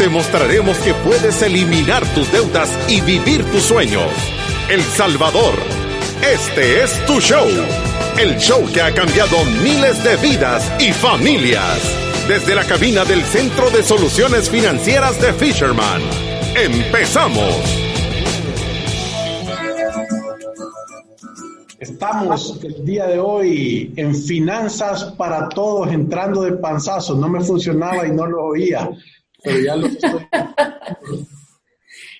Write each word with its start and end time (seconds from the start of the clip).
Te 0.00 0.08
mostraremos 0.08 0.78
que 0.78 0.94
puedes 0.94 1.42
eliminar 1.42 2.06
tus 2.14 2.32
deudas 2.32 2.70
y 2.88 3.02
vivir 3.02 3.44
tus 3.50 3.64
sueños. 3.64 4.10
El 4.70 4.80
Salvador. 4.80 5.52
Este 6.22 6.82
es 6.82 7.04
tu 7.04 7.20
show. 7.20 7.46
El 8.18 8.38
show 8.38 8.64
que 8.72 8.80
ha 8.80 8.94
cambiado 8.94 9.36
miles 9.62 10.02
de 10.02 10.16
vidas 10.16 10.72
y 10.80 10.94
familias. 10.94 11.78
Desde 12.26 12.54
la 12.54 12.64
cabina 12.64 13.04
del 13.04 13.22
Centro 13.24 13.68
de 13.68 13.82
Soluciones 13.82 14.48
Financieras 14.48 15.20
de 15.20 15.34
Fisherman. 15.34 16.00
¡Empezamos! 16.56 17.54
Estamos 21.78 22.58
el 22.62 22.86
día 22.86 23.06
de 23.06 23.18
hoy 23.18 23.92
en 23.96 24.14
Finanzas 24.14 25.12
para 25.18 25.46
Todos, 25.50 25.92
entrando 25.92 26.40
de 26.40 26.52
panzazo. 26.52 27.16
No 27.16 27.28
me 27.28 27.40
funcionaba 27.40 28.06
y 28.06 28.12
no 28.12 28.26
lo 28.26 28.44
oía, 28.44 28.88
pero 29.42 29.58
ya 29.58 29.76
lo 29.76 29.86
estoy. 29.86 30.28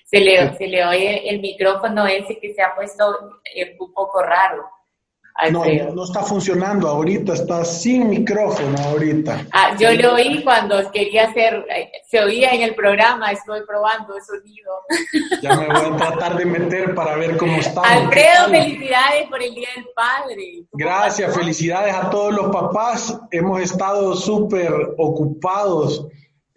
se, 0.05 0.19
le, 0.19 0.57
se 0.57 0.67
le 0.67 0.85
oye 0.85 1.29
el 1.29 1.39
micrófono 1.39 2.05
ese 2.07 2.39
que 2.39 2.53
se 2.53 2.61
ha 2.61 2.75
puesto 2.75 3.39
eh, 3.55 3.75
un 3.79 3.93
poco 3.93 4.21
raro. 4.21 4.63
No, 5.49 5.63
no, 5.95 6.03
está 6.03 6.21
funcionando 6.21 6.87
ahorita, 6.87 7.33
está 7.33 7.65
sin 7.65 8.09
micrófono 8.09 8.77
ahorita. 8.77 9.47
Ah, 9.51 9.75
yo 9.79 9.91
lo 9.93 10.13
oí 10.13 10.43
cuando 10.43 10.91
quería 10.91 11.29
hacer, 11.29 11.65
se 12.07 12.19
oía 12.19 12.51
en 12.51 12.61
el 12.61 12.75
programa, 12.75 13.31
estoy 13.31 13.61
probando 13.65 14.15
el 14.15 14.21
sonido. 14.21 14.71
Ya 15.41 15.55
me 15.55 15.67
voy 15.67 15.93
a 15.93 15.97
tratar 15.97 16.37
de 16.37 16.45
meter 16.45 16.93
para 16.93 17.15
ver 17.15 17.37
cómo 17.37 17.57
está. 17.57 17.81
Alfredo, 17.81 18.49
felicidades 18.49 19.29
por 19.29 19.41
el 19.41 19.55
Día 19.55 19.69
del 19.75 19.87
Padre. 19.95 20.65
Gracias, 20.73 21.35
felicidades 21.35 21.95
a 21.95 22.09
todos 22.09 22.33
los 22.33 22.51
papás. 22.51 23.19
Hemos 23.31 23.61
estado 23.61 24.15
súper 24.15 24.71
ocupados 24.97 26.07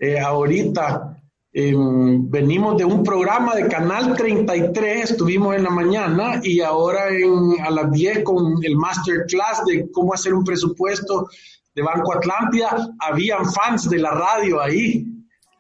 eh, 0.05 0.20
ahorita 0.20 1.14
Em, 1.56 2.28
venimos 2.28 2.77
de 2.77 2.84
un 2.84 3.05
programa 3.05 3.55
de 3.55 3.69
Canal 3.69 4.16
33, 4.16 5.12
estuvimos 5.12 5.55
en 5.55 5.62
la 5.62 5.70
mañana 5.70 6.41
y 6.42 6.60
ahora 6.60 7.10
en, 7.10 7.60
a 7.64 7.70
las 7.70 7.92
10 7.92 8.25
con 8.25 8.56
el 8.64 8.75
masterclass 8.75 9.64
de 9.64 9.88
cómo 9.92 10.12
hacer 10.12 10.34
un 10.34 10.42
presupuesto 10.42 11.28
de 11.72 11.82
Banco 11.82 12.12
Atlántida. 12.12 12.88
Habían 12.98 13.48
fans 13.52 13.88
de 13.88 13.98
la 14.00 14.10
radio 14.10 14.60
ahí. 14.60 15.06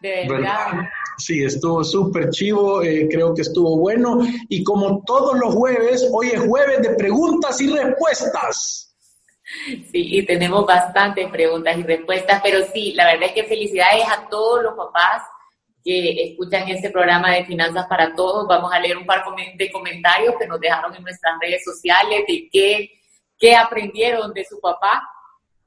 De 0.02 0.26
verdad. 0.28 0.82
Sí, 1.16 1.44
estuvo 1.44 1.84
súper 1.84 2.30
chivo, 2.30 2.82
eh, 2.82 3.06
creo 3.08 3.32
que 3.32 3.42
estuvo 3.42 3.78
bueno. 3.78 4.18
Y 4.48 4.64
como 4.64 5.00
todos 5.06 5.38
los 5.38 5.54
jueves, 5.54 6.08
hoy 6.12 6.30
es 6.30 6.40
jueves 6.40 6.82
de 6.82 6.90
preguntas 6.96 7.60
y 7.60 7.68
respuestas. 7.68 8.93
Sí, 9.44 10.18
y 10.18 10.24
tenemos 10.24 10.64
bastantes 10.64 11.28
preguntas 11.28 11.76
y 11.76 11.82
respuestas, 11.82 12.40
pero 12.42 12.64
sí, 12.72 12.94
la 12.94 13.04
verdad 13.04 13.28
es 13.28 13.32
que 13.32 13.44
felicidades 13.44 14.04
a 14.08 14.28
todos 14.28 14.62
los 14.62 14.74
papás 14.74 15.22
que 15.84 16.30
escuchan 16.30 16.66
este 16.68 16.90
programa 16.90 17.32
de 17.32 17.44
Finanzas 17.44 17.86
para 17.86 18.14
Todos. 18.14 18.48
Vamos 18.48 18.72
a 18.72 18.80
leer 18.80 18.96
un 18.96 19.04
par 19.04 19.22
de 19.56 19.70
comentarios 19.70 20.34
que 20.38 20.46
nos 20.46 20.58
dejaron 20.58 20.94
en 20.96 21.02
nuestras 21.02 21.34
redes 21.40 21.62
sociales 21.62 22.24
de 22.26 22.48
qué, 22.50 22.90
qué 23.38 23.54
aprendieron 23.54 24.32
de 24.32 24.46
su 24.46 24.58
papá 24.60 25.02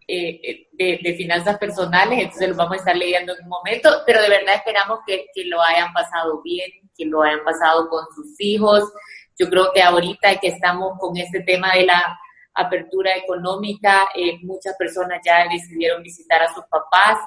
eh, 0.07 0.39
eh, 0.41 0.67
de, 0.71 0.99
de, 1.03 1.15
finanzas 1.15 1.59
personales. 1.59 2.19
Entonces 2.19 2.47
los 2.47 2.57
vamos 2.57 2.73
a 2.73 2.77
estar 2.77 2.97
leyendo 2.97 3.35
en 3.37 3.43
un 3.43 3.49
momento, 3.49 3.91
pero 4.07 4.21
de 4.23 4.29
verdad 4.29 4.55
esperamos 4.55 4.99
que, 5.05 5.27
que 5.35 5.45
lo 5.45 5.61
hayan 5.61 5.93
pasado 5.93 6.41
bien, 6.41 6.71
que 6.97 7.05
lo 7.05 7.21
hayan 7.21 7.43
pasado 7.43 7.87
con 7.87 8.03
sus 8.15 8.39
hijos. 8.39 8.91
Yo 9.37 9.47
creo 9.49 9.71
que 9.71 9.83
ahorita 9.83 10.37
que 10.37 10.47
estamos 10.47 10.97
con 10.97 11.15
este 11.17 11.41
tema 11.41 11.73
de 11.73 11.85
la 11.85 12.19
apertura 12.57 13.15
económica, 13.15 14.09
eh, 14.15 14.37
muchas 14.41 14.75
personas 14.77 15.21
ya 15.25 15.47
decidieron 15.49 16.03
visitar 16.03 16.41
a 16.41 16.53
sus 16.53 16.65
papás. 16.65 17.19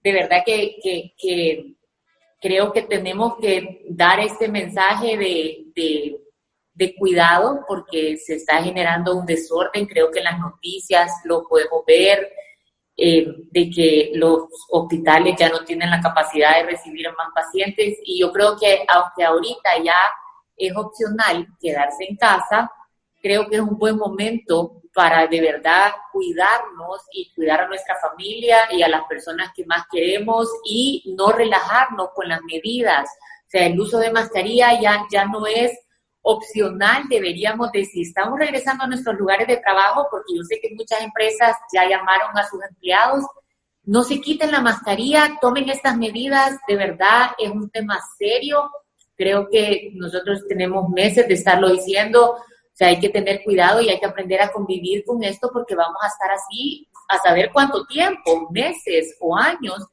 De 0.00 0.12
verdad 0.12 0.42
que, 0.46 0.76
que, 0.82 1.14
que 1.18 1.74
creo 2.40 2.72
que 2.72 2.82
tenemos 2.82 3.36
que 3.40 3.84
dar 3.88 4.20
este 4.20 4.48
mensaje 4.48 5.16
de, 5.16 5.64
de, 6.74 6.94
cuidado 6.96 7.64
porque 7.66 8.16
se 8.16 8.36
está 8.36 8.62
generando 8.62 9.16
un 9.16 9.26
desorden. 9.26 9.86
Creo 9.86 10.10
que 10.10 10.20
en 10.20 10.24
las 10.26 10.38
noticias 10.38 11.10
lo 11.24 11.42
podemos 11.46 11.84
ver, 11.86 12.32
eh, 12.96 13.26
de 13.52 13.70
que 13.70 14.10
los 14.14 14.48
hospitales 14.70 15.36
ya 15.38 15.48
no 15.48 15.64
tienen 15.64 15.90
la 15.90 16.00
capacidad 16.00 16.56
de 16.56 16.70
recibir 16.70 17.06
más 17.16 17.28
pacientes 17.32 17.96
y 18.04 18.20
yo 18.20 18.32
creo 18.32 18.56
que 18.58 18.84
aunque 18.88 19.22
ahorita 19.22 19.78
ya 19.84 19.94
es 20.56 20.74
opcional 20.74 21.46
quedarse 21.60 22.04
en 22.08 22.16
casa, 22.16 22.68
creo 23.20 23.48
que 23.48 23.56
es 23.56 23.62
un 23.62 23.78
buen 23.78 23.96
momento 23.96 24.82
para 24.94 25.26
de 25.26 25.40
verdad 25.40 25.92
cuidarnos 26.12 27.02
y 27.12 27.32
cuidar 27.34 27.62
a 27.62 27.68
nuestra 27.68 27.96
familia 27.96 28.58
y 28.72 28.82
a 28.82 28.88
las 28.88 29.04
personas 29.04 29.52
que 29.54 29.64
más 29.64 29.84
queremos 29.90 30.48
y 30.64 31.14
no 31.16 31.30
relajarnos 31.30 32.10
con 32.14 32.28
las 32.28 32.42
medidas. 32.42 33.08
O 33.46 33.50
sea, 33.50 33.66
el 33.66 33.78
uso 33.78 33.98
de 33.98 34.10
mascarilla 34.10 34.80
ya, 34.80 35.06
ya 35.10 35.24
no 35.24 35.46
es 35.46 35.72
opcional, 36.22 37.04
deberíamos 37.08 37.70
de, 37.72 37.84
si 37.84 38.02
estamos 38.02 38.38
regresando 38.38 38.84
a 38.84 38.86
nuestros 38.88 39.16
lugares 39.16 39.46
de 39.46 39.56
trabajo, 39.58 40.06
porque 40.10 40.34
yo 40.36 40.42
sé 40.42 40.58
que 40.60 40.74
muchas 40.74 41.00
empresas 41.00 41.56
ya 41.72 41.88
llamaron 41.88 42.36
a 42.36 42.46
sus 42.46 42.60
empleados, 42.68 43.24
no 43.84 44.02
se 44.02 44.20
quiten 44.20 44.52
la 44.52 44.60
mascarilla, 44.60 45.38
tomen 45.40 45.70
estas 45.70 45.96
medidas, 45.96 46.58
de 46.68 46.76
verdad 46.76 47.30
es 47.38 47.50
un 47.50 47.70
tema 47.70 47.98
serio. 48.18 48.70
Creo 49.16 49.48
que 49.48 49.92
nosotros 49.94 50.46
tenemos 50.46 50.90
meses 50.90 51.26
de 51.26 51.34
estarlo 51.34 51.70
diciendo, 51.70 52.36
sea, 52.78 52.88
hay 52.88 53.00
que 53.00 53.08
tener 53.08 53.42
cuidado 53.42 53.80
y 53.80 53.88
hay 53.88 53.98
que 53.98 54.06
aprender 54.06 54.40
a 54.40 54.52
convivir 54.52 55.04
con 55.04 55.22
esto 55.22 55.50
porque 55.52 55.74
vamos 55.74 55.98
a 56.02 56.06
estar 56.06 56.30
así 56.30 56.88
a 57.08 57.18
saber 57.18 57.50
cuánto 57.52 57.86
tiempo, 57.86 58.48
meses 58.50 59.16
o 59.20 59.36
años. 59.36 59.86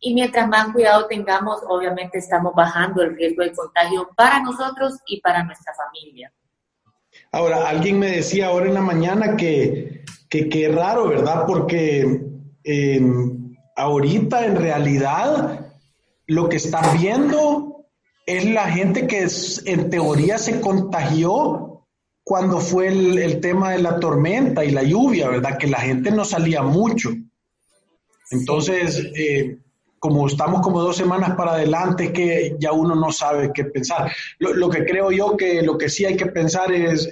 Y 0.00 0.14
mientras 0.14 0.48
más 0.48 0.72
cuidado 0.72 1.06
tengamos, 1.06 1.60
obviamente 1.68 2.18
estamos 2.18 2.52
bajando 2.54 3.02
el 3.02 3.14
riesgo 3.16 3.42
de 3.42 3.52
contagio 3.52 4.08
para 4.16 4.40
nosotros 4.40 4.94
y 5.06 5.20
para 5.20 5.44
nuestra 5.44 5.72
familia. 5.74 6.32
Ahora, 7.30 7.68
alguien 7.68 7.98
me 7.98 8.08
decía 8.08 8.48
ahora 8.48 8.66
en 8.66 8.74
la 8.74 8.80
mañana 8.80 9.36
que 9.36 10.02
que, 10.40 10.68
raro, 10.68 11.08
¿verdad? 11.08 11.44
Porque 11.46 12.22
em, 12.64 13.54
ahorita 13.76 14.46
en 14.46 14.56
realidad 14.56 15.72
lo 16.26 16.48
que 16.48 16.56
están 16.56 16.98
viendo 16.98 17.86
es 18.24 18.46
la 18.46 18.68
gente 18.68 19.06
que 19.06 19.26
en 19.66 19.90
teoría 19.90 20.38
se 20.38 20.60
contagió 20.60 21.71
cuando 22.24 22.60
fue 22.60 22.88
el, 22.88 23.40
tema 23.40 23.72
de 23.72 23.82
la 23.82 23.98
tormenta 23.98 24.64
y 24.64 24.70
la 24.70 24.82
lluvia, 24.82 25.28
¿verdad? 25.28 25.58
Que 25.58 25.66
la 25.66 25.80
gente 25.80 26.10
no 26.10 26.24
salía 26.24 26.62
mucho. 26.62 27.10
Entonces, 28.30 29.10
eh, 29.16 29.58
como 29.98 30.26
estamos 30.26 30.62
como 30.62 30.80
dos 30.80 30.96
semanas 30.96 31.34
para 31.36 31.52
adelante, 31.52 32.12
que 32.12 32.56
ya 32.58 32.72
uno 32.72 32.94
no 32.94 33.10
sabe 33.12 33.50
qué 33.52 33.64
pensar. 33.64 34.10
Lo, 34.38 34.70
que 34.70 34.84
creo 34.84 35.10
yo 35.10 35.36
que 35.36 35.62
lo 35.62 35.76
que 35.76 35.88
sí 35.88 36.04
hay 36.04 36.16
que 36.16 36.26
pensar 36.26 36.72
es 36.72 37.08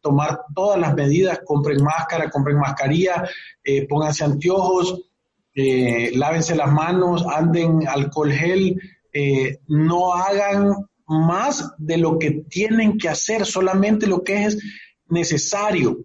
tomar 0.00 0.40
todas 0.54 0.78
las 0.78 0.94
medidas, 0.94 1.40
compren 1.44 1.82
máscara, 1.82 2.30
compren 2.30 2.58
mascarilla, 2.58 3.28
eh, 3.62 3.86
pónganse 3.86 4.24
anteojos, 4.24 5.02
eh, 5.54 6.12
lávense 6.14 6.54
las 6.54 6.72
manos, 6.72 7.24
anden 7.26 7.86
alcohol 7.86 8.32
gel, 8.32 8.80
no 9.68 10.12
hagan 10.12 10.86
más 11.06 11.72
de 11.78 11.98
lo 11.98 12.18
que 12.18 12.44
tienen 12.48 12.98
que 12.98 13.08
hacer, 13.08 13.46
solamente 13.46 14.06
lo 14.06 14.22
que 14.22 14.44
es 14.44 14.58
necesario. 15.08 15.98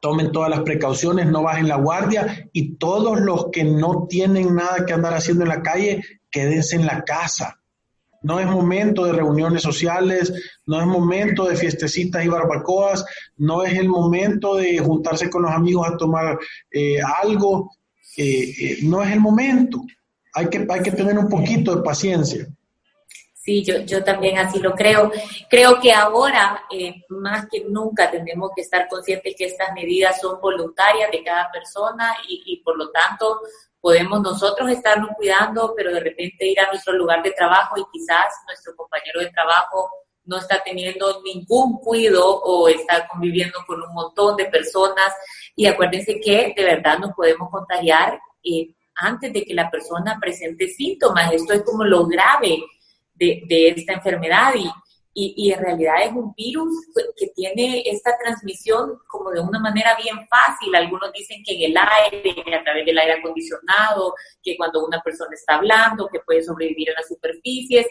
Tomen 0.00 0.32
todas 0.32 0.50
las 0.50 0.60
precauciones, 0.60 1.26
no 1.26 1.42
bajen 1.42 1.68
la 1.68 1.76
guardia 1.76 2.48
y 2.52 2.74
todos 2.76 3.20
los 3.20 3.50
que 3.50 3.64
no 3.64 4.06
tienen 4.08 4.54
nada 4.54 4.84
que 4.84 4.92
andar 4.92 5.14
haciendo 5.14 5.44
en 5.44 5.48
la 5.48 5.62
calle, 5.62 6.02
quédense 6.30 6.76
en 6.76 6.86
la 6.86 7.02
casa. 7.04 7.60
No 8.20 8.40
es 8.40 8.46
momento 8.46 9.04
de 9.04 9.12
reuniones 9.12 9.62
sociales, 9.62 10.32
no 10.66 10.80
es 10.80 10.86
momento 10.86 11.46
de 11.46 11.56
fiestecitas 11.56 12.24
y 12.24 12.28
barbacoas, 12.28 13.04
no 13.36 13.62
es 13.64 13.74
el 13.78 13.88
momento 13.88 14.56
de 14.56 14.78
juntarse 14.78 15.28
con 15.28 15.42
los 15.42 15.52
amigos 15.52 15.86
a 15.86 15.96
tomar 15.96 16.38
eh, 16.70 16.98
algo, 17.22 17.70
eh, 18.16 18.54
eh, 18.58 18.78
no 18.82 19.02
es 19.02 19.12
el 19.12 19.20
momento. 19.20 19.82
Hay 20.34 20.48
que, 20.48 20.66
hay 20.68 20.82
que 20.82 20.92
tener 20.92 21.18
un 21.18 21.28
poquito 21.28 21.76
de 21.76 21.82
paciencia. 21.82 22.46
Sí, 23.44 23.62
yo, 23.62 23.80
yo 23.80 24.02
también 24.02 24.38
así 24.38 24.58
lo 24.58 24.72
creo. 24.72 25.12
Creo 25.50 25.78
que 25.78 25.92
ahora, 25.92 26.64
eh, 26.70 27.04
más 27.10 27.46
que 27.50 27.62
nunca, 27.68 28.10
tenemos 28.10 28.52
que 28.56 28.62
estar 28.62 28.88
conscientes 28.88 29.34
que 29.36 29.44
estas 29.44 29.74
medidas 29.74 30.18
son 30.18 30.40
voluntarias 30.40 31.10
de 31.10 31.22
cada 31.22 31.50
persona 31.50 32.16
y, 32.26 32.42
y 32.46 32.62
por 32.62 32.78
lo 32.78 32.90
tanto 32.90 33.40
podemos 33.82 34.22
nosotros 34.22 34.70
estarnos 34.70 35.10
cuidando, 35.14 35.74
pero 35.76 35.92
de 35.92 36.00
repente 36.00 36.46
ir 36.46 36.58
a 36.58 36.68
nuestro 36.68 36.94
lugar 36.94 37.22
de 37.22 37.32
trabajo 37.32 37.76
y 37.76 37.84
quizás 37.92 38.32
nuestro 38.46 38.74
compañero 38.76 39.20
de 39.20 39.30
trabajo 39.30 39.90
no 40.24 40.38
está 40.38 40.62
teniendo 40.64 41.20
ningún 41.22 41.78
cuidado 41.80 42.40
o 42.44 42.66
está 42.68 43.06
conviviendo 43.06 43.58
con 43.66 43.82
un 43.82 43.92
montón 43.92 44.36
de 44.36 44.46
personas. 44.46 45.12
Y 45.54 45.66
acuérdense 45.66 46.18
que 46.18 46.54
de 46.56 46.64
verdad 46.64 46.98
nos 46.98 47.12
podemos 47.12 47.50
contagiar 47.50 48.18
eh, 48.42 48.74
antes 48.94 49.34
de 49.34 49.44
que 49.44 49.52
la 49.52 49.70
persona 49.70 50.18
presente 50.18 50.66
síntomas. 50.68 51.30
Esto 51.30 51.52
es 51.52 51.62
como 51.62 51.84
lo 51.84 52.06
grave 52.06 52.64
de, 53.46 53.68
esta 53.68 53.94
enfermedad 53.94 54.54
y, 54.54 55.34
y, 55.36 55.52
en 55.52 55.60
realidad 55.60 56.02
es 56.02 56.10
un 56.12 56.34
virus 56.34 56.74
que 57.16 57.28
tiene 57.28 57.82
esta 57.86 58.16
transmisión 58.18 58.98
como 59.06 59.30
de 59.30 59.40
una 59.40 59.60
manera 59.60 59.96
bien 60.02 60.16
fácil. 60.28 60.74
Algunos 60.74 61.12
dicen 61.12 61.42
que 61.44 61.54
en 61.54 61.70
el 61.70 61.76
aire, 61.76 62.54
a 62.54 62.64
través 62.64 62.84
del 62.84 62.98
aire 62.98 63.14
acondicionado, 63.14 64.14
que 64.42 64.56
cuando 64.56 64.84
una 64.84 65.00
persona 65.00 65.30
está 65.34 65.56
hablando, 65.56 66.08
que 66.08 66.20
puede 66.20 66.42
sobrevivir 66.42 66.88
en 66.88 66.96
las 66.96 67.06
superficies 67.06 67.86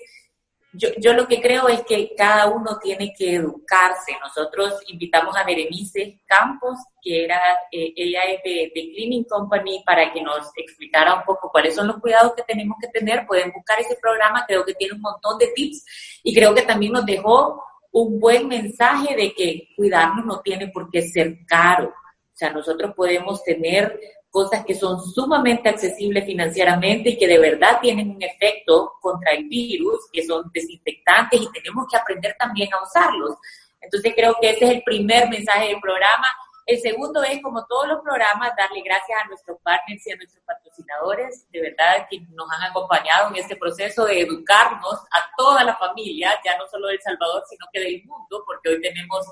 yo, 0.73 0.89
yo 0.99 1.13
lo 1.13 1.27
que 1.27 1.39
creo 1.41 1.67
es 1.67 1.81
que 1.81 2.13
cada 2.15 2.47
uno 2.47 2.79
tiene 2.81 3.13
que 3.17 3.35
educarse. 3.35 4.13
Nosotros 4.21 4.81
invitamos 4.87 5.35
a 5.37 5.43
Berenice 5.43 6.21
Campos, 6.25 6.77
que 7.01 7.25
era, 7.25 7.39
eh, 7.71 7.93
ella 7.95 8.23
es 8.23 8.41
de, 8.43 8.71
de, 8.73 8.91
Cleaning 8.93 9.25
Company, 9.25 9.83
para 9.85 10.11
que 10.11 10.21
nos 10.21 10.51
explicara 10.55 11.13
un 11.15 11.23
poco 11.23 11.49
cuáles 11.51 11.75
son 11.75 11.87
los 11.87 11.99
cuidados 11.99 12.33
que 12.33 12.43
tenemos 12.43 12.77
que 12.81 12.87
tener. 12.87 13.27
Pueden 13.27 13.51
buscar 13.51 13.79
ese 13.79 13.97
programa, 14.01 14.45
creo 14.47 14.65
que 14.65 14.73
tiene 14.73 14.95
un 14.95 15.01
montón 15.01 15.37
de 15.37 15.47
tips 15.55 16.21
y 16.23 16.33
creo 16.33 16.55
que 16.55 16.63
también 16.63 16.93
nos 16.93 17.05
dejó 17.05 17.63
un 17.91 18.19
buen 18.19 18.47
mensaje 18.47 19.15
de 19.15 19.33
que 19.33 19.69
cuidarnos 19.75 20.25
no 20.25 20.41
tiene 20.41 20.67
por 20.69 20.89
qué 20.89 21.03
ser 21.03 21.45
caro. 21.47 21.89
O 21.89 22.35
sea, 22.35 22.51
nosotros 22.51 22.93
podemos 22.95 23.43
tener 23.43 23.99
cosas 24.33 24.65
que 24.65 24.73
son 24.73 24.99
sumamente 24.99 25.69
accesibles 25.69 26.25
financieramente 26.25 27.11
y 27.11 27.17
que 27.19 27.27
de 27.27 27.37
verdad 27.37 27.77
tienen 27.79 28.15
un 28.15 28.23
efecto 28.23 28.93
contra 28.99 29.31
el 29.31 29.47
virus, 29.47 30.09
que 30.11 30.25
son 30.25 30.49
desinfectantes 30.51 31.39
y 31.39 31.51
tenemos 31.51 31.85
que 31.87 31.97
aprender 31.97 32.35
también 32.39 32.67
a 32.73 32.81
usarlos. 32.81 33.37
Entonces 33.79 34.11
creo 34.15 34.35
que 34.41 34.49
ese 34.49 34.65
es 34.65 34.71
el 34.71 34.81
primer 34.81 35.29
mensaje 35.29 35.67
del 35.67 35.79
programa. 35.79 36.25
El 36.65 36.79
segundo 36.79 37.21
es, 37.23 37.43
como 37.43 37.63
todos 37.67 37.87
los 37.87 38.01
programas, 38.01 38.55
darle 38.57 38.81
gracias 38.81 39.19
a 39.23 39.27
nuestros 39.27 39.59
partners 39.61 40.07
y 40.07 40.11
a 40.13 40.15
nuestros 40.15 40.43
patrocinadores, 40.45 41.47
de 41.51 41.61
verdad, 41.61 42.07
que 42.09 42.19
nos 42.31 42.51
han 42.53 42.71
acompañado 42.71 43.29
en 43.29 43.35
este 43.35 43.55
proceso 43.55 44.05
de 44.05 44.21
educarnos 44.21 44.95
a 45.11 45.29
toda 45.37 45.63
la 45.63 45.75
familia, 45.75 46.31
ya 46.43 46.57
no 46.57 46.65
solo 46.71 46.87
de 46.87 46.95
El 46.95 47.01
Salvador, 47.01 47.43
sino 47.47 47.67
que 47.71 47.81
del 47.81 48.03
mundo, 48.05 48.43
porque 48.47 48.69
hoy 48.69 48.81
tenemos 48.81 49.27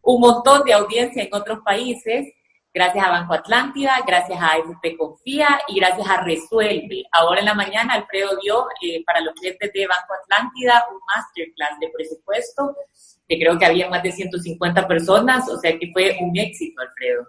un 0.00 0.18
montón 0.18 0.64
de 0.64 0.72
audiencia 0.72 1.24
en 1.24 1.34
otros 1.34 1.58
países 1.62 2.32
gracias 2.72 3.04
a 3.04 3.10
Banco 3.10 3.34
Atlántida, 3.34 3.96
gracias 4.06 4.40
a 4.40 4.52
AFP 4.52 4.96
Confía 4.96 5.60
y 5.68 5.80
gracias 5.80 6.08
a 6.08 6.22
Resuelve. 6.22 7.04
Ahora 7.12 7.40
en 7.40 7.46
la 7.46 7.54
mañana 7.54 7.94
Alfredo 7.94 8.30
dio 8.42 8.66
eh, 8.82 9.02
para 9.04 9.20
los 9.20 9.34
clientes 9.34 9.72
de 9.72 9.86
Banco 9.86 10.14
Atlántida 10.22 10.84
un 10.92 11.00
masterclass 11.06 11.80
de 11.80 11.88
presupuesto, 11.88 12.76
que 13.28 13.38
creo 13.38 13.58
que 13.58 13.66
había 13.66 13.88
más 13.88 14.02
de 14.02 14.12
150 14.12 14.86
personas, 14.86 15.48
o 15.48 15.58
sea 15.58 15.78
que 15.78 15.90
fue 15.92 16.16
un 16.20 16.36
éxito, 16.36 16.80
Alfredo. 16.82 17.26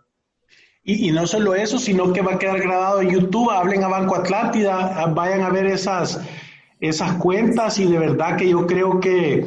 Y, 0.83 1.09
y 1.09 1.11
no 1.11 1.27
solo 1.27 1.53
eso, 1.53 1.77
sino 1.77 2.11
que 2.11 2.21
va 2.21 2.33
a 2.33 2.39
quedar 2.39 2.59
grabado 2.59 3.01
en 3.01 3.09
YouTube, 3.11 3.51
hablen 3.51 3.83
a 3.83 3.87
Banco 3.87 4.15
Atlántida, 4.15 5.05
vayan 5.07 5.41
a 5.41 5.49
ver 5.49 5.67
esas, 5.67 6.19
esas 6.79 7.13
cuentas 7.17 7.77
y 7.79 7.85
de 7.85 7.99
verdad 7.99 8.35
que 8.37 8.49
yo 8.49 8.65
creo 8.65 8.99
que 8.99 9.45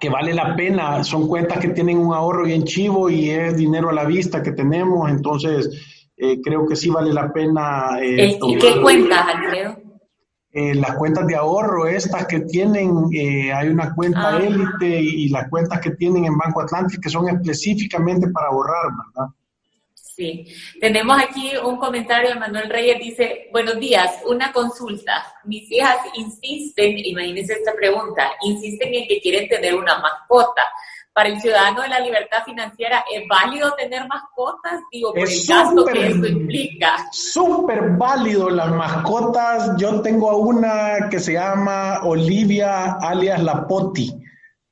que 0.00 0.08
vale 0.08 0.32
la 0.32 0.56
pena, 0.56 1.04
son 1.04 1.28
cuentas 1.28 1.58
que 1.58 1.68
tienen 1.68 1.98
un 1.98 2.14
ahorro 2.14 2.44
bien 2.44 2.64
chivo 2.64 3.10
y 3.10 3.30
es 3.30 3.56
dinero 3.56 3.90
a 3.90 3.92
la 3.92 4.04
vista 4.04 4.42
que 4.42 4.52
tenemos, 4.52 5.10
entonces 5.10 5.70
eh, 6.16 6.40
creo 6.42 6.66
que 6.66 6.76
sí 6.76 6.88
vale 6.88 7.12
la 7.12 7.32
pena. 7.32 7.98
Eh, 8.00 8.38
¿Y 8.40 8.58
qué 8.58 8.80
cuentas, 8.80 9.26
Alfredo? 9.26 9.76
Eh, 10.54 10.74
las 10.74 10.96
cuentas 10.96 11.26
de 11.26 11.34
ahorro, 11.34 11.86
estas 11.86 12.26
que 12.26 12.40
tienen, 12.40 13.08
hay 13.54 13.68
una 13.68 13.94
cuenta 13.94 14.36
ah. 14.36 14.38
élite 14.38 15.00
y, 15.00 15.24
y, 15.24 15.28
las 15.30 15.48
cuentas 15.48 15.80
que 15.80 15.92
tienen 15.92 16.26
en 16.26 16.36
Banco 16.36 16.60
Atlántico 16.60 17.00
que 17.00 17.08
son 17.08 17.28
específicamente 17.28 18.28
para 18.28 18.48
ahorrar, 18.48 18.90
¿verdad? 19.14 19.32
Sí, 20.14 20.46
tenemos 20.78 21.18
aquí 21.22 21.52
un 21.56 21.78
comentario 21.78 22.30
de 22.30 22.34
Manuel 22.34 22.68
Reyes, 22.68 22.98
dice, 22.98 23.48
buenos 23.50 23.80
días, 23.80 24.20
una 24.26 24.52
consulta. 24.52 25.24
Mis 25.44 25.70
hijas 25.72 25.96
insisten, 26.14 26.98
imagínense 26.98 27.54
esta 27.54 27.72
pregunta, 27.72 28.30
insisten 28.42 28.92
en 28.92 29.08
que 29.08 29.20
quieren 29.22 29.48
tener 29.48 29.74
una 29.74 29.98
mascota. 30.00 30.62
Para 31.14 31.30
el 31.30 31.40
ciudadano 31.40 31.82
de 31.82 31.88
la 31.88 32.00
libertad 32.00 32.42
financiera, 32.44 33.04
¿es 33.10 33.26
válido 33.26 33.74
tener 33.74 34.06
mascotas? 34.06 34.80
Digo, 34.90 35.14
por 35.14 35.28
el 35.28 35.46
gasto 35.46 35.84
que 35.84 36.06
eso 36.06 36.26
implica. 36.26 36.96
Súper 37.12 37.90
válido 37.98 38.50
las 38.50 38.70
mascotas. 38.70 39.72
Yo 39.78 40.00
tengo 40.00 40.36
una 40.38 41.08
que 41.10 41.20
se 41.20 41.34
llama 41.34 42.00
Olivia 42.04 42.98
alias 43.00 43.42
La 43.42 43.66
Poti. 43.66 44.10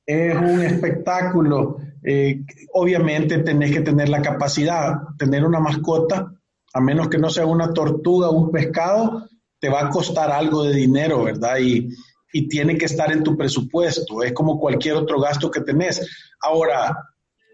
Es 0.07 0.35
un 0.35 0.63
espectáculo 0.63 1.77
eh, 2.05 2.43
obviamente 2.73 3.39
tenés 3.39 3.73
que 3.73 3.81
tener 3.81 4.09
la 4.09 4.23
capacidad, 4.23 4.95
tener 5.19 5.45
una 5.45 5.61
mascota, 5.61 6.33
a 6.73 6.81
menos 6.81 7.09
que 7.09 7.19
no 7.19 7.31
sea 7.31 7.47
una 7.47 7.73
tortuga 7.73 8.29
o 8.29 8.37
un 8.37 8.51
pescado, 8.51 9.29
te 9.59 9.69
va 9.69 9.87
a 9.87 9.91
costar 9.91 10.31
algo 10.31 10.65
de 10.65 10.75
dinero, 10.75 11.25
¿verdad? 11.25 11.59
Y, 11.59 11.89
y 12.33 12.49
tiene 12.49 12.79
que 12.79 12.87
estar 12.87 13.13
en 13.13 13.23
tu 13.23 13.37
presupuesto, 13.37 14.23
es 14.23 14.33
como 14.33 14.59
cualquier 14.59 14.95
otro 14.97 15.21
gasto 15.21 15.51
que 15.51 15.61
tenés. 15.61 16.09
Ahora, 16.41 16.97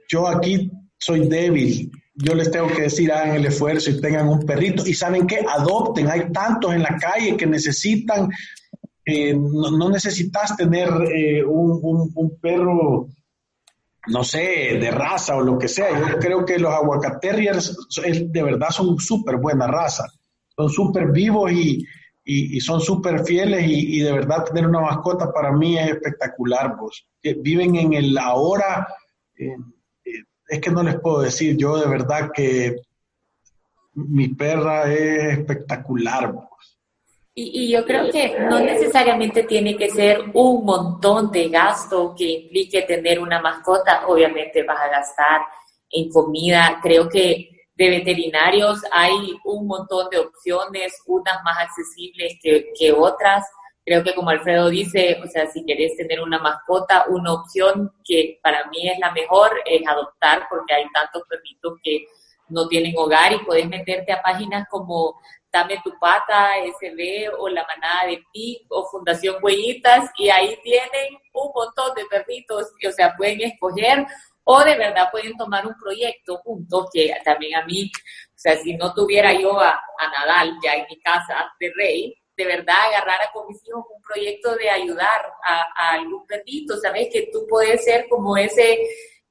yo 0.09 0.29
aquí 0.29 0.71
soy 0.99 1.29
débil, 1.29 1.91
yo 2.15 2.35
les 2.35 2.51
tengo 2.51 2.69
que 2.69 2.83
decir, 2.83 3.13
hagan 3.13 3.37
el 3.37 3.47
esfuerzo 3.47 3.91
y 3.91 4.01
tengan 4.01 4.29
un 4.29 4.41
perrito. 4.41 4.87
Y 4.87 4.95
saben 4.95 5.27
que 5.27 5.45
adopten, 5.47 6.09
hay 6.09 6.33
tantos 6.33 6.75
en 6.75 6.83
la 6.83 6.97
calle 6.97 7.37
que 7.37 7.47
necesitan, 7.47 8.31
eh, 9.05 9.35
no, 9.35 9.89
necesitas 9.91 10.57
tener 10.57 10.89
eh, 11.15 11.45
un, 11.45 12.39
perro 12.41 13.09
no 14.09 14.25
sé, 14.25 14.79
de 14.81 14.91
raza 14.91 15.37
o 15.37 15.43
lo 15.43 15.59
que 15.59 15.69
sea. 15.69 15.99
Yo 15.99 16.19
creo 16.19 16.45
que 16.45 16.59
los 16.59 16.73
aguacaterriers 16.73 17.77
de 18.03 18.43
verdad 18.43 18.71
son 18.71 18.99
súper 18.99 19.37
buena 19.37 19.67
raza. 19.67 20.07
Son 20.57 20.69
súper 20.69 21.13
vivos 21.13 21.53
y, 21.53 21.85
y, 22.25 22.61
son 22.61 22.81
súper 22.81 23.25
fieles 23.25 23.65
y, 23.67 24.01
de 24.01 24.13
verdad 24.13 24.45
tener 24.45 24.67
una 24.67 24.81
mascota 24.81 25.33
para 25.33 25.53
mí 25.53 25.79
es 25.79 25.91
espectacular. 25.91 26.77
Vos. 26.77 27.09
Viven 27.23 27.77
en 27.77 27.93
el 27.93 28.17
ahora. 28.19 28.89
Eh, 29.37 29.57
eh, 30.05 30.11
es 30.49 30.61
que 30.61 30.71
no 30.71 30.83
les 30.83 30.99
puedo 31.01 31.21
decir, 31.21 31.57
yo 31.57 31.77
de 31.79 31.89
verdad 31.89 32.31
que 32.33 32.77
mi 33.95 34.29
perra 34.29 34.93
es 34.93 35.39
espectacular. 35.39 36.46
Y, 37.39 37.71
yo 37.71 37.85
creo 37.85 38.11
que 38.11 38.35
no 38.49 38.61
necesariamente 38.61 39.43
tiene 39.43 39.77
que 39.77 39.91
ser 39.91 40.25
un 40.33 40.65
montón 40.65 41.31
de 41.31 41.51
gasto 41.51 42.15
que 42.17 42.25
implique 42.25 42.81
tener 42.83 43.21
una 43.21 43.43
mascota. 43.43 44.07
Obviamente 44.07 44.63
vas 44.63 44.81
a 44.81 44.89
gastar 44.89 45.43
en 45.91 46.09
comida. 46.09 46.81
Creo 46.83 47.11
que 47.11 47.51
de 47.75 47.91
veterinarios 47.91 48.81
hay 48.91 49.37
un 49.45 49.67
montón 49.67 50.09
de 50.09 50.19
opciones, 50.19 51.03
unas 51.07 51.43
más 51.45 51.59
accesibles 51.59 52.39
que, 52.43 52.73
que 52.75 52.91
otras. 52.91 53.45
Creo 53.85 54.03
que 54.03 54.15
como 54.15 54.31
Alfredo 54.31 54.71
dice, 54.71 55.21
o 55.23 55.27
sea, 55.27 55.47
si 55.47 55.63
querés 55.67 55.95
tener 55.95 56.23
una 56.23 56.39
mascota, 56.39 57.05
una 57.11 57.35
opción 57.35 57.93
que 58.03 58.41
para 58.43 58.65
mí 58.71 58.89
es 58.89 58.99
la 58.99 59.13
mejor 59.13 59.51
es 59.67 59.87
adoptar 59.87 60.47
porque 60.49 60.73
hay 60.73 60.85
tantos 60.91 61.23
perritos 61.29 61.75
que 61.83 62.07
no 62.49 62.67
tienen 62.67 62.95
hogar 62.97 63.35
y 63.35 63.45
puedes 63.45 63.69
meterte 63.69 64.13
a 64.13 64.23
páginas 64.23 64.67
como 64.71 65.21
Dame 65.57 65.81
tu 65.83 65.91
pata, 65.99 66.51
SB 66.79 67.31
o 67.39 67.49
la 67.49 67.65
manada 67.67 68.09
de 68.09 68.23
PIC 68.31 68.67
o 68.69 68.87
Fundación 68.91 69.37
Huellitas 69.41 70.11
y 70.19 70.29
ahí 70.29 70.55
tienen 70.63 71.17
un 71.33 71.51
montón 71.55 71.95
de 71.95 72.05
perritos, 72.05 72.67
o 72.87 72.93
sea, 72.93 73.17
pueden 73.17 73.41
escoger 73.41 74.07
o 74.45 74.63
de 74.63 74.77
verdad 74.77 75.09
pueden 75.11 75.35
tomar 75.39 75.67
un 75.67 75.75
proyecto 75.79 76.37
juntos 76.45 76.91
que 76.93 77.11
también 77.25 77.55
a 77.55 77.65
mí, 77.65 77.91
o 77.91 78.35
sea, 78.35 78.55
si 78.59 78.75
no 78.75 78.93
tuviera 78.93 79.33
yo 79.33 79.59
a, 79.59 79.81
Nadal 80.19 80.59
ya 80.63 80.75
en 80.75 80.85
mi 80.91 81.01
casa 81.01 81.51
de 81.59 81.73
rey, 81.75 82.15
de 82.37 82.45
verdad 82.45 82.77
agarrar 82.89 83.21
con 83.33 83.47
mis 83.49 83.67
hijos 83.67 83.83
un 83.89 84.03
proyecto 84.03 84.57
de 84.57 84.69
ayudar 84.69 85.33
a, 85.43 85.67
a 85.75 85.93
algún 85.95 86.27
perrito, 86.27 86.77
sabes 86.77 87.09
que 87.11 87.31
tú 87.33 87.47
puedes 87.49 87.83
ser 87.83 88.07
como 88.11 88.37
ese 88.37 88.79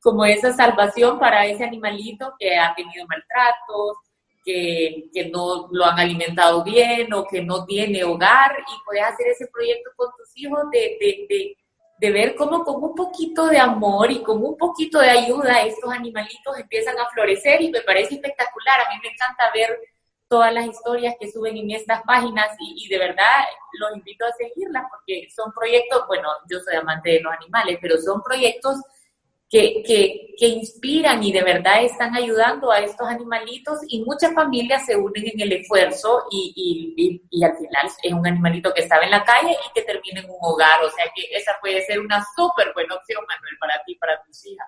como 0.01 0.25
esa 0.25 0.53
salvación 0.53 1.19
para 1.19 1.45
ese 1.45 1.63
animalito 1.63 2.33
que 2.39 2.55
ha 2.55 2.73
tenido 2.75 3.05
maltratos, 3.07 3.97
que, 4.45 5.29
no 5.31 5.67
lo 5.71 5.85
han 5.85 5.99
alimentado 5.99 6.63
bien 6.63 7.11
o 7.13 7.25
que 7.25 7.41
no 7.41 7.65
tiene 7.65 8.03
hogar 8.03 8.55
y 8.59 8.85
puedes 8.85 9.03
hacer 9.03 9.27
ese 9.27 9.47
proyecto 9.47 9.89
con 9.95 10.09
tus 10.15 10.37
hijos 10.37 10.59
de, 10.71 10.97
de, 10.99 11.25
de, 11.27 11.57
de, 11.97 12.11
ver 12.11 12.35
cómo 12.35 12.63
con 12.63 12.83
un 12.83 12.93
poquito 12.93 13.47
de 13.47 13.57
amor 13.57 14.11
y 14.11 14.21
con 14.21 14.43
un 14.43 14.55
poquito 14.55 14.99
de 14.99 15.09
ayuda 15.09 15.63
estos 15.63 15.91
animalitos 15.91 16.59
empiezan 16.59 16.97
a 16.99 17.07
florecer 17.07 17.61
y 17.61 17.71
me 17.71 17.81
parece 17.81 18.15
espectacular. 18.15 18.81
A 18.81 18.93
mí 18.93 18.99
me 19.01 19.09
encanta 19.09 19.51
ver 19.53 19.79
todas 20.27 20.53
las 20.53 20.67
historias 20.67 21.15
que 21.19 21.31
suben 21.31 21.57
en 21.57 21.71
estas 21.71 22.03
páginas 22.03 22.47
y, 22.59 22.87
de 22.87 22.97
verdad 22.97 23.45
los 23.79 23.95
invito 23.97 24.25
a 24.25 24.31
seguirlas 24.31 24.85
porque 24.89 25.27
son 25.35 25.51
proyectos, 25.53 26.05
bueno, 26.07 26.29
yo 26.49 26.59
soy 26.59 26.75
amante 26.75 27.11
de 27.11 27.21
los 27.21 27.33
animales, 27.33 27.77
pero 27.81 27.97
son 27.97 28.21
proyectos 28.23 28.77
que, 29.55 29.83
que, 29.83 30.35
que, 30.37 30.47
inspiran 30.47 31.23
y 31.23 31.31
de 31.31 31.41
verdad 31.41 31.81
están 31.81 32.13
ayudando 32.13 32.69
a 32.73 32.79
estos 32.79 33.07
animalitos 33.07 33.79
y 33.87 34.03
muchas 34.03 34.33
familias 34.33 34.85
se 34.85 34.97
unen 34.97 35.27
en 35.33 35.39
el 35.39 35.53
esfuerzo 35.53 36.23
y, 36.29 36.93
y, 36.97 37.21
y, 37.29 37.41
al 37.41 37.55
final 37.55 37.87
es 38.03 38.11
un 38.11 38.27
animalito 38.27 38.73
que 38.73 38.81
estaba 38.81 39.05
en 39.05 39.11
la 39.11 39.23
calle 39.23 39.51
y 39.51 39.73
que 39.73 39.83
termina 39.83 40.19
en 40.19 40.29
un 40.29 40.35
hogar. 40.41 40.83
O 40.83 40.89
sea 40.89 41.05
que 41.15 41.21
esa 41.33 41.53
puede 41.61 41.81
ser 41.85 42.01
una 42.01 42.21
súper 42.35 42.73
buena 42.73 42.95
opción, 42.95 43.23
Manuel, 43.25 43.57
para 43.57 43.81
ti, 43.85 43.95
para 43.95 44.21
tus 44.23 44.45
hijas. 44.45 44.67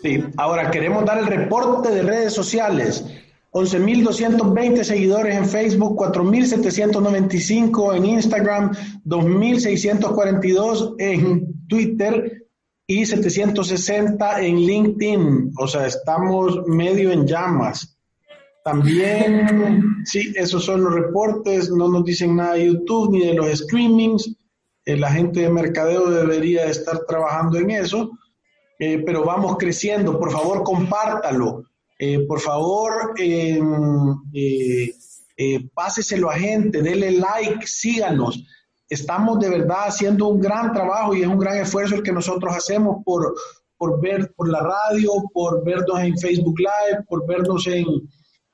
Sí, 0.00 0.24
ahora 0.38 0.70
queremos 0.70 1.04
dar 1.04 1.18
el 1.18 1.26
reporte 1.26 1.90
de 1.90 2.00
redes 2.02 2.32
sociales. 2.32 3.04
11.220 3.52 4.84
seguidores 4.84 5.36
en 5.36 5.46
Facebook, 5.46 5.98
4.795 5.98 7.94
en 7.96 8.06
Instagram, 8.06 8.70
2.642 9.04 10.94
en 10.98 11.66
Twitter 11.68 12.39
y 12.90 13.06
760 13.06 14.40
en 14.40 14.56
LinkedIn. 14.66 15.52
O 15.56 15.68
sea, 15.68 15.86
estamos 15.86 16.66
medio 16.66 17.12
en 17.12 17.24
llamas. 17.24 17.96
También, 18.64 20.02
sí, 20.04 20.32
esos 20.34 20.64
son 20.64 20.82
los 20.82 20.94
reportes, 20.94 21.70
no 21.70 21.86
nos 21.86 22.04
dicen 22.04 22.34
nada 22.34 22.54
de 22.54 22.66
YouTube 22.66 23.12
ni 23.12 23.26
de 23.26 23.34
los 23.34 23.60
streamings. 23.60 24.34
Eh, 24.84 24.96
la 24.96 25.12
gente 25.12 25.38
de 25.38 25.50
mercadeo 25.50 26.10
debería 26.10 26.64
estar 26.64 27.06
trabajando 27.06 27.58
en 27.58 27.70
eso, 27.70 28.10
eh, 28.80 29.00
pero 29.06 29.24
vamos 29.24 29.56
creciendo. 29.56 30.18
Por 30.18 30.32
favor, 30.32 30.64
compártalo. 30.64 31.62
Eh, 31.96 32.26
por 32.26 32.40
favor, 32.40 33.14
em, 33.18 34.16
páseselo 35.74 36.28
a 36.28 36.36
gente, 36.36 36.82
denle 36.82 37.12
like, 37.12 37.64
síganos. 37.68 38.44
Estamos 38.90 39.38
de 39.38 39.48
verdad 39.48 39.84
haciendo 39.86 40.26
un 40.26 40.40
gran 40.40 40.72
trabajo 40.72 41.14
y 41.14 41.22
es 41.22 41.28
un 41.28 41.38
gran 41.38 41.58
esfuerzo 41.58 41.94
el 41.94 42.02
que 42.02 42.12
nosotros 42.12 42.52
hacemos 42.54 43.02
por, 43.04 43.34
por 43.78 43.98
ver 44.00 44.32
por 44.36 44.50
la 44.50 44.60
radio, 44.60 45.12
por 45.32 45.64
vernos 45.64 46.00
en 46.00 46.18
Facebook 46.18 46.58
Live, 46.58 47.04
por 47.08 47.24
vernos 47.24 47.68
en, 47.68 47.86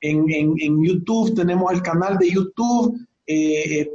en, 0.01 0.25
en, 0.29 0.83
YouTube. 0.83 1.33
Tenemos 1.35 1.73
el 1.73 1.81
canal 1.81 2.19
de 2.19 2.29
YouTube, 2.31 2.95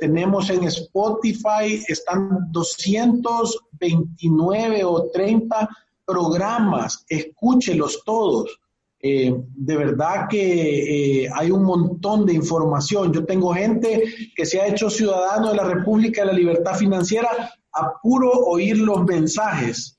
tenemos 0.01 0.51
en 0.51 0.65
Spotify, 0.65 1.81
están 1.87 2.51
229 2.51 4.85
o 4.85 5.11
30 5.11 5.69
programas, 6.05 7.05
escúchelos 7.09 8.03
todos. 8.05 8.59
Eh, 9.05 9.35
de 9.35 9.77
verdad 9.77 10.29
que 10.31 11.25
eh, 11.25 11.29
hay 11.35 11.51
un 11.51 11.65
montón 11.65 12.25
de 12.25 12.35
información. 12.35 13.13
Yo 13.13 13.25
tengo 13.25 13.53
gente 13.53 14.05
que 14.37 14.47
se 14.47 14.61
ha 14.61 14.69
hecho 14.69 14.89
ciudadano 14.89 15.51
de 15.51 15.57
la 15.57 15.65
República 15.65 16.21
de 16.21 16.29
la 16.29 16.33
Libertad 16.35 16.77
Financiera 16.77 17.53
a 17.73 17.93
puro 18.01 18.31
oír 18.31 18.79
los 18.79 19.03
mensajes, 19.03 19.99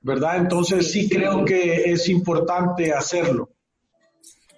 ¿verdad? 0.00 0.36
Entonces 0.36 0.92
sí 0.92 1.08
creo 1.08 1.42
que 1.42 1.90
es 1.90 2.06
importante 2.10 2.92
hacerlo. 2.92 3.48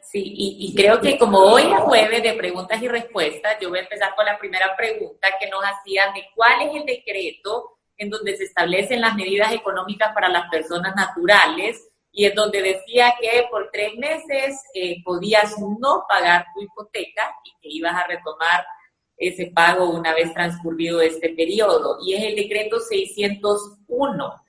Sí, 0.02 0.20
y, 0.24 0.74
creo 0.74 1.00
que 1.00 1.16
como 1.16 1.38
hoy 1.38 1.62
es 1.62 1.80
jueves 1.82 2.20
de 2.24 2.32
preguntas 2.32 2.82
y 2.82 2.88
respuestas, 2.88 3.58
yo 3.60 3.68
voy 3.68 3.78
a 3.78 3.82
empezar 3.82 4.12
con 4.16 4.26
la 4.26 4.36
primera 4.40 4.74
pregunta 4.76 5.28
que 5.40 5.48
nos 5.48 5.60
hacían 5.62 6.12
de 6.14 6.24
cuál 6.34 6.62
es 6.62 6.74
el 6.74 6.84
decreto 6.84 7.78
en 7.96 8.10
donde 8.10 8.36
se 8.36 8.42
establecen 8.42 9.00
las 9.00 9.14
medidas 9.14 9.52
económicas 9.52 10.12
para 10.12 10.28
las 10.28 10.50
personas 10.50 10.96
naturales 10.96 11.89
y 12.12 12.24
en 12.24 12.34
donde 12.34 12.62
decía 12.62 13.14
que 13.20 13.44
por 13.50 13.70
tres 13.72 13.94
meses 13.96 14.60
eh, 14.74 14.96
podías 15.04 15.56
no 15.58 16.04
pagar 16.08 16.46
tu 16.54 16.62
hipoteca 16.62 17.34
y 17.44 17.50
que 17.60 17.68
ibas 17.76 17.94
a 17.94 18.06
retomar 18.06 18.64
ese 19.16 19.46
pago 19.46 19.90
una 19.90 20.14
vez 20.14 20.32
transcurrido 20.32 21.00
este 21.00 21.28
periodo. 21.30 21.98
Y 22.04 22.14
es 22.14 22.24
el 22.24 22.36
decreto 22.36 22.80
601. 22.80 24.44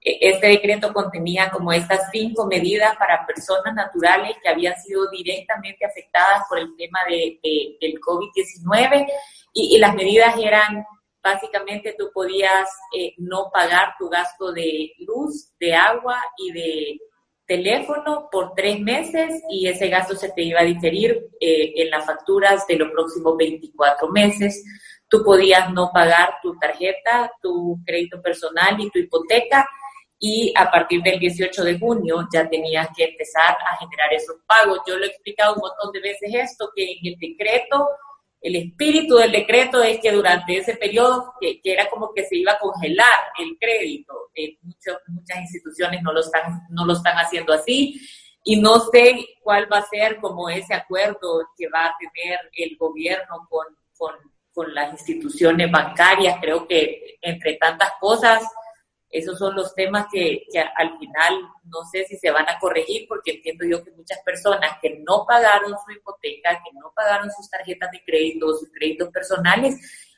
E, 0.00 0.18
este 0.20 0.48
decreto 0.48 0.92
contenía 0.92 1.50
como 1.50 1.72
estas 1.72 2.10
cinco 2.12 2.46
medidas 2.46 2.96
para 2.96 3.24
personas 3.24 3.72
naturales 3.74 4.36
que 4.42 4.48
habían 4.48 4.76
sido 4.82 5.08
directamente 5.10 5.86
afectadas 5.86 6.42
por 6.48 6.58
el 6.58 6.76
tema 6.76 6.98
de, 7.08 7.38
del 7.80 8.00
COVID-19 8.00 9.06
y, 9.54 9.76
y, 9.76 9.78
las 9.78 9.94
medidas 9.94 10.34
eran 10.38 10.84
básicamente 11.26 11.96
tú 11.98 12.10
podías 12.14 12.68
eh, 12.96 13.14
no 13.18 13.50
pagar 13.52 13.94
tu 13.98 14.08
gasto 14.08 14.52
de 14.52 14.92
luz, 15.00 15.50
de 15.58 15.74
agua 15.74 16.22
y 16.38 16.52
de 16.52 16.98
teléfono 17.44 18.28
por 18.30 18.54
tres 18.54 18.78
meses 18.80 19.42
y 19.50 19.66
ese 19.66 19.88
gasto 19.88 20.14
se 20.14 20.30
te 20.30 20.42
iba 20.42 20.60
a 20.60 20.64
diferir 20.64 21.10
eh, 21.40 21.72
en 21.76 21.90
las 21.90 22.06
facturas 22.06 22.64
de 22.68 22.76
los 22.76 22.90
próximos 22.92 23.36
24 23.36 24.08
meses. 24.08 24.64
Tú 25.08 25.24
podías 25.24 25.72
no 25.72 25.90
pagar 25.92 26.34
tu 26.42 26.56
tarjeta, 26.58 27.30
tu 27.42 27.80
crédito 27.84 28.22
personal 28.22 28.80
y 28.80 28.90
tu 28.90 29.00
hipoteca 29.00 29.68
y 30.18 30.52
a 30.56 30.70
partir 30.70 31.02
del 31.02 31.18
18 31.18 31.64
de 31.64 31.78
junio 31.78 32.26
ya 32.32 32.48
tenías 32.48 32.88
que 32.96 33.04
empezar 33.04 33.56
a 33.68 33.76
generar 33.78 34.12
esos 34.14 34.36
pagos. 34.46 34.80
Yo 34.86 34.96
lo 34.96 35.04
he 35.04 35.08
explicado 35.08 35.54
un 35.54 35.60
montón 35.60 35.90
de 35.92 36.00
veces 36.00 36.30
esto, 36.32 36.70
que 36.74 36.84
en 36.84 37.12
el 37.12 37.16
decreto 37.18 37.88
el 38.46 38.54
espíritu 38.54 39.16
del 39.16 39.32
decreto 39.32 39.82
es 39.82 39.98
que 39.98 40.12
durante 40.12 40.58
ese 40.58 40.76
periodo, 40.76 41.34
que, 41.40 41.60
era 41.64 41.90
como 41.90 42.14
que 42.14 42.24
se 42.24 42.36
iba 42.36 42.52
a 42.52 42.58
congelar 42.60 43.18
el 43.40 43.58
crédito, 43.58 44.30
eh, 44.36 44.56
muchas 44.62 45.40
instituciones 45.40 46.00
no 46.00 46.12
lo, 46.12 46.20
están, 46.20 46.62
no 46.70 46.86
lo 46.86 46.92
están 46.92 47.16
haciendo 47.16 47.52
así, 47.52 48.00
y 48.44 48.60
no 48.60 48.78
sé 48.78 49.26
cuál 49.42 49.66
va 49.70 49.78
a 49.78 49.88
ser 49.88 50.18
como 50.20 50.48
ese 50.48 50.74
acuerdo 50.74 51.44
que 51.56 51.68
va 51.68 51.86
a 51.86 51.96
tener 51.98 52.38
el 52.56 52.76
gobierno 52.76 53.48
con, 53.50 53.66
con, 53.96 54.14
con 54.52 54.72
las 54.72 54.92
instituciones 54.92 55.68
bancarias. 55.68 56.38
Creo 56.40 56.68
que 56.68 57.18
entre 57.22 57.56
tantas 57.56 57.94
cosas, 57.98 58.44
esos 59.18 59.38
son 59.38 59.54
los 59.54 59.74
temas 59.74 60.06
que, 60.12 60.44
al 60.76 60.98
final 60.98 61.48
no 61.64 61.84
sé 61.90 62.04
si 62.04 62.16
se 62.16 62.30
van 62.30 62.48
a 62.48 62.58
corregir 62.58 63.06
porque 63.08 63.32
entiendo 63.32 63.64
yo 63.64 63.82
que 63.82 63.90
muchas 63.92 64.20
personas 64.22 64.78
que 64.82 65.02
no 65.06 65.24
pagaron 65.26 65.70
su 65.84 65.92
hipoteca, 65.92 66.60
que 66.62 66.70
no 66.74 66.92
pagaron 66.94 67.30
sus 67.30 67.48
tarjetas 67.48 67.90
de 67.92 68.02
crédito, 68.04 68.52
sus 68.52 68.70
créditos 68.70 69.08
personales, 69.08 69.74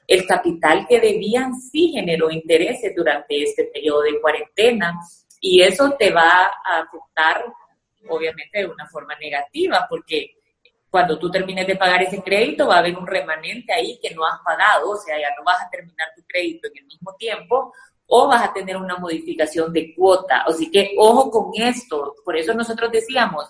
el 0.07 0.27
capital 0.27 0.87
que 0.89 1.01
debían 1.01 1.55
sí 1.55 1.93
generó 1.93 2.31
intereses 2.31 2.93
durante 2.97 3.43
este 3.43 3.65
periodo 3.65 4.03
de 4.03 4.21
cuarentena. 4.21 4.99
Y 5.41 5.63
eso 5.63 5.95
te 5.97 6.11
va 6.11 6.51
a 6.65 6.81
afectar 6.81 7.45
obviamente 8.09 8.59
de 8.59 8.67
una 8.67 8.89
forma 8.89 9.15
negativa 9.17 9.87
porque 9.89 10.35
cuando 10.91 11.19
tú 11.19 11.31
termines 11.31 11.67
de 11.67 11.77
pagar 11.77 12.03
ese 12.03 12.23
crédito 12.23 12.67
va 12.67 12.77
a 12.77 12.79
haber 12.79 12.97
un 12.97 13.07
remanente 13.07 13.73
ahí 13.73 13.99
que 14.03 14.15
no 14.15 14.27
has 14.27 14.41
pagado, 14.45 14.91
o 14.91 14.97
sea, 14.97 15.21
ya 15.21 15.29
no 15.37 15.45
vas 15.45 15.63
a 15.63 15.71
terminar 15.71 16.09
tu 16.17 16.23
crédito 16.27 16.67
en 16.69 16.79
el 16.79 16.87
mismo 16.87 17.15
tiempo 17.17 17.73
o 18.09 18.27
vas 18.27 18.43
a 18.43 18.53
tener 18.53 18.77
una 18.77 18.97
modificación 18.97 19.73
de 19.73 19.95
cuota. 19.95 20.43
Así 20.47 20.71
que 20.71 20.95
ojo 20.97 21.31
con 21.31 21.51
esto. 21.55 22.15
Por 22.25 22.37
eso 22.37 22.55
nosotros 22.55 22.91
decíamos, 22.91 23.45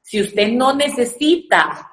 si 0.00 0.20
usted 0.22 0.48
no 0.48 0.74
necesita 0.74 1.86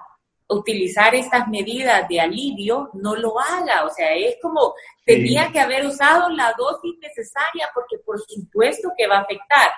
utilizar 0.50 1.14
estas 1.14 1.48
medidas 1.50 2.08
de 2.08 2.22
alivio, 2.22 2.90
no 2.94 3.16
lo 3.16 3.38
haga. 3.40 3.86
O 3.86 3.90
sea, 3.90 4.14
es 4.16 4.38
como 4.42 4.74
tenía 5.06 5.52
que 5.52 5.60
haber 5.60 5.86
usado 5.86 6.30
la 6.30 6.54
dosis 6.58 6.96
necesaria 7.02 7.70
porque 7.74 7.98
por 8.06 8.20
supuesto 8.22 8.90
que 8.98 9.08
va 9.08 9.18
a 9.18 9.22
afectar. 9.22 9.70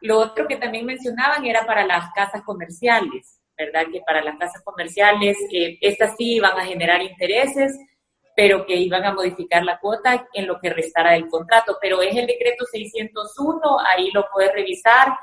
Lo 0.00 0.18
otro 0.18 0.46
que 0.46 0.56
también 0.56 0.86
mencionaban 0.86 1.44
era 1.44 1.66
para 1.66 1.84
las 1.84 2.12
casas 2.12 2.42
comerciales, 2.42 3.40
¿verdad? 3.56 3.86
Que 3.92 4.00
para 4.06 4.22
las 4.22 4.36
casas 4.36 4.62
comerciales, 4.62 5.36
eh, 5.52 5.78
estas 5.80 6.16
sí 6.16 6.40
van 6.40 6.58
a 6.58 6.64
generar 6.64 7.02
intereses, 7.02 7.76
pero 8.34 8.64
que 8.64 8.76
iban 8.76 9.04
a 9.04 9.12
modificar 9.12 9.64
la 9.64 9.78
cuota 9.78 10.26
en 10.32 10.46
lo 10.46 10.58
que 10.58 10.70
restara 10.70 11.12
del 11.12 11.28
contrato. 11.28 11.78
Pero 11.80 12.00
es 12.02 12.16
el 12.16 12.26
decreto 12.26 12.64
601, 12.70 13.60
ahí 13.80 14.10
lo 14.12 14.26
puedes 14.32 14.52
revisar. 14.52 15.14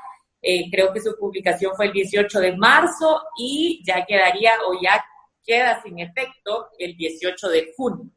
Eh, 0.42 0.70
creo 0.70 0.92
que 0.92 1.00
su 1.00 1.16
publicación 1.18 1.72
fue 1.76 1.86
el 1.86 1.92
18 1.92 2.40
de 2.40 2.56
marzo 2.56 3.22
y 3.36 3.82
ya 3.84 4.04
quedaría 4.06 4.52
o 4.68 4.80
ya 4.80 5.04
queda 5.44 5.82
sin 5.82 5.98
efecto 5.98 6.68
el 6.78 6.96
18 6.96 7.48
de 7.48 7.72
junio. 7.76 8.10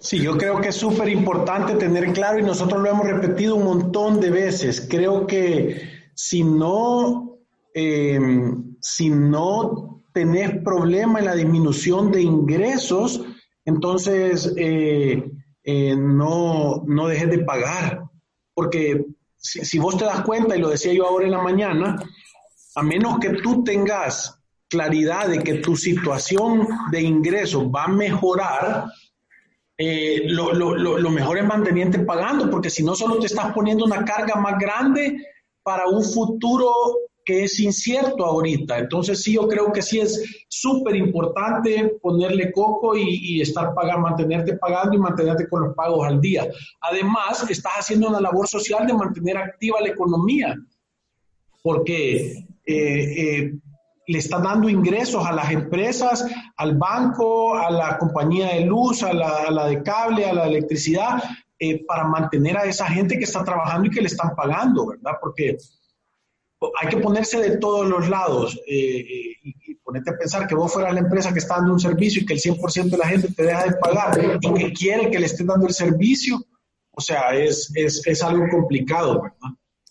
Sí, 0.00 0.20
yo 0.20 0.36
creo 0.36 0.60
que 0.60 0.68
es 0.68 0.76
súper 0.76 1.08
importante 1.08 1.74
tener 1.74 2.12
claro 2.12 2.38
y 2.38 2.42
nosotros 2.42 2.80
lo 2.80 2.90
hemos 2.90 3.06
repetido 3.06 3.56
un 3.56 3.64
montón 3.64 4.20
de 4.20 4.30
veces. 4.30 4.86
Creo 4.88 5.26
que 5.26 6.10
si 6.14 6.42
no, 6.42 7.38
eh, 7.74 8.18
si 8.80 9.10
no 9.10 10.01
tenés 10.12 10.62
problema 10.62 11.18
en 11.18 11.24
la 11.26 11.34
disminución 11.34 12.10
de 12.10 12.22
ingresos, 12.22 13.22
entonces 13.64 14.52
eh, 14.56 15.30
eh, 15.64 15.96
no, 15.96 16.82
no 16.86 17.06
dejes 17.08 17.30
de 17.30 17.38
pagar. 17.38 18.02
Porque 18.54 19.06
si, 19.36 19.78
vos 19.78 19.96
te 19.96 20.04
das 20.04 20.22
cuenta, 20.22 20.56
y 20.56 20.60
lo 20.60 20.68
decía 20.68 20.92
yo 20.92 21.06
ahora 21.06 21.24
en 21.24 21.32
la 21.32 21.42
mañana, 21.42 21.96
a 22.74 22.82
menos 22.82 23.18
que 23.18 23.30
tú 23.34 23.64
tengas 23.64 24.38
claridad 24.68 25.28
de 25.28 25.42
que 25.42 25.54
tu 25.54 25.76
situación 25.76 26.66
de 26.90 27.02
ingresos 27.02 27.64
va 27.64 27.84
a 27.84 27.88
mejorar, 27.88 28.86
eh, 29.76 30.22
lo, 30.26 30.52
lo, 30.52 30.76
lo, 30.76 31.10
mejor 31.10 31.38
es 31.38 31.44
mantenerte 31.44 31.98
pagando, 32.00 32.50
porque 32.50 32.70
si 32.70 32.82
no, 32.82 32.94
solo 32.94 33.18
te 33.18 33.26
estás 33.26 33.52
poniendo 33.52 33.84
una 33.84 34.04
carga 34.04 34.36
más 34.36 34.58
grande 34.58 35.26
para 35.62 35.86
un 35.86 36.04
futuro 36.04 36.72
que 37.24 37.44
es 37.44 37.58
incierto 37.60 38.24
ahorita. 38.24 38.78
Entonces 38.78 39.22
sí, 39.22 39.34
yo 39.34 39.46
creo 39.46 39.72
que 39.72 39.82
sí 39.82 40.00
es 40.00 40.44
súper 40.48 40.96
importante 40.96 41.96
ponerle 42.00 42.52
coco 42.52 42.96
y, 42.96 43.40
estar 43.40 43.74
pagando, 43.74 44.02
mantenerte 44.02 44.56
pagando 44.56 44.94
y 44.94 44.98
mantenerte 44.98 45.48
con 45.48 45.64
los 45.64 45.74
pagos 45.74 46.06
al 46.06 46.20
día. 46.20 46.48
Además, 46.80 47.44
estás 47.48 47.72
haciendo 47.78 48.08
una 48.08 48.20
labor 48.20 48.48
social 48.48 48.86
de 48.86 48.94
mantener 48.94 49.36
activa 49.36 49.80
la 49.80 49.88
economía, 49.88 50.56
porque 51.62 52.44
eh, 52.64 53.46
eh, 53.46 53.52
le 54.06 54.18
están 54.18 54.42
dando 54.42 54.68
ingresos 54.68 55.24
a 55.24 55.32
las 55.32 55.50
empresas, 55.50 56.26
al 56.56 56.76
banco, 56.76 57.56
a 57.56 57.70
la 57.70 57.98
compañía 57.98 58.54
de 58.54 58.66
luz, 58.66 59.02
a 59.02 59.12
la, 59.12 59.66
de 59.66 59.82
cable, 59.82 60.26
a 60.26 60.34
la 60.34 60.46
electricidad, 60.46 61.22
eh, 61.58 61.84
para 61.86 62.04
mantener 62.04 62.56
a 62.58 62.64
esa 62.64 62.86
gente 62.86 63.16
que 63.16 63.24
está 63.24 63.44
trabajando 63.44 63.86
y 63.86 63.90
que 63.90 64.00
le 64.00 64.08
están 64.08 64.34
pagando, 64.34 64.88
¿verdad? 64.88 65.12
Porque 65.20 65.56
hay 66.80 66.88
que 66.88 66.98
ponerse 66.98 67.40
de 67.40 67.56
todos 67.56 67.86
los 67.88 68.08
lados 68.08 68.58
eh, 68.66 69.00
eh, 69.00 69.36
y 69.42 69.74
ponerte 69.76 70.10
a 70.10 70.18
pensar 70.18 70.46
que 70.46 70.54
vos 70.54 70.72
fueras 70.72 70.94
la 70.94 71.00
empresa 71.00 71.32
que 71.32 71.38
está 71.38 71.56
dando 71.56 71.72
un 71.72 71.80
servicio 71.80 72.22
y 72.22 72.26
que 72.26 72.34
el 72.34 72.40
100% 72.40 72.90
de 72.90 72.98
la 72.98 73.08
gente 73.08 73.32
te 73.32 73.42
deja 73.42 73.64
de 73.64 73.76
pagar 73.76 74.38
y 74.40 74.54
que 74.54 74.72
quiere 74.72 75.10
que 75.10 75.18
le 75.18 75.26
estén 75.26 75.46
dando 75.46 75.66
el 75.66 75.74
servicio, 75.74 76.38
o 76.92 77.00
sea, 77.00 77.34
es, 77.34 77.72
es, 77.74 78.06
es 78.06 78.22
algo 78.22 78.46
complicado. 78.50 79.22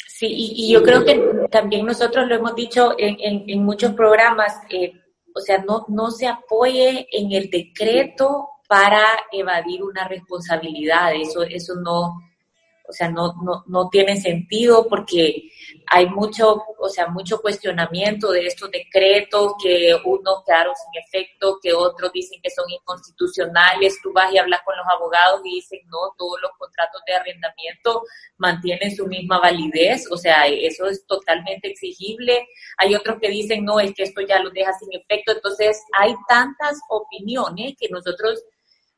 Sí, 0.07 0.27
y, 0.29 0.71
yo 0.71 0.83
creo 0.83 1.03
que 1.03 1.47
también 1.51 1.85
nosotros 1.85 2.27
lo 2.27 2.35
hemos 2.35 2.55
dicho 2.55 2.93
en, 2.97 3.43
en, 3.47 3.63
muchos 3.63 3.93
programas, 3.93 4.53
eh, 4.69 4.93
o 5.33 5.39
sea, 5.39 5.63
no, 5.63 5.85
no 5.87 6.11
se 6.11 6.27
apoye 6.27 7.07
en 7.11 7.31
el 7.31 7.49
decreto 7.49 8.47
para 8.67 9.03
evadir 9.31 9.83
una 9.83 10.07
responsabilidad, 10.07 11.13
eso, 11.15 11.41
eso 11.41 11.75
no, 11.75 12.19
o 12.91 12.93
sea, 12.93 13.09
no, 13.09 13.33
no, 13.41 13.63
no 13.67 13.87
tiene 13.89 14.19
sentido 14.19 14.85
porque 14.89 15.49
hay 15.87 16.07
mucho, 16.07 16.61
o 16.77 16.89
sea, 16.89 17.07
mucho 17.07 17.39
cuestionamiento 17.41 18.31
de 18.31 18.47
estos 18.47 18.69
decretos 18.69 19.53
que 19.63 19.95
unos 20.03 20.43
quedaron 20.45 20.73
sin 20.75 21.01
efecto, 21.01 21.57
que 21.63 21.71
otros 21.71 22.11
dicen 22.11 22.41
que 22.43 22.49
son 22.49 22.69
inconstitucionales. 22.69 23.97
Tú 24.03 24.11
vas 24.11 24.33
y 24.33 24.37
hablas 24.37 24.59
con 24.65 24.75
los 24.75 24.85
abogados 24.93 25.39
y 25.45 25.55
dicen, 25.55 25.79
no, 25.85 26.13
todos 26.17 26.37
los 26.41 26.51
contratos 26.59 27.01
de 27.07 27.13
arrendamiento 27.13 28.03
mantienen 28.37 28.93
su 28.93 29.07
misma 29.07 29.39
validez, 29.39 30.11
o 30.11 30.17
sea, 30.17 30.47
eso 30.47 30.87
es 30.87 31.05
totalmente 31.07 31.69
exigible. 31.69 32.45
Hay 32.77 32.93
otros 32.93 33.19
que 33.21 33.29
dicen, 33.29 33.63
no, 33.63 33.79
es 33.79 33.93
que 33.93 34.03
esto 34.03 34.19
ya 34.19 34.39
lo 34.39 34.49
deja 34.49 34.73
sin 34.73 34.89
efecto. 34.91 35.31
Entonces, 35.31 35.81
hay 35.97 36.13
tantas 36.27 36.77
opiniones 36.89 37.73
que 37.79 37.87
nosotros 37.87 38.43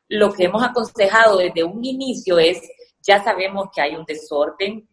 lo 0.07 0.33
que 0.33 0.45
hemos 0.45 0.63
aconsejado 0.63 1.37
desde 1.37 1.63
un 1.63 1.85
inicio 1.85 2.39
es, 2.39 2.59
ya 3.05 3.23
sabemos 3.23 3.69
que 3.73 3.81
hay 3.81 3.95
un 3.95 4.05
desorden, 4.05 4.87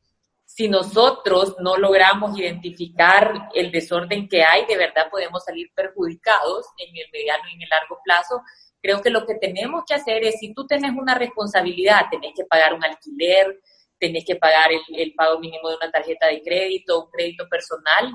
si 0.44 0.68
nosotros 0.68 1.56
no 1.60 1.76
logramos 1.76 2.36
identificar 2.36 3.48
el 3.54 3.70
desorden 3.70 4.28
que 4.28 4.42
hay, 4.42 4.66
de 4.66 4.76
verdad 4.76 5.08
podemos 5.08 5.44
salir 5.44 5.70
perjudicados 5.74 6.66
en 6.76 6.88
el 6.96 7.06
mediano 7.12 7.44
y 7.48 7.54
en 7.54 7.62
el 7.62 7.68
largo 7.68 8.00
plazo. 8.04 8.42
Creo 8.82 9.00
que 9.00 9.10
lo 9.10 9.24
que 9.26 9.36
tenemos 9.36 9.84
que 9.86 9.94
hacer 9.94 10.24
es, 10.24 10.40
si 10.40 10.52
tú 10.52 10.66
tienes 10.66 10.90
una 10.90 11.14
responsabilidad, 11.14 12.06
tenés 12.10 12.32
que 12.34 12.44
pagar 12.46 12.74
un 12.74 12.84
alquiler, 12.84 13.60
tenés 13.96 14.24
que 14.24 14.34
pagar 14.34 14.72
el, 14.72 14.80
el 14.96 15.14
pago 15.14 15.38
mínimo 15.38 15.68
de 15.68 15.76
una 15.76 15.90
tarjeta 15.90 16.26
de 16.26 16.42
crédito, 16.42 17.04
un 17.04 17.10
crédito 17.12 17.48
personal, 17.48 18.12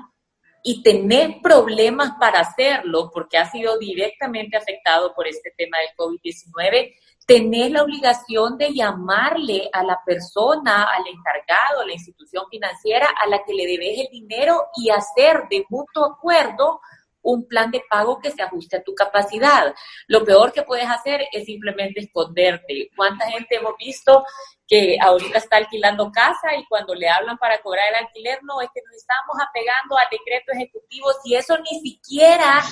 y 0.62 0.82
tenés 0.82 1.36
problemas 1.42 2.18
para 2.20 2.40
hacerlo 2.40 3.10
porque 3.14 3.38
ha 3.38 3.50
sido 3.50 3.78
directamente 3.78 4.58
afectado 4.58 5.14
por 5.14 5.26
este 5.26 5.54
tema 5.56 5.78
del 5.78 5.96
COVID-19, 5.96 6.92
tenés 7.26 7.72
la 7.72 7.82
obligación 7.82 8.56
de 8.56 8.72
llamarle 8.72 9.68
a 9.72 9.82
la 9.82 10.00
persona, 10.06 10.84
al 10.84 11.06
encargado, 11.08 11.80
a 11.80 11.86
la 11.86 11.92
institución 11.92 12.44
financiera 12.48 13.08
a 13.20 13.28
la 13.28 13.42
que 13.44 13.52
le 13.52 13.66
debes 13.66 13.98
el 13.98 14.08
dinero 14.10 14.66
y 14.76 14.90
hacer 14.90 15.42
de 15.50 15.64
mutuo 15.68 16.06
acuerdo 16.06 16.80
un 17.22 17.48
plan 17.48 17.72
de 17.72 17.82
pago 17.90 18.20
que 18.20 18.30
se 18.30 18.40
ajuste 18.40 18.76
a 18.76 18.84
tu 18.84 18.94
capacidad. 18.94 19.74
Lo 20.06 20.24
peor 20.24 20.52
que 20.52 20.62
puedes 20.62 20.88
hacer 20.88 21.22
es 21.32 21.44
simplemente 21.44 22.00
esconderte. 22.00 22.88
¿Cuánta 22.96 23.28
gente 23.28 23.56
hemos 23.56 23.76
visto 23.76 24.24
que 24.68 24.96
ahorita 25.00 25.38
está 25.38 25.56
alquilando 25.56 26.12
casa 26.12 26.54
y 26.56 26.64
cuando 26.66 26.94
le 26.94 27.08
hablan 27.08 27.36
para 27.38 27.60
cobrar 27.60 27.88
el 27.88 28.06
alquiler, 28.06 28.38
no, 28.44 28.60
es 28.60 28.68
que 28.72 28.80
nos 28.86 28.96
estamos 28.96 29.36
apegando 29.40 29.96
al 29.96 30.06
decreto 30.10 30.52
ejecutivo, 30.52 31.08
si 31.24 31.34
eso 31.34 31.56
ni 31.58 31.80
siquiera, 31.80 32.62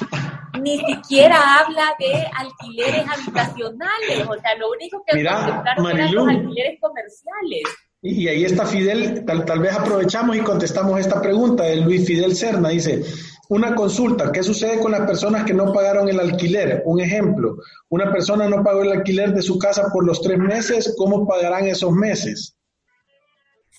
ni 0.61 0.79
siquiera 0.79 1.59
habla 1.59 1.95
de 1.99 2.27
alquileres 2.37 3.05
habitacionales, 3.09 4.27
o 4.29 4.35
sea, 4.41 4.57
lo 4.57 4.71
único 4.71 5.03
que 5.07 5.17
Mira, 5.17 5.65
eran 5.77 6.15
los 6.15 6.29
alquileres 6.29 6.81
comerciales. 6.81 7.63
Y 8.03 8.29
ahí 8.29 8.45
está 8.45 8.67
Fidel, 8.67 9.25
tal, 9.25 9.47
tal 9.47 9.61
vez 9.61 9.73
aprovechamos 9.75 10.37
y 10.37 10.41
contestamos 10.41 11.01
esta 11.01 11.23
pregunta 11.23 11.65
de 11.65 11.77
Luis 11.77 12.07
Fidel 12.07 12.37
Cerna, 12.37 12.69
dice, 12.69 13.03
una 13.49 13.75
consulta, 13.75 14.31
¿qué 14.31 14.43
sucede 14.43 14.79
con 14.79 14.93
las 14.93 15.07
personas 15.07 15.45
que 15.45 15.55
no 15.55 15.73
pagaron 15.73 16.09
el 16.09 16.21
alquiler? 16.21 16.83
Un 16.85 17.01
ejemplo, 17.01 17.57
una 17.89 18.13
persona 18.13 18.49
no 18.49 18.63
pagó 18.63 18.83
el 18.83 18.93
alquiler 18.93 19.33
de 19.33 19.43
su 19.43 19.59
casa 19.59 19.89
por 19.93 20.05
los 20.05 20.21
tres 20.21 20.39
meses, 20.39 20.95
¿cómo 20.99 21.27
pagarán 21.27 21.67
esos 21.67 21.93
meses? 21.93 22.54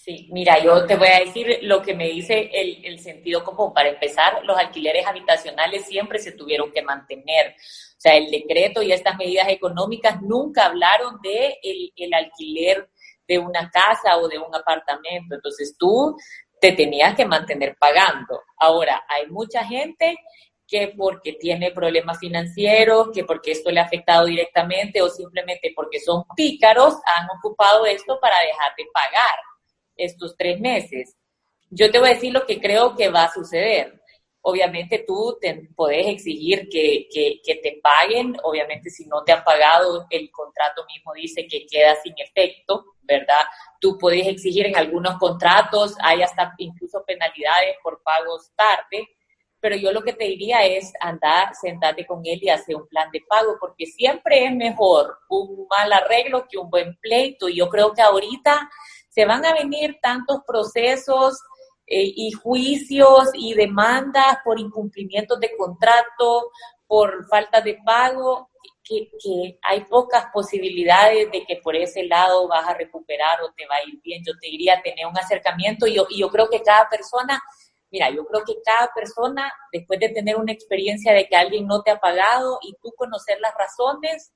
Sí, 0.05 0.29
mira, 0.31 0.59
yo 0.59 0.85
te 0.85 0.97
voy 0.97 1.07
a 1.07 1.21
decir 1.21 1.61
lo 1.63 1.81
que 1.81 1.95
me 1.95 2.07
dice 2.07 2.51
el, 2.53 2.99
sentido 2.99 3.43
común. 3.43 3.73
Para 3.73 3.89
empezar, 3.89 4.45
los 4.45 4.55
alquileres 4.55 5.07
habitacionales 5.07 5.87
siempre 5.87 6.19
se 6.19 6.33
tuvieron 6.33 6.71
que 6.71 6.83
mantener. 6.83 7.55
O 7.55 7.97
sea, 7.97 8.13
el 8.13 8.29
decreto 8.29 8.83
y 8.83 8.91
estas 8.91 9.17
medidas 9.17 9.47
económicas 9.49 10.21
nunca 10.21 10.67
hablaron 10.67 11.19
de 11.23 11.57
el, 11.63 11.91
el 11.95 12.13
alquiler 12.13 12.87
de 13.27 13.39
una 13.39 13.71
casa 13.71 14.17
o 14.17 14.27
de 14.27 14.37
un 14.37 14.53
apartamento. 14.53 15.33
Entonces 15.33 15.75
tú 15.75 16.15
te 16.61 16.73
tenías 16.73 17.15
que 17.15 17.25
mantener 17.25 17.75
pagando. 17.79 18.41
Ahora, 18.59 19.03
hay 19.09 19.25
mucha 19.31 19.65
gente 19.65 20.17
que 20.67 20.93
porque 20.95 21.33
tiene 21.33 21.71
problemas 21.71 22.19
financieros, 22.19 23.09
que 23.11 23.23
porque 23.23 23.53
esto 23.53 23.71
le 23.71 23.79
ha 23.79 23.85
afectado 23.85 24.27
directamente 24.27 25.01
o 25.01 25.09
simplemente 25.09 25.73
porque 25.75 25.99
son 25.99 26.25
pícaros, 26.35 26.93
han 27.07 27.27
ocupado 27.39 27.87
esto 27.87 28.19
para 28.19 28.39
dejar 28.41 28.71
de 28.77 28.85
pagar 28.93 29.39
estos 29.95 30.35
tres 30.37 30.59
meses. 30.59 31.15
Yo 31.69 31.91
te 31.91 31.99
voy 31.99 32.09
a 32.09 32.13
decir 32.13 32.33
lo 32.33 32.45
que 32.45 32.59
creo 32.59 32.95
que 32.95 33.09
va 33.09 33.23
a 33.23 33.33
suceder. 33.33 34.01
Obviamente 34.41 35.03
tú 35.07 35.37
te, 35.41 35.69
podés 35.75 36.07
exigir 36.07 36.69
que, 36.69 37.07
que, 37.11 37.41
que 37.43 37.55
te 37.55 37.79
paguen, 37.81 38.35
obviamente 38.43 38.91
si 38.91 39.05
no 39.05 39.23
te 39.23 39.31
han 39.31 39.43
pagado, 39.43 40.05
el 40.09 40.29
contrato 40.29 40.85
mismo 40.85 41.13
dice 41.13 41.47
que 41.47 41.65
queda 41.65 41.95
sin 42.03 42.13
efecto, 42.17 42.85
¿verdad? 43.01 43.41
Tú 43.79 43.97
puedes 43.97 44.27
exigir 44.27 44.67
en 44.67 44.77
algunos 44.77 45.17
contratos, 45.17 45.95
hay 45.99 46.21
hasta 46.21 46.53
incluso 46.59 47.03
penalidades 47.05 47.75
por 47.81 48.03
pagos 48.03 48.51
tarde, 48.55 49.07
pero 49.65 49.77
yo 49.77 49.91
lo 49.91 50.03
que 50.03 50.13
te 50.13 50.25
diría 50.25 50.63
es 50.63 50.93
andar, 50.99 51.55
sentarte 51.59 52.05
con 52.05 52.21
él 52.23 52.37
y 52.39 52.49
hacer 52.49 52.75
un 52.75 52.87
plan 52.87 53.09
de 53.09 53.21
pago, 53.27 53.57
porque 53.59 53.87
siempre 53.87 54.45
es 54.45 54.55
mejor 54.55 55.17
un 55.27 55.65
mal 55.67 55.91
arreglo 55.91 56.45
que 56.47 56.59
un 56.59 56.69
buen 56.69 56.95
pleito. 56.97 57.49
Y 57.49 57.55
yo 57.55 57.67
creo 57.67 57.91
que 57.91 58.03
ahorita 58.03 58.69
se 59.15 59.25
van 59.25 59.45
a 59.45 59.53
venir 59.53 59.97
tantos 60.01 60.41
procesos 60.45 61.39
eh, 61.87 62.03
y 62.03 62.31
juicios 62.33 63.29
y 63.33 63.53
demandas 63.53 64.39
por 64.43 64.59
incumplimientos 64.59 65.39
de 65.39 65.55
contrato, 65.55 66.51
por 66.85 67.25
falta 67.29 67.61
de 67.61 67.79
pago, 67.85 68.49
que, 68.83 69.57
hay 69.63 69.85
pocas 69.85 70.25
posibilidades 70.33 71.31
de 71.31 71.45
que 71.45 71.61
por 71.63 71.77
ese 71.77 72.03
lado 72.03 72.47
vas 72.49 72.67
a 72.67 72.73
recuperar 72.73 73.41
o 73.41 73.53
te 73.53 73.65
va 73.67 73.77
a 73.77 73.83
ir 73.87 74.01
bien. 74.01 74.21
Yo 74.25 74.33
te 74.39 74.47
diría 74.47 74.81
tener 74.83 75.07
un 75.07 75.17
acercamiento 75.17 75.87
y 75.87 75.95
yo, 75.95 76.05
y 76.09 76.19
yo 76.19 76.29
creo 76.29 76.49
que 76.49 76.61
cada 76.61 76.89
persona, 76.89 77.41
mira, 77.89 78.09
yo 78.09 78.25
creo 78.25 78.43
que 78.43 78.55
cada 78.65 78.91
persona, 78.93 79.51
después 79.71 79.97
de 80.01 80.09
tener 80.09 80.35
una 80.35 80.51
experiencia 80.51 81.13
de 81.13 81.25
que 81.27 81.37
alguien 81.37 81.65
no 81.67 81.81
te 81.83 81.91
ha 81.91 81.99
pagado 81.99 82.59
y 82.61 82.75
tú 82.81 82.93
conocer 82.97 83.39
las 83.39 83.53
razones, 83.55 84.33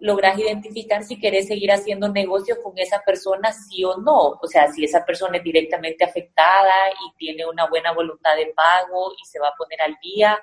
logras 0.00 0.38
identificar 0.38 1.02
si 1.02 1.18
querés 1.18 1.48
seguir 1.48 1.72
haciendo 1.72 2.08
negocios 2.08 2.58
con 2.62 2.72
esa 2.76 3.00
persona, 3.00 3.52
sí 3.52 3.84
o 3.84 3.96
no. 3.96 4.38
O 4.40 4.46
sea, 4.46 4.70
si 4.72 4.84
esa 4.84 5.04
persona 5.04 5.38
es 5.38 5.44
directamente 5.44 6.04
afectada 6.04 6.72
y 6.90 7.16
tiene 7.16 7.46
una 7.46 7.68
buena 7.68 7.92
voluntad 7.92 8.36
de 8.36 8.52
pago 8.54 9.12
y 9.20 9.24
se 9.26 9.38
va 9.38 9.48
a 9.48 9.54
poner 9.56 9.82
al 9.82 9.96
día, 10.02 10.38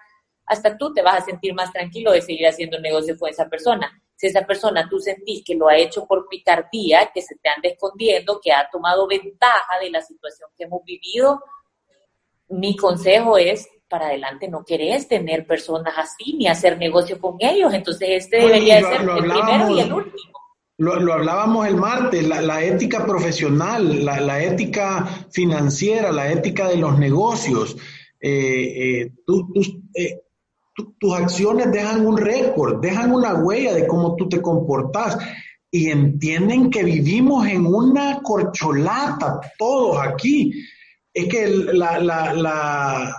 hasta 0.45 0.77
tú 0.77 0.93
te 0.93 1.01
vas 1.01 1.21
a 1.21 1.25
sentir 1.25 1.53
más 1.53 1.71
tranquilo 1.71 2.11
de 2.11 2.21
seguir 2.21 2.47
haciendo 2.47 2.79
negocio 2.79 3.17
con 3.17 3.29
esa 3.29 3.47
persona. 3.49 4.01
Si 4.15 4.27
esa 4.27 4.45
persona 4.45 4.87
tú 4.89 4.99
sentís 4.99 5.43
que 5.43 5.55
lo 5.55 5.67
ha 5.67 5.75
hecho 5.77 6.05
por 6.05 6.27
picardía, 6.29 7.11
que 7.13 7.21
se 7.21 7.35
te 7.35 7.49
anda 7.49 7.69
escondiendo, 7.69 8.39
que 8.41 8.51
ha 8.51 8.69
tomado 8.69 9.07
ventaja 9.07 9.79
de 9.81 9.89
la 9.89 10.01
situación 10.01 10.49
que 10.55 10.65
hemos 10.65 10.83
vivido, 10.83 11.41
mi 12.47 12.75
consejo 12.75 13.37
es, 13.37 13.67
para 13.87 14.07
adelante 14.07 14.47
no 14.47 14.63
querés 14.65 15.07
tener 15.07 15.45
personas 15.45 15.93
así 15.97 16.33
ni 16.33 16.47
hacer 16.47 16.77
negocio 16.77 17.19
con 17.19 17.37
ellos. 17.39 17.73
Entonces 17.73 18.09
este 18.11 18.37
debería 18.37 18.81
ser 18.81 19.01
el 19.01 19.07
primero 19.07 19.75
y 19.75 19.79
el 19.79 19.93
último. 19.93 20.35
Lo, 20.77 21.13
hablábamos 21.13 21.67
el 21.67 21.77
martes, 21.77 22.27
la, 22.27 22.61
ética 22.61 23.05
profesional, 23.05 24.03
la, 24.03 24.43
ética 24.43 25.05
financiera, 25.31 26.11
la 26.11 26.29
ética 26.29 26.67
de 26.67 26.75
los 26.75 26.99
negocios. 26.99 27.77
Eh, 28.19 29.01
eh, 29.01 29.11
tú, 29.25 29.53
eh, 29.93 30.21
tus 30.99 31.13
acciones 31.13 31.71
dejan 31.71 32.05
un 32.05 32.17
récord, 32.17 32.81
dejan 32.81 33.13
una 33.13 33.35
huella 33.35 33.73
de 33.73 33.87
cómo 33.87 34.17
tú 34.17 34.27
te 34.27 34.41
comportas 34.41 35.17
y 35.71 35.89
entienden 35.89 36.69
que 36.69 36.83
vivimos 36.83 37.47
en 37.47 37.65
una 37.65 38.21
corcholata, 38.21 39.39
todos 39.57 40.05
aquí. 40.05 40.51
es 41.13 41.27
que 41.27 41.47
la, 41.47 41.99
la, 41.99 42.33
la, 42.33 43.15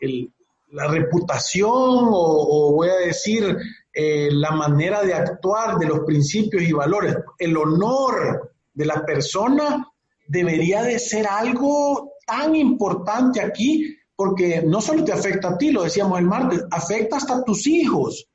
la, 0.00 0.86
reputación 0.88 1.70
o, 1.72 2.72
voy 2.72 2.88
a 2.88 2.96
decir 2.96 3.56
eh, 3.92 4.28
la 4.30 4.50
manera 4.50 5.02
de 5.02 5.14
actuar 5.14 5.78
de 5.78 5.86
los 5.86 6.00
principios 6.00 6.62
y 6.62 6.72
valores, 6.72 7.16
el 7.38 7.56
honor 7.56 8.52
de 8.74 8.84
la 8.84 9.04
persona 9.04 9.90
debería 10.26 10.82
de 10.82 10.98
ser 10.98 11.26
algo 11.26 12.12
tan 12.26 12.54
importante 12.56 13.40
aquí 13.40 13.96
porque 14.16 14.62
no 14.62 14.80
solo 14.80 15.04
te 15.04 15.12
afecta 15.12 15.50
a 15.50 15.58
ti, 15.58 15.70
lo 15.70 15.84
decíamos 15.84 16.18
el 16.18 16.24
martes, 16.24 16.64
afecta 16.70 17.16
hasta 17.18 17.36
a 17.36 17.44
tus 17.44 17.66
hijos, 17.66 18.26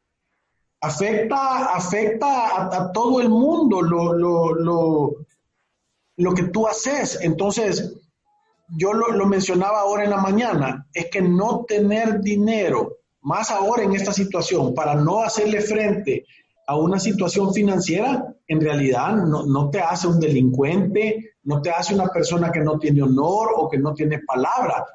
afecta, 0.80 1.74
afecta 1.74 2.78
a, 2.78 2.91
todo 2.91 3.19
el 3.19 3.30
mundo 3.30 3.82
lo, 3.82 4.13
lo, 4.13 4.54
lo, 4.54 5.15
lo, 6.17 6.34
que 6.34 6.43
tú 6.43 6.67
haces. 6.67 7.19
Entonces, 7.21 7.95
yo 8.71 8.93
lo, 8.93 9.25
mencionaba 9.25 9.81
ahora 9.81 10.03
en 10.03 10.10
la 10.10 10.17
mañana, 10.17 10.88
es 10.93 11.10
que 11.10 11.21
no 11.21 11.65
tener 11.67 12.21
dinero, 12.21 12.97
más 13.21 13.51
ahora 13.51 13.84
en 13.84 13.93
esta 13.93 14.13
situación, 14.13 14.73
para 14.73 14.95
no 14.95 15.21
hacerle 15.21 15.62
frente 15.62 16.25
a 16.67 16.77
una 16.77 16.99
situación 16.99 17.53
financiera, 17.53 18.34
en 18.47 18.62
realidad 18.62 19.15
no, 19.15 19.45
no, 19.45 19.69
te 19.69 19.79
hace 19.79 20.07
un 20.07 20.19
delincuente, 20.19 21.34
no 21.43 21.62
te 21.62 21.69
hace 21.69 21.93
una 21.93 22.07
persona 22.07 22.51
que 22.51 22.62
no 22.62 22.79
tiene 22.79 23.01
honor 23.01 23.49
o 23.55 23.69
que 23.69 23.77
no 23.77 23.93
tiene 23.93 24.19
palabra 24.19 24.86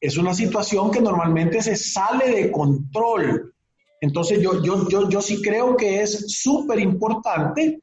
es 0.00 0.16
una 0.16 0.34
situación 0.34 0.90
que 0.90 1.00
normalmente 1.00 1.60
se 1.62 1.76
sale 1.76 2.30
de 2.30 2.52
control. 2.52 3.52
Entonces 4.00 4.40
yo, 4.40 4.62
yo, 4.62 4.88
yo, 4.88 5.08
yo 5.08 5.20
sí 5.20 5.42
creo 5.42 5.76
que 5.76 6.02
es 6.02 6.32
súper 6.40 6.78
importante 6.78 7.82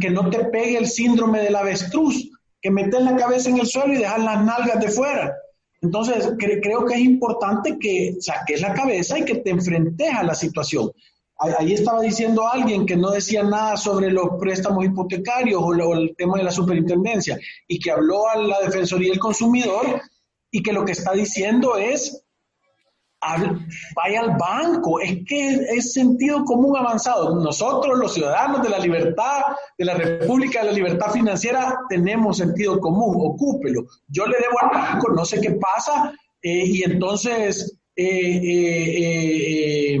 que 0.00 0.10
no 0.10 0.30
te 0.30 0.44
pegue 0.44 0.78
el 0.78 0.86
síndrome 0.86 1.40
del 1.42 1.56
avestruz, 1.56 2.30
que 2.62 2.70
metes 2.70 3.02
la 3.02 3.16
cabeza 3.16 3.50
en 3.50 3.58
el 3.58 3.66
suelo 3.66 3.92
y 3.92 3.98
dejas 3.98 4.22
las 4.22 4.44
nalgas 4.44 4.80
de 4.80 4.90
fuera. 4.90 5.36
Entonces 5.82 6.32
creo 6.38 6.86
que 6.86 6.94
es 6.94 7.00
importante 7.00 7.76
que 7.78 8.14
saques 8.20 8.60
la 8.62 8.72
cabeza 8.72 9.18
y 9.18 9.24
que 9.24 9.34
te 9.36 9.50
enfrentes 9.50 10.14
a 10.14 10.22
la 10.22 10.34
situación. 10.34 10.92
Ahí 11.58 11.72
estaba 11.72 12.00
diciendo 12.00 12.46
alguien 12.46 12.86
que 12.86 12.96
no 12.96 13.10
decía 13.10 13.42
nada 13.42 13.76
sobre 13.76 14.12
los 14.12 14.28
préstamos 14.38 14.84
hipotecarios 14.84 15.60
o 15.60 15.94
el 15.94 16.14
tema 16.16 16.38
de 16.38 16.44
la 16.44 16.52
superintendencia 16.52 17.36
y 17.66 17.80
que 17.80 17.90
habló 17.90 18.28
a 18.28 18.36
la 18.36 18.60
Defensoría 18.60 19.10
del 19.10 19.18
Consumidor 19.18 20.00
y 20.52 20.62
que 20.62 20.72
lo 20.72 20.84
que 20.84 20.92
está 20.92 21.12
diciendo 21.12 21.76
es, 21.76 22.24
vaya 23.96 24.20
al 24.20 24.36
banco, 24.36 25.00
es 25.00 25.18
que 25.26 25.54
es 25.54 25.92
sentido 25.92 26.44
común 26.44 26.76
avanzado. 26.76 27.36
Nosotros, 27.36 27.98
los 27.98 28.14
ciudadanos 28.14 28.62
de 28.62 28.70
la 28.70 28.78
libertad, 28.78 29.42
de 29.78 29.84
la 29.84 29.94
República 29.94 30.60
de 30.60 30.66
la 30.66 30.72
Libertad 30.72 31.12
Financiera, 31.12 31.78
tenemos 31.88 32.38
sentido 32.38 32.80
común, 32.80 33.16
ocúpelo. 33.18 33.84
Yo 34.08 34.26
le 34.26 34.36
debo 34.38 34.60
al 34.60 34.70
banco, 34.70 35.12
no 35.12 35.24
sé 35.24 35.40
qué 35.40 35.52
pasa, 35.52 36.12
eh, 36.42 36.64
y 36.66 36.82
entonces... 36.82 37.78
Eh, 37.94 38.40
eh, 38.42 40.00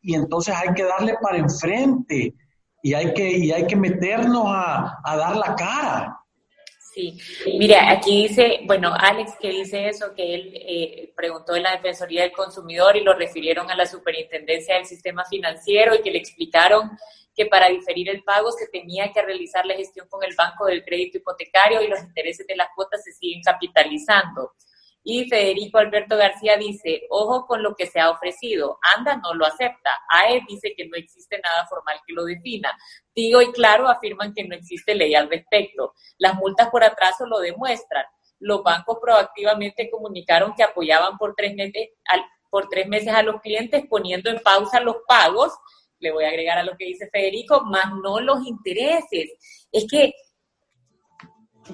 y 0.00 0.14
entonces 0.14 0.54
hay 0.56 0.72
que 0.72 0.84
darle 0.84 1.16
para 1.20 1.36
enfrente 1.36 2.34
y 2.82 2.94
hay 2.94 3.12
que, 3.12 3.30
y 3.30 3.52
hay 3.52 3.66
que 3.66 3.76
meternos 3.76 4.44
a, 4.46 5.00
a 5.04 5.16
dar 5.16 5.36
la 5.36 5.54
cara. 5.54 6.17
Sí, 6.98 7.16
mira, 7.56 7.92
aquí 7.92 8.26
dice, 8.26 8.62
bueno, 8.64 8.92
Alex 8.92 9.36
que 9.40 9.50
dice 9.50 9.88
eso, 9.88 10.12
que 10.16 10.34
él 10.34 10.52
eh, 10.52 11.12
preguntó 11.14 11.54
en 11.54 11.62
la 11.62 11.76
Defensoría 11.76 12.22
del 12.22 12.32
Consumidor 12.32 12.96
y 12.96 13.02
lo 13.02 13.14
refirieron 13.14 13.70
a 13.70 13.76
la 13.76 13.86
Superintendencia 13.86 14.74
del 14.74 14.84
Sistema 14.84 15.24
Financiero 15.24 15.94
y 15.94 16.02
que 16.02 16.10
le 16.10 16.18
explicaron 16.18 16.90
que 17.36 17.46
para 17.46 17.68
diferir 17.68 18.08
el 18.08 18.24
pago 18.24 18.50
se 18.50 18.66
tenía 18.66 19.12
que 19.12 19.22
realizar 19.22 19.64
la 19.64 19.74
gestión 19.74 20.08
con 20.08 20.24
el 20.24 20.34
Banco 20.34 20.66
del 20.66 20.84
Crédito 20.84 21.18
Hipotecario 21.18 21.80
y 21.82 21.86
los 21.86 22.00
intereses 22.00 22.44
de 22.48 22.56
las 22.56 22.70
cuotas 22.74 23.04
se 23.04 23.12
siguen 23.12 23.42
capitalizando. 23.42 24.54
Y 25.04 25.28
Federico 25.28 25.78
Alberto 25.78 26.16
García 26.16 26.56
dice, 26.56 27.02
ojo 27.08 27.46
con 27.46 27.62
lo 27.62 27.74
que 27.74 27.86
se 27.86 28.00
ha 28.00 28.10
ofrecido. 28.10 28.78
Anda 28.96 29.16
no 29.16 29.34
lo 29.34 29.46
acepta. 29.46 29.90
AE 30.10 30.42
dice 30.46 30.74
que 30.76 30.86
no 30.86 30.96
existe 30.96 31.40
nada 31.42 31.66
formal 31.66 31.98
que 32.06 32.12
lo 32.12 32.24
defina. 32.24 32.76
Digo 33.14 33.40
y 33.40 33.50
claro 33.52 33.88
afirman 33.88 34.34
que 34.34 34.44
no 34.44 34.54
existe 34.54 34.94
ley 34.94 35.14
al 35.14 35.30
respecto. 35.30 35.94
Las 36.18 36.34
multas 36.34 36.68
por 36.68 36.84
atraso 36.84 37.26
lo 37.26 37.38
demuestran. 37.38 38.04
Los 38.40 38.62
bancos 38.62 38.98
proactivamente 39.00 39.90
comunicaron 39.90 40.54
que 40.54 40.62
apoyaban 40.62 41.16
por 41.16 41.34
tres 41.34 41.54
meses, 41.54 41.88
por 42.50 42.68
tres 42.68 42.86
meses 42.86 43.14
a 43.14 43.22
los 43.22 43.40
clientes 43.40 43.84
poniendo 43.88 44.30
en 44.30 44.40
pausa 44.40 44.80
los 44.80 44.96
pagos. 45.06 45.52
Le 46.00 46.12
voy 46.12 46.24
a 46.24 46.28
agregar 46.28 46.58
a 46.58 46.62
lo 46.62 46.76
que 46.76 46.84
dice 46.84 47.08
Federico, 47.10 47.64
más 47.64 47.92
no 48.02 48.20
los 48.20 48.46
intereses. 48.46 49.32
Es 49.72 49.86
que 49.90 50.12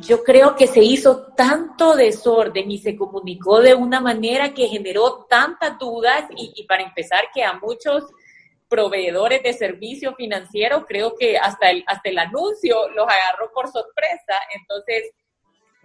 yo 0.01 0.25
creo 0.25 0.57
que 0.57 0.67
se 0.67 0.81
hizo 0.83 1.33
tanto 1.37 1.95
desorden 1.97 2.71
y 2.71 2.79
se 2.79 2.97
comunicó 2.97 3.61
de 3.61 3.75
una 3.75 4.01
manera 4.01 4.53
que 4.53 4.69
generó 4.69 5.27
tantas 5.29 5.79
dudas 5.79 6.25
y, 6.37 6.65
para 6.65 6.83
empezar 6.83 7.25
que 7.33 7.45
a 7.45 7.55
muchos 7.55 8.05
proveedores 8.69 9.43
de 9.43 9.53
servicios 9.53 10.15
financieros 10.17 10.85
creo 10.89 11.15
que 11.17 11.39
hasta 11.39 11.71
el, 11.71 11.85
hasta 11.87 12.09
el 12.09 12.19
anuncio 12.19 12.89
los 12.91 13.07
agarró 13.07 13.53
por 13.53 13.71
sorpresa. 13.71 14.35
Entonces, 14.55 15.13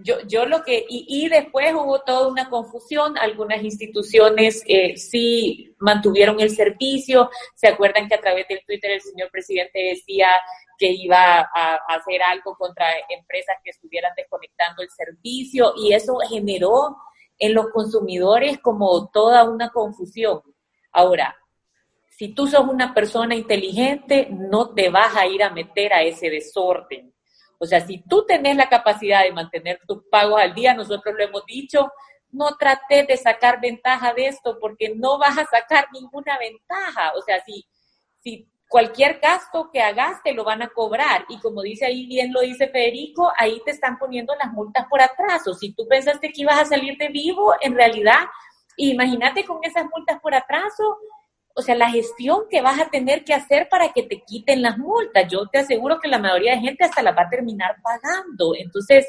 yo, 0.01 0.15
yo 0.27 0.45
lo 0.45 0.63
que, 0.63 0.85
y, 0.88 1.27
después 1.29 1.73
hubo 1.73 2.01
toda 2.01 2.27
una 2.27 2.49
confusión, 2.49 3.17
algunas 3.17 3.63
instituciones 3.63 4.63
eh, 4.67 4.97
sí 4.97 5.75
mantuvieron 5.79 6.39
el 6.39 6.49
servicio, 6.49 7.29
se 7.55 7.67
acuerdan 7.67 8.07
que 8.07 8.15
a 8.15 8.21
través 8.21 8.47
del 8.47 8.63
Twitter 8.65 8.91
el 8.91 9.01
señor 9.01 9.29
presidente 9.31 9.79
decía 9.79 10.27
que 10.77 10.91
iba 10.91 11.39
a, 11.39 11.75
hacer 11.89 12.21
algo 12.21 12.55
contra 12.55 12.88
empresas 13.09 13.57
que 13.63 13.71
estuvieran 13.71 14.13
desconectando 14.15 14.81
el 14.81 14.89
servicio 14.89 15.73
y 15.77 15.93
eso 15.93 16.17
generó 16.29 16.97
en 17.38 17.53
los 17.53 17.67
consumidores 17.69 18.59
como 18.59 19.09
toda 19.09 19.49
una 19.49 19.69
confusión. 19.69 20.41
Ahora, 20.91 21.35
si 22.09 22.33
tú 22.33 22.47
sos 22.47 22.67
una 22.67 22.93
persona 22.93 23.35
inteligente, 23.35 24.27
no 24.29 24.73
te 24.73 24.89
vas 24.89 25.15
a 25.15 25.25
ir 25.25 25.43
a 25.43 25.51
meter 25.51 25.93
a 25.93 26.03
ese 26.03 26.29
desorden. 26.29 27.13
O 27.59 27.65
sea, 27.65 27.81
si 27.81 27.99
tú 27.99 28.25
tenés 28.25 28.55
la 28.55 28.69
capacidad 28.69 29.23
de 29.23 29.31
mantener 29.31 29.79
tus 29.85 30.03
pagos 30.09 30.41
al 30.41 30.55
día, 30.55 30.73
nosotros 30.73 31.13
lo 31.15 31.23
hemos 31.23 31.45
dicho, 31.45 31.91
no 32.31 32.55
trates 32.57 33.05
de 33.07 33.17
sacar 33.17 33.59
ventaja 33.59 34.13
de 34.13 34.27
esto 34.27 34.57
porque 34.59 34.93
no 34.95 35.19
vas 35.19 35.37
a 35.37 35.45
sacar 35.45 35.87
ninguna 35.93 36.37
ventaja. 36.39 37.11
O 37.17 37.21
sea, 37.21 37.43
si, 37.43 37.65
si 38.19 38.49
cualquier 38.69 39.19
gasto 39.19 39.69
que 39.73 39.81
hagas 39.81 40.23
te 40.23 40.33
lo 40.33 40.45
van 40.45 40.61
a 40.61 40.69
cobrar. 40.69 41.25
Y 41.27 41.39
como 41.39 41.61
dice 41.61 41.87
ahí, 41.87 42.05
bien 42.05 42.31
lo 42.31 42.41
dice 42.41 42.69
Federico, 42.69 43.31
ahí 43.35 43.61
te 43.65 43.71
están 43.71 43.97
poniendo 43.97 44.33
las 44.35 44.53
multas 44.53 44.85
por 44.89 45.01
atraso. 45.01 45.53
Si 45.53 45.73
tú 45.73 45.87
pensaste 45.87 46.31
que 46.31 46.41
ibas 46.43 46.59
a 46.59 46.65
salir 46.65 46.97
de 46.97 47.09
vivo, 47.09 47.55
en 47.59 47.75
realidad, 47.75 48.27
imagínate 48.77 49.43
con 49.43 49.59
esas 49.63 49.85
multas 49.93 50.19
por 50.21 50.33
atraso, 50.33 50.97
o 51.55 51.62
sea, 51.62 51.75
la 51.75 51.89
gestión 51.89 52.43
que 52.49 52.62
vas 52.62 52.79
a 52.79 52.89
tener 52.89 53.23
que 53.23 53.33
hacer 53.33 53.67
para 53.69 53.91
que 53.91 54.03
te 54.03 54.21
quiten 54.21 54.62
las 54.62 54.77
multas. 54.77 55.29
Yo 55.29 55.47
te 55.47 55.59
aseguro 55.59 55.99
que 55.99 56.07
la 56.07 56.19
mayoría 56.19 56.53
de 56.53 56.62
gente 56.62 56.85
hasta 56.85 57.03
la 57.03 57.12
va 57.12 57.23
a 57.23 57.29
terminar 57.29 57.75
pagando. 57.83 58.53
Entonces, 58.55 59.07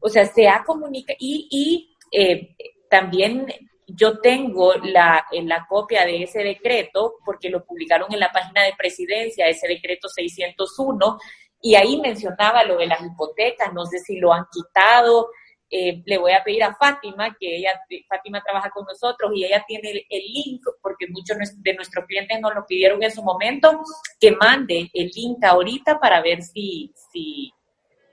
o 0.00 0.08
sea, 0.08 0.26
se 0.26 0.48
ha 0.48 0.62
comunicado 0.64 1.16
y, 1.18 1.48
y 1.50 1.96
eh, 2.12 2.54
también 2.90 3.46
yo 3.86 4.20
tengo 4.20 4.74
la, 4.74 5.24
la 5.32 5.66
copia 5.66 6.04
de 6.04 6.22
ese 6.22 6.40
decreto 6.40 7.14
porque 7.24 7.48
lo 7.48 7.64
publicaron 7.64 8.12
en 8.12 8.20
la 8.20 8.30
página 8.30 8.62
de 8.64 8.74
presidencia, 8.76 9.46
ese 9.46 9.66
decreto 9.66 10.08
601, 10.08 11.18
y 11.62 11.74
ahí 11.74 11.98
mencionaba 12.00 12.64
lo 12.64 12.76
de 12.76 12.86
las 12.86 13.00
hipotecas, 13.00 13.72
no 13.72 13.84
sé 13.86 13.98
si 13.98 14.18
lo 14.18 14.32
han 14.32 14.44
quitado. 14.52 15.28
Eh, 15.70 16.02
le 16.06 16.16
voy 16.16 16.32
a 16.32 16.42
pedir 16.42 16.64
a 16.64 16.74
Fátima, 16.74 17.36
que 17.38 17.56
ella, 17.56 17.78
Fátima 18.08 18.42
trabaja 18.42 18.70
con 18.70 18.86
nosotros 18.86 19.32
y 19.34 19.44
ella 19.44 19.62
tiene 19.66 19.90
el, 19.90 20.06
el, 20.08 20.22
link, 20.32 20.62
porque 20.80 21.06
muchos 21.08 21.36
de 21.56 21.74
nuestros 21.74 22.06
clientes 22.06 22.40
nos 22.40 22.54
lo 22.54 22.64
pidieron 22.64 23.02
en 23.02 23.10
su 23.10 23.22
momento, 23.22 23.82
que 24.18 24.32
mande 24.32 24.90
el 24.94 25.10
link 25.14 25.44
ahorita 25.44 26.00
para 26.00 26.22
ver 26.22 26.42
si, 26.42 26.94
si, 27.12 27.52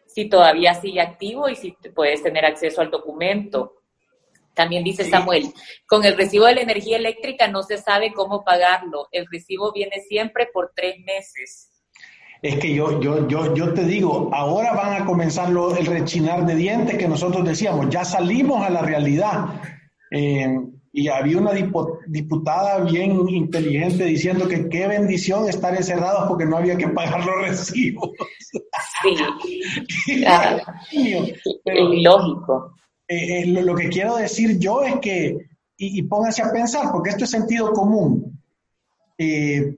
si 0.05 0.27
todavía 0.27 0.73
sigue 0.73 0.99
activo 0.99 1.47
y 1.47 1.55
si 1.55 1.71
puedes 1.93 2.21
tener 2.21 2.45
acceso 2.45 2.81
al 2.81 2.91
documento. 2.91 3.81
También 4.53 4.83
dice 4.83 5.03
Samuel, 5.03 5.53
con 5.85 6.05
el 6.05 6.15
recibo 6.15 6.45
de 6.45 6.55
la 6.55 6.61
energía 6.61 6.97
eléctrica 6.97 7.47
no 7.47 7.63
se 7.63 7.77
sabe 7.77 8.13
cómo 8.13 8.43
pagarlo. 8.43 9.07
El 9.11 9.27
recibo 9.29 9.71
viene 9.73 10.01
siempre 10.07 10.47
por 10.51 10.71
tres 10.73 10.97
meses. 10.99 11.69
Es 12.45 12.59
que 12.59 12.75
yo, 12.75 13.01
yo, 13.01 13.27
yo, 13.27 13.55
yo 13.55 13.73
te 13.73 13.83
digo, 13.85 14.29
ahora 14.31 14.71
van 14.73 15.01
a 15.01 15.05
comenzar 15.05 15.49
lo, 15.49 15.75
el 15.75 15.87
rechinar 15.87 16.45
de 16.45 16.55
dientes 16.55 16.95
que 16.95 17.07
nosotros 17.07 17.43
decíamos, 17.43 17.89
ya 17.89 18.05
salimos 18.05 18.63
a 18.63 18.69
la 18.69 18.83
realidad. 18.83 19.45
Eh, 20.11 20.55
y 20.93 21.07
había 21.07 21.39
una 21.39 21.53
diputada 22.07 22.83
bien 22.83 23.27
inteligente 23.29 24.05
diciendo 24.05 24.47
que 24.47 24.69
qué 24.69 24.87
bendición 24.87 25.49
estar 25.49 25.75
encerrados 25.75 26.27
porque 26.27 26.45
no 26.45 26.57
había 26.57 26.77
que 26.77 26.87
pagar 26.89 27.25
los 27.25 27.47
recibos. 27.47 28.11
Sí. 29.01 30.23
ah, 30.27 30.61
lógico. 31.65 32.75
Eh, 33.07 33.39
eh, 33.41 33.45
lo, 33.47 33.73
que 33.73 33.89
quiero 33.89 34.17
decir 34.17 34.59
yo 34.59 34.83
es 34.83 34.97
que, 34.99 35.35
y, 35.77 36.03
pónganse 36.03 36.43
a 36.43 36.51
pensar, 36.51 36.91
porque 36.91 37.09
esto 37.09 37.23
es 37.23 37.31
sentido 37.31 37.73
común, 37.73 38.39
eh, 39.17 39.75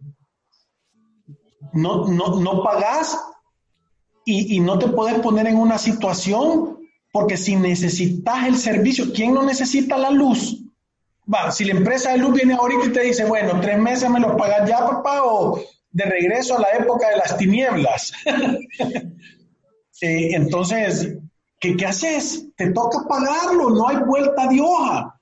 no, 1.78 2.08
no, 2.08 2.40
no 2.40 2.63
pagás 2.63 3.18
y, 4.26 4.60
no 4.60 4.78
te 4.78 4.90
puedes 4.90 5.20
poner 5.20 5.48
en 5.48 5.58
una 5.58 5.78
situación 5.78 6.80
porque 7.13 7.38
si 7.38 7.56
necesitas 7.56 8.46
el 8.46 8.58
servicio, 8.58 9.13
¿quién 9.13 9.34
no 9.34 9.44
necesita 9.44 9.98
la 9.98 10.10
luz? 10.10 10.63
Va, 11.34 11.50
si 11.52 11.63
la 11.63 11.72
empresa 11.72 12.12
de 12.12 12.18
luz 12.18 12.34
viene 12.34 12.56
ahorita 12.56 12.88
y 12.88 12.92
te 12.92 13.02
dice, 13.04 13.24
bueno, 13.24 13.62
tres 13.62 13.80
meses 13.80 14.10
me 14.10 14.20
los 14.20 14.36
pagas 14.36 14.68
ya, 14.68 14.80
papá, 14.80 15.24
o 15.24 15.62
de 15.92 16.04
regreso 16.04 16.58
a 16.58 16.62
la 16.62 16.72
época 16.72 17.10
de 17.10 17.18
las 17.18 17.38
tinieblas. 17.38 18.12
Eh, 20.00 20.36
entonces, 20.36 21.18
¿qué, 21.60 21.76
¿qué, 21.76 21.88
haces? 21.88 22.50
Te 22.56 22.70
toca 22.70 23.00
pagarlo, 23.10 23.72
no 23.72 23.88
hay 23.88 23.98
vuelta 24.06 24.46
de 24.46 24.62
hoja. 24.62 25.20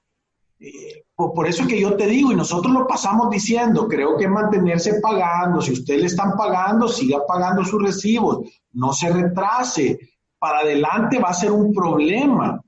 Eh, 0.59 1.04
por, 1.15 1.47
eso 1.47 1.63
es 1.63 1.69
que 1.69 1.79
yo 1.79 1.95
te 1.95 2.07
digo, 2.07 2.31
y 2.31 2.35
nosotros 2.35 2.73
lo 2.73 2.85
pasamos 2.85 3.29
diciendo, 3.29 3.87
creo 3.87 4.17
que 4.17 4.27
mantenerse 4.27 4.99
pagando, 5.01 5.61
si 5.61 5.71
usted 5.71 5.99
le 5.99 6.07
están 6.07 6.35
pagando, 6.35 6.87
siga 6.87 7.25
pagando 7.25 7.63
sus 7.63 7.81
recibos, 7.81 8.49
no 8.73 8.91
se 8.91 9.09
retrase, 9.09 9.97
para 10.37 10.59
adelante 10.59 11.17
va 11.19 11.29
a 11.29 11.33
ser 11.33 11.51
un 11.51 11.73
problema, 11.73 12.61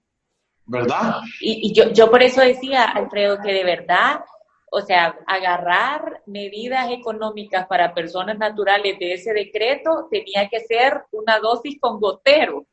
¿verdad? 0.65 1.17
Y, 1.41 1.73
yo, 1.73 1.91
yo 1.91 2.10
por 2.10 2.23
eso 2.23 2.41
decía, 2.41 2.86
Alfredo, 2.86 3.39
que 3.41 3.51
de 3.51 3.63
verdad 3.63 4.21
o 4.69 4.81
sea, 4.81 5.17
agarrar 5.25 6.21
medidas 6.25 6.91
económicas 6.91 7.67
para 7.67 7.93
personas 7.93 8.38
naturales 8.38 8.99
de 8.99 9.13
ese 9.13 9.33
decreto 9.33 10.07
tenía 10.12 10.49
que 10.49 10.60
ser 10.60 11.03
una 11.12 11.39
dosis 11.39 11.79
con 11.79 11.99
gotero. 11.99 12.65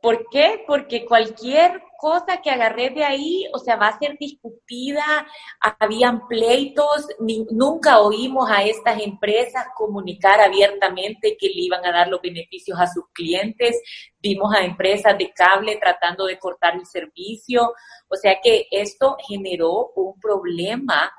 ¿Por 0.00 0.28
qué? 0.30 0.62
Porque 0.66 1.04
cualquier 1.04 1.82
cosa 1.98 2.40
que 2.42 2.50
agarré 2.50 2.90
de 2.90 3.04
ahí, 3.04 3.46
o 3.52 3.58
sea, 3.58 3.76
va 3.76 3.88
a 3.88 3.98
ser 3.98 4.16
discutida, 4.18 5.26
habían 5.80 6.26
pleitos, 6.28 7.08
nunca 7.50 8.00
oímos 8.00 8.50
a 8.50 8.62
estas 8.62 9.00
empresas 9.00 9.66
comunicar 9.74 10.40
abiertamente 10.40 11.36
que 11.38 11.48
le 11.48 11.62
iban 11.62 11.84
a 11.84 11.92
dar 11.92 12.08
los 12.08 12.20
beneficios 12.20 12.78
a 12.78 12.86
sus 12.86 13.04
clientes, 13.12 13.80
vimos 14.20 14.54
a 14.54 14.64
empresas 14.64 15.16
de 15.18 15.32
cable 15.32 15.76
tratando 15.76 16.26
de 16.26 16.38
cortar 16.38 16.74
el 16.74 16.86
servicio, 16.86 17.72
o 18.08 18.16
sea 18.16 18.38
que 18.42 18.66
esto 18.70 19.16
generó 19.26 19.92
un 19.96 20.20
problema 20.20 21.12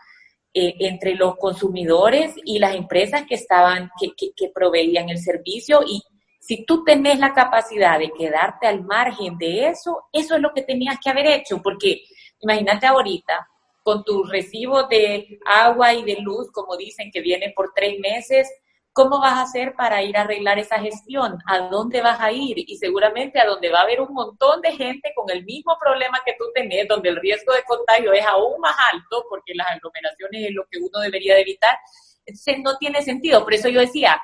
eh, 0.54 0.76
entre 0.80 1.16
los 1.16 1.36
consumidores 1.38 2.34
y 2.46 2.60
las 2.60 2.76
empresas 2.76 3.26
que 3.28 3.36
estaban, 3.36 3.90
que, 4.00 4.12
que 4.36 4.50
proveían 4.54 5.10
el 5.10 5.20
servicio 5.20 5.82
y 5.86 6.02
si 6.47 6.63
tú 6.63 6.86
tenés 6.86 7.19
la 7.19 7.33
capacidad 7.33 7.99
de 7.99 8.13
quedarte 8.13 8.67
al 8.67 8.81
margen 8.86 9.38
de 9.38 9.67
eso, 9.67 10.05
eso 10.13 10.36
es 10.36 10.41
lo 10.41 10.53
que 10.53 10.62
tenías 10.62 10.97
que 11.03 11.10
haber 11.10 11.27
hecho, 11.27 11.62
porque 11.62 12.03
imagínate 12.39 12.88
ahorita 12.88 13.49
con 13.83 14.05
tu 14.05 14.23
recibo 14.23 14.83
de 14.83 15.39
agua 15.45 15.93
y 15.93 16.03
de 16.03 16.21
luz, 16.21 16.49
como 16.53 16.77
dicen 16.77 17.12
que 17.12 17.19
viene 17.19 17.51
por 17.53 17.73
tres 17.75 17.99
meses, 17.99 18.49
¿cómo 18.93 19.19
vas 19.19 19.33
a 19.33 19.41
hacer 19.41 19.73
para 19.75 20.01
ir 20.03 20.15
a 20.15 20.21
arreglar 20.21 20.57
esa 20.57 20.79
gestión? 20.79 21.38
¿A 21.47 21.67
dónde 21.67 22.01
vas 22.01 22.21
a 22.21 22.31
ir? 22.31 22.57
Y 22.60 22.77
seguramente 22.77 23.41
a 23.41 23.45
donde 23.45 23.69
va 23.69 23.79
a 23.79 23.83
haber 23.83 23.99
un 23.99 24.13
montón 24.13 24.62
de 24.62 24.71
gente 24.71 25.12
con 25.13 25.29
el 25.29 25.43
mismo 25.43 25.77
problema 25.77 26.21
que 26.25 26.36
tú 26.39 26.45
tenés, 26.55 26.88
donde 26.88 27.10
el 27.10 27.17
riesgo 27.17 27.53
de 27.53 27.63
contagio 27.63 28.13
es 28.13 28.25
aún 28.25 28.62
más 28.62 28.75
alto, 28.93 29.25
porque 29.29 29.53
las 29.53 29.67
aglomeraciones 29.69 30.47
es 30.47 30.55
lo 30.55 30.63
que 30.71 30.79
uno 30.79 31.01
debería 31.01 31.36
de 31.36 31.41
evitar. 31.41 31.77
Entonces 32.25 32.60
no 32.63 32.77
tiene 32.77 33.01
sentido. 33.01 33.43
Por 33.43 33.53
eso 33.53 33.67
yo 33.67 33.81
decía, 33.81 34.21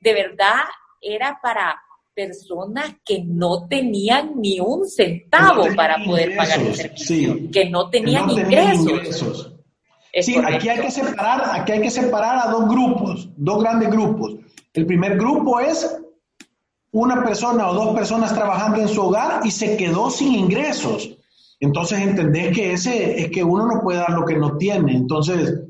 de 0.00 0.14
verdad 0.14 0.60
era 1.00 1.38
para 1.42 1.80
personas 2.14 2.96
que 3.04 3.22
no 3.24 3.68
tenían 3.68 4.40
ni 4.40 4.58
un 4.58 4.88
centavo 4.88 5.66
para 5.76 6.02
poder 6.02 6.34
pagar 6.34 6.60
el 6.60 6.74
servicio, 6.74 7.36
que 7.52 7.68
no 7.68 7.90
tenían 7.90 8.30
ingresos. 8.30 9.52
Sí, 10.22 10.36
aquí 10.36 10.70
hay 10.70 10.80
que 10.80 10.90
separar, 10.90 11.60
aquí 11.60 11.72
hay 11.72 11.82
que 11.82 11.90
separar 11.90 12.38
a 12.38 12.50
dos 12.50 12.68
grupos, 12.68 13.28
dos 13.36 13.62
grandes 13.62 13.90
grupos. 13.90 14.36
El 14.72 14.86
primer 14.86 15.18
grupo 15.18 15.60
es 15.60 15.94
una 16.92 17.22
persona 17.22 17.68
o 17.68 17.74
dos 17.74 17.94
personas 17.94 18.32
trabajando 18.32 18.80
en 18.80 18.88
su 18.88 19.02
hogar 19.02 19.44
y 19.44 19.50
se 19.50 19.76
quedó 19.76 20.10
sin 20.10 20.34
ingresos. 20.34 21.10
Entonces 21.60 22.00
entendés 22.00 22.54
que 22.54 22.72
ese 22.72 23.20
es 23.20 23.30
que 23.30 23.44
uno 23.44 23.66
no 23.66 23.82
puede 23.82 23.98
dar 23.98 24.12
lo 24.12 24.24
que 24.24 24.36
no 24.36 24.56
tiene. 24.56 24.94
Entonces 24.94 25.60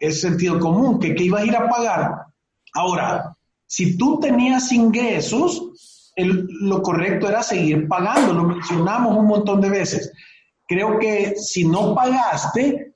es 0.00 0.20
sentido 0.20 0.58
común 0.58 0.98
que, 0.98 1.14
que 1.14 1.24
iba 1.24 1.38
a 1.38 1.44
ir 1.44 1.54
a 1.54 1.68
pagar. 1.68 2.26
Ahora, 2.74 3.31
si 3.72 3.96
tú 3.96 4.20
tenías 4.20 4.70
ingresos, 4.70 6.12
lo 6.14 6.82
correcto 6.82 7.26
era 7.26 7.42
seguir 7.42 7.88
pagando, 7.88 8.34
lo 8.34 8.42
mencionamos 8.42 9.16
un 9.16 9.26
montón 9.26 9.62
de 9.62 9.70
veces. 9.70 10.12
Creo 10.68 10.98
que 10.98 11.36
si 11.36 11.66
no 11.66 11.94
pagaste, 11.94 12.92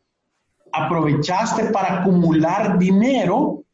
aprovechaste 0.70 1.70
para 1.70 2.00
acumular 2.00 2.78
dinero, 2.78 3.64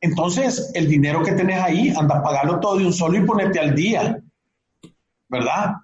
entonces 0.00 0.72
el 0.74 0.88
dinero 0.88 1.22
que 1.22 1.30
tenés 1.30 1.60
ahí, 1.60 1.94
anda 1.96 2.16
a 2.16 2.22
pagarlo 2.24 2.58
todo 2.58 2.78
de 2.78 2.86
un 2.86 2.92
solo 2.92 3.16
y 3.16 3.24
ponerte 3.24 3.60
al 3.60 3.76
día, 3.76 4.20
¿verdad? 5.28 5.76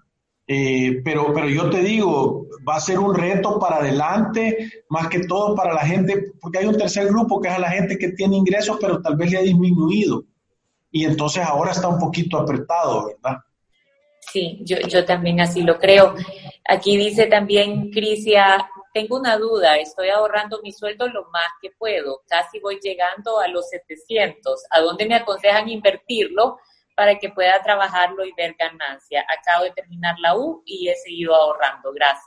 Eh, 0.49 1.03
pero, 1.05 1.33
pero 1.33 1.49
yo 1.49 1.71
te 1.71 1.83
digo, 1.83 2.49
va 2.69 2.75
a 2.75 2.81
ser 2.81 2.99
un 2.99 3.15
reto 3.15 3.61
para 3.61 3.77
adelante, 3.77 4.73
más 4.89 5.07
que 5.07 5.21
todo 5.21 5.55
para 5.55 5.73
la 5.73 5.87
gente, 5.87 6.33
porque 6.41 6.59
hay 6.59 6.67
un 6.67 6.77
tercer 6.77 7.07
grupo 7.07 7.41
que 7.41 7.47
es 7.47 7.55
a 7.55 7.61
la 7.61 7.71
gente 7.71 7.97
que 7.97 8.09
tiene 8.09 8.39
ingresos, 8.39 8.77
pero 8.81 9.01
tal 9.01 9.15
vez 9.15 9.31
le 9.31 9.39
ha 9.39 9.43
disminuido 9.43 10.25
y 10.95 11.05
entonces 11.05 11.45
ahora 11.45 11.73
está 11.73 11.89
un 11.89 11.99
poquito 11.99 12.39
apretado, 12.39 13.07
¿verdad? 13.09 13.39
Sí, 14.21 14.61
yo, 14.63 14.79
yo 14.87 15.05
también 15.05 15.41
así 15.41 15.63
lo 15.63 15.77
creo. 15.77 16.15
Aquí 16.69 16.97
dice 16.97 17.27
también 17.27 17.91
Crisia, 17.91 18.71
tengo 18.93 19.19
una 19.19 19.37
duda, 19.37 19.75
estoy 19.75 20.11
ahorrando 20.11 20.61
mi 20.63 20.71
sueldo 20.71 21.09
lo 21.09 21.25
más 21.33 21.49
que 21.61 21.71
puedo, 21.77 22.23
casi 22.29 22.61
voy 22.61 22.79
llegando 22.81 23.41
a 23.41 23.49
los 23.49 23.69
700. 23.71 24.67
¿A 24.71 24.81
dónde 24.83 25.07
me 25.07 25.17
aconsejan 25.17 25.69
invertirlo 25.69 26.59
para 26.95 27.19
que 27.19 27.29
pueda 27.31 27.61
trabajarlo 27.61 28.25
y 28.25 28.33
ver 28.37 28.55
ganancia? 28.57 29.27
Acabo 29.37 29.65
de 29.65 29.73
terminar 29.73 30.15
la 30.21 30.39
U 30.39 30.63
y 30.65 30.89
he 30.89 30.95
seguido 30.95 31.35
ahorrando. 31.35 31.93
Gracias. 31.93 32.25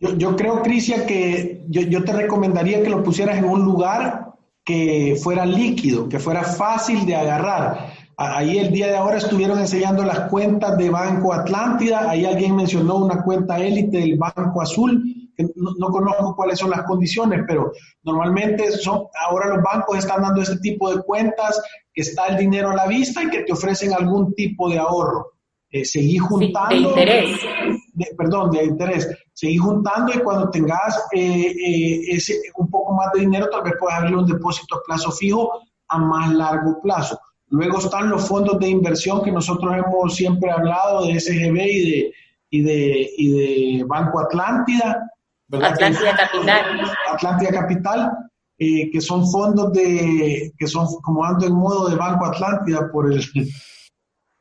Yo, 0.00 0.14
yo 0.18 0.36
creo, 0.36 0.60
Crisia, 0.60 1.06
que 1.06 1.62
yo, 1.68 1.80
yo 1.80 2.04
te 2.04 2.12
recomendaría 2.12 2.82
que 2.82 2.90
lo 2.90 3.02
pusieras 3.02 3.38
en 3.38 3.46
un 3.46 3.64
lugar 3.64 4.34
que 4.64 5.16
fuera 5.22 5.44
líquido, 5.44 6.08
que 6.08 6.18
fuera 6.18 6.42
fácil 6.42 7.04
de 7.04 7.14
agarrar. 7.14 7.92
Ahí 8.16 8.58
el 8.58 8.72
día 8.72 8.86
de 8.86 8.96
ahora 8.96 9.18
estuvieron 9.18 9.58
enseñando 9.58 10.04
las 10.04 10.30
cuentas 10.30 10.78
de 10.78 10.88
Banco 10.88 11.32
Atlántida, 11.32 12.08
ahí 12.08 12.24
alguien 12.24 12.54
mencionó 12.54 12.96
una 12.96 13.22
cuenta 13.22 13.58
élite 13.58 13.98
del 13.98 14.16
Banco 14.16 14.62
Azul, 14.62 15.02
que 15.36 15.44
no, 15.56 15.88
conozco 15.88 16.36
cuáles 16.36 16.60
son 16.60 16.70
las 16.70 16.84
condiciones, 16.84 17.42
pero 17.46 17.72
normalmente 18.04 18.70
son, 18.70 19.02
ahora 19.28 19.48
los 19.48 19.62
bancos 19.62 19.98
están 19.98 20.22
dando 20.22 20.42
ese 20.42 20.58
tipo 20.58 20.94
de 20.94 21.02
cuentas, 21.02 21.60
que 21.92 22.02
está 22.02 22.26
el 22.28 22.38
dinero 22.38 22.70
a 22.70 22.76
la 22.76 22.86
vista 22.86 23.22
y 23.22 23.30
que 23.30 23.42
te 23.42 23.52
ofrecen 23.52 23.92
algún 23.92 24.32
tipo 24.34 24.70
de 24.70 24.78
ahorro. 24.78 25.32
Eh, 25.70 25.84
seguí 25.84 26.18
juntando. 26.18 26.94
de 26.94 27.02
interés. 27.02 27.40
perdón, 28.16 28.52
de 28.52 28.64
interés. 28.64 29.08
Seguí 29.34 29.58
juntando 29.58 30.12
y 30.14 30.18
cuando 30.20 30.48
tengas 30.48 30.96
eh, 31.12 31.50
eh, 31.50 32.00
ese, 32.08 32.40
un 32.56 32.70
poco 32.70 32.94
más 32.94 33.12
de 33.12 33.20
dinero, 33.20 33.48
tal 33.50 33.64
vez 33.64 33.74
puedas 33.80 33.98
abrir 33.98 34.16
un 34.16 34.26
depósito 34.26 34.76
a 34.76 34.82
plazo 34.86 35.10
fijo 35.10 35.60
a 35.88 35.98
más 35.98 36.32
largo 36.32 36.80
plazo. 36.80 37.18
Luego 37.48 37.78
están 37.78 38.10
los 38.10 38.28
fondos 38.28 38.60
de 38.60 38.68
inversión 38.68 39.24
que 39.24 39.32
nosotros 39.32 39.74
hemos 39.76 40.14
siempre 40.14 40.52
hablado 40.52 41.06
de 41.06 41.18
SGB 41.18 41.56
y 41.56 41.90
de, 41.90 42.12
y 42.50 42.62
de, 42.62 43.10
y 43.16 43.30
de 43.78 43.84
Banco 43.84 44.20
Atlántida. 44.20 45.10
Atlántida 45.50 46.16
Capital. 46.16 46.92
Atlántida 47.12 47.50
Capital, 47.50 48.12
que 48.56 49.00
son 49.00 49.28
fondos 49.28 49.72
de, 49.72 50.52
que 50.56 50.66
son 50.68 50.86
como 51.02 51.24
ando 51.24 51.46
en 51.46 51.54
modo 51.54 51.88
de 51.88 51.96
Banco 51.96 52.26
Atlántida 52.26 52.88
por 52.92 53.12
el, 53.12 53.20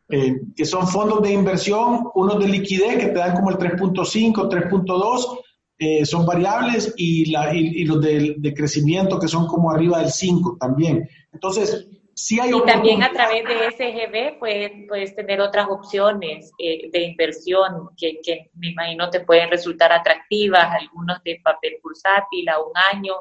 eh, 0.09 0.41
que 0.55 0.65
son 0.65 0.87
fondos 0.87 1.21
de 1.21 1.31
inversión, 1.31 2.09
unos 2.13 2.39
de 2.39 2.47
liquidez 2.47 2.97
que 2.97 3.07
te 3.07 3.19
dan 3.19 3.35
como 3.35 3.51
el 3.51 3.57
3.5, 3.57 4.49
3.2, 4.49 5.39
eh, 5.79 6.05
son 6.05 6.25
variables, 6.25 6.93
y, 6.97 7.31
la, 7.31 7.53
y, 7.53 7.83
los 7.85 8.01
de, 8.01 8.53
crecimiento 8.55 9.19
que 9.19 9.27
son 9.27 9.47
como 9.47 9.71
arriba 9.71 9.99
del 9.99 10.11
5 10.11 10.57
también. 10.59 11.09
Entonces, 11.31 11.87
sí 12.13 12.39
hay... 12.39 12.51
Y 12.51 12.65
también 12.65 13.01
a 13.01 13.11
través 13.11 13.43
de 13.45 13.71
SGB 13.71 14.39
puedes, 14.39 14.71
puedes 14.87 15.15
tener 15.15 15.41
otras 15.41 15.67
opciones 15.69 16.51
eh, 16.59 16.89
de 16.91 17.03
inversión 17.03 17.89
que, 17.97 18.19
que 18.23 18.51
me 18.55 18.71
imagino 18.71 19.09
te 19.09 19.21
pueden 19.21 19.49
resultar 19.49 19.91
atractivas, 19.91 20.69
algunos 20.79 21.23
de 21.23 21.39
papel 21.43 21.77
pulsátil 21.81 22.47
a 22.49 22.59
un 22.59 22.73
año. 22.93 23.13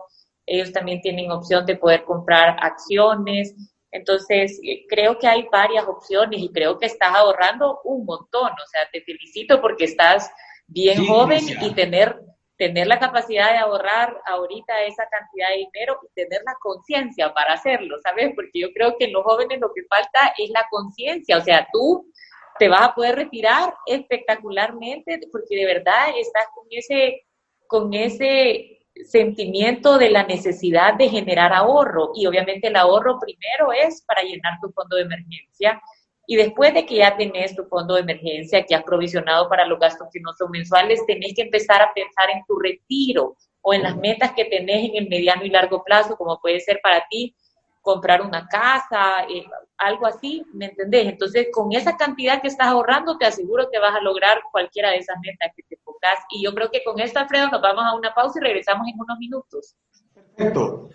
Ellos 0.44 0.72
también 0.72 1.00
tienen 1.00 1.30
opción 1.30 1.64
de 1.64 1.76
poder 1.76 2.04
comprar 2.04 2.56
acciones, 2.60 3.54
entonces, 3.92 4.58
eh, 4.64 4.86
creo 4.88 5.18
que 5.18 5.28
hay 5.28 5.46
varias 5.52 5.86
opciones 5.86 6.40
y 6.40 6.50
creo 6.50 6.78
que 6.78 6.86
estás 6.86 7.14
ahorrando 7.14 7.80
un 7.84 8.06
montón. 8.06 8.50
O 8.50 8.66
sea, 8.70 8.88
te 8.90 9.02
felicito 9.02 9.60
porque 9.60 9.84
estás 9.84 10.30
bien 10.66 11.06
joven 11.06 11.42
y 11.60 11.74
tener, 11.74 12.18
tener 12.56 12.86
la 12.86 12.98
capacidad 12.98 13.52
de 13.52 13.58
ahorrar 13.58 14.18
ahorita 14.24 14.82
esa 14.84 15.06
cantidad 15.10 15.48
de 15.50 15.66
dinero 15.70 16.00
y 16.02 16.14
tener 16.14 16.40
la 16.46 16.54
conciencia 16.60 17.34
para 17.34 17.52
hacerlo, 17.52 17.98
¿sabes? 18.02 18.32
Porque 18.34 18.60
yo 18.60 18.72
creo 18.72 18.96
que 18.96 19.04
en 19.04 19.12
los 19.12 19.24
jóvenes 19.24 19.60
lo 19.60 19.70
que 19.74 19.82
falta 19.84 20.32
es 20.38 20.48
la 20.48 20.66
conciencia. 20.70 21.36
O 21.36 21.42
sea, 21.42 21.68
tú 21.70 22.10
te 22.58 22.68
vas 22.68 22.82
a 22.82 22.94
poder 22.94 23.16
retirar 23.16 23.74
espectacularmente 23.84 25.20
porque 25.30 25.54
de 25.54 25.66
verdad 25.66 26.14
estás 26.16 26.46
con 26.54 26.66
ese, 26.70 27.26
con 27.66 27.92
ese 27.92 28.81
sentimiento 29.04 29.98
de 29.98 30.10
la 30.10 30.24
necesidad 30.24 30.94
de 30.94 31.08
generar 31.08 31.52
ahorro 31.52 32.12
y 32.14 32.26
obviamente 32.26 32.68
el 32.68 32.76
ahorro 32.76 33.18
primero 33.18 33.72
es 33.72 34.02
para 34.02 34.22
llenar 34.22 34.58
tu 34.60 34.70
fondo 34.72 34.96
de 34.96 35.02
emergencia 35.02 35.80
Y 36.26 36.36
después 36.36 36.72
de 36.74 36.86
que 36.86 36.96
ya 36.96 37.16
tenés 37.16 37.56
tu 37.56 37.64
fondo 37.64 37.94
de 37.94 38.02
emergencia, 38.02 38.64
que 38.64 38.74
has 38.74 38.84
provisionado 38.84 39.48
para 39.48 39.66
los 39.66 39.78
gastos 39.78 40.08
que 40.12 40.20
no 40.20 40.32
son 40.34 40.50
mensuales, 40.50 41.04
tenés 41.06 41.34
que 41.34 41.42
empezar 41.42 41.82
a 41.82 41.92
pensar 41.94 42.30
en 42.30 42.44
tu 42.46 42.58
retiro 42.58 43.36
o 43.62 43.74
en 43.74 43.82
las 43.82 43.96
metas 43.96 44.32
que 44.32 44.44
tenés 44.44 44.90
en 44.90 44.96
el 44.96 45.08
mediano 45.08 45.44
y 45.44 45.50
largo 45.50 45.82
plazo, 45.84 46.16
como 46.16 46.40
puede 46.40 46.60
ser 46.60 46.80
para 46.82 47.06
ti 47.08 47.34
comprar 47.80 48.22
una 48.22 48.46
casa, 48.46 49.24
eh, 49.28 49.44
algo 49.86 50.06
así, 50.06 50.44
¿me 50.52 50.66
entendés? 50.66 51.06
Entonces, 51.06 51.48
con 51.52 51.72
esa 51.72 51.96
cantidad 51.96 52.40
que 52.40 52.48
estás 52.48 52.68
ahorrando, 52.68 53.18
te 53.18 53.26
aseguro 53.26 53.68
que 53.70 53.78
vas 53.78 53.94
a 53.94 54.00
lograr 54.00 54.40
cualquiera 54.50 54.90
de 54.90 54.98
esas 54.98 55.16
metas 55.20 55.52
que 55.56 55.62
te 55.64 55.76
pongas. 55.84 56.18
Y 56.30 56.44
yo 56.44 56.54
creo 56.54 56.70
que 56.70 56.82
con 56.84 57.00
esto, 57.00 57.18
Alfredo, 57.18 57.48
nos 57.48 57.60
vamos 57.60 57.84
a 57.84 57.94
una 57.94 58.14
pausa 58.14 58.38
y 58.38 58.42
regresamos 58.42 58.86
en 58.88 59.00
unos 59.00 59.18
minutos. 59.18 59.76
Perfecto. 60.14 60.88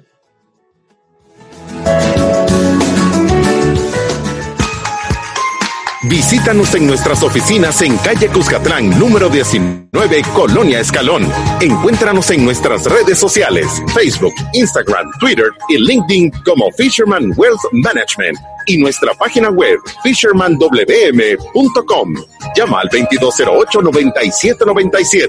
Visítanos 6.08 6.74
en 6.76 6.86
nuestras 6.88 7.22
oficinas 7.22 7.82
en 7.82 7.98
calle 7.98 8.30
Cuscatlán, 8.30 8.98
número 8.98 9.28
19, 9.30 10.22
Colonia 10.34 10.80
Escalón. 10.80 11.30
Encuéntranos 11.60 12.32
en 12.32 12.46
nuestras 12.46 12.86
redes 12.86 13.18
sociales, 13.18 13.68
Facebook, 13.94 14.34
Instagram, 14.54 15.12
Twitter 15.20 15.48
y 15.68 15.78
LinkedIn 15.78 16.32
como 16.46 16.72
Fisherman 16.78 17.34
Wealth 17.36 17.60
Management 17.74 18.38
y 18.68 18.78
nuestra 18.78 19.14
página 19.16 19.50
web 19.50 19.78
fishermanwm.com. 20.04 22.14
Llama 22.56 22.80
al 22.80 22.88
2208-9797. 22.90 25.28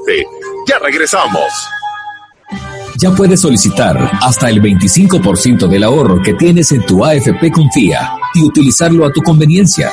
Ya 0.68 0.78
regresamos 0.78 1.52
ya 3.00 3.12
puedes 3.12 3.40
solicitar 3.40 4.10
hasta 4.22 4.50
el 4.50 4.60
25% 4.60 5.68
del 5.68 5.84
ahorro 5.84 6.20
que 6.20 6.34
tienes 6.34 6.72
en 6.72 6.84
tu 6.84 7.04
AFP 7.04 7.52
Confía 7.52 8.10
y 8.34 8.42
utilizarlo 8.42 9.06
a 9.06 9.12
tu 9.12 9.22
conveniencia. 9.22 9.92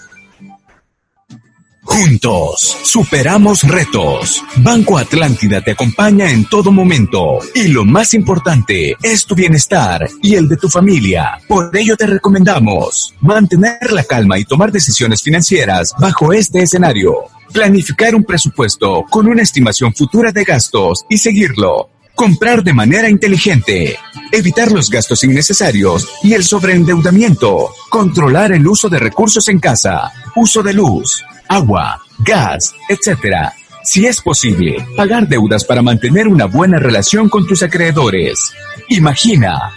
Juntos, 1.93 2.77
superamos 2.85 3.63
retos. 3.63 4.41
Banco 4.55 4.97
Atlántida 4.97 5.59
te 5.59 5.71
acompaña 5.71 6.31
en 6.31 6.45
todo 6.45 6.71
momento. 6.71 7.39
Y 7.53 7.67
lo 7.67 7.83
más 7.83 8.13
importante 8.13 8.95
es 9.03 9.25
tu 9.25 9.35
bienestar 9.35 10.09
y 10.21 10.35
el 10.35 10.47
de 10.47 10.55
tu 10.55 10.69
familia. 10.69 11.41
Por 11.49 11.75
ello 11.75 11.97
te 11.97 12.07
recomendamos 12.07 13.13
mantener 13.19 13.91
la 13.91 14.05
calma 14.05 14.39
y 14.39 14.45
tomar 14.45 14.71
decisiones 14.71 15.21
financieras 15.21 15.93
bajo 15.99 16.31
este 16.31 16.61
escenario. 16.61 17.25
Planificar 17.51 18.15
un 18.15 18.23
presupuesto 18.23 19.03
con 19.09 19.27
una 19.27 19.41
estimación 19.41 19.93
futura 19.93 20.31
de 20.31 20.45
gastos 20.45 21.05
y 21.09 21.17
seguirlo. 21.17 21.89
Comprar 22.15 22.63
de 22.63 22.73
manera 22.73 23.09
inteligente. 23.09 23.97
Evitar 24.31 24.71
los 24.71 24.89
gastos 24.89 25.23
innecesarios 25.23 26.07
y 26.23 26.33
el 26.33 26.43
sobreendeudamiento. 26.43 27.69
Controlar 27.89 28.51
el 28.51 28.67
uso 28.67 28.89
de 28.89 28.99
recursos 28.99 29.47
en 29.47 29.59
casa. 29.59 30.11
Uso 30.35 30.63
de 30.63 30.73
luz 30.73 31.23
agua, 31.51 32.01
gas, 32.19 32.73
etc. 32.87 33.51
Si 33.83 34.05
es 34.07 34.21
posible, 34.21 34.85
pagar 34.95 35.27
deudas 35.27 35.65
para 35.65 35.81
mantener 35.81 36.29
una 36.29 36.45
buena 36.45 36.79
relación 36.79 37.27
con 37.27 37.45
tus 37.45 37.61
acreedores. 37.61 38.53
Imagina, 38.87 39.69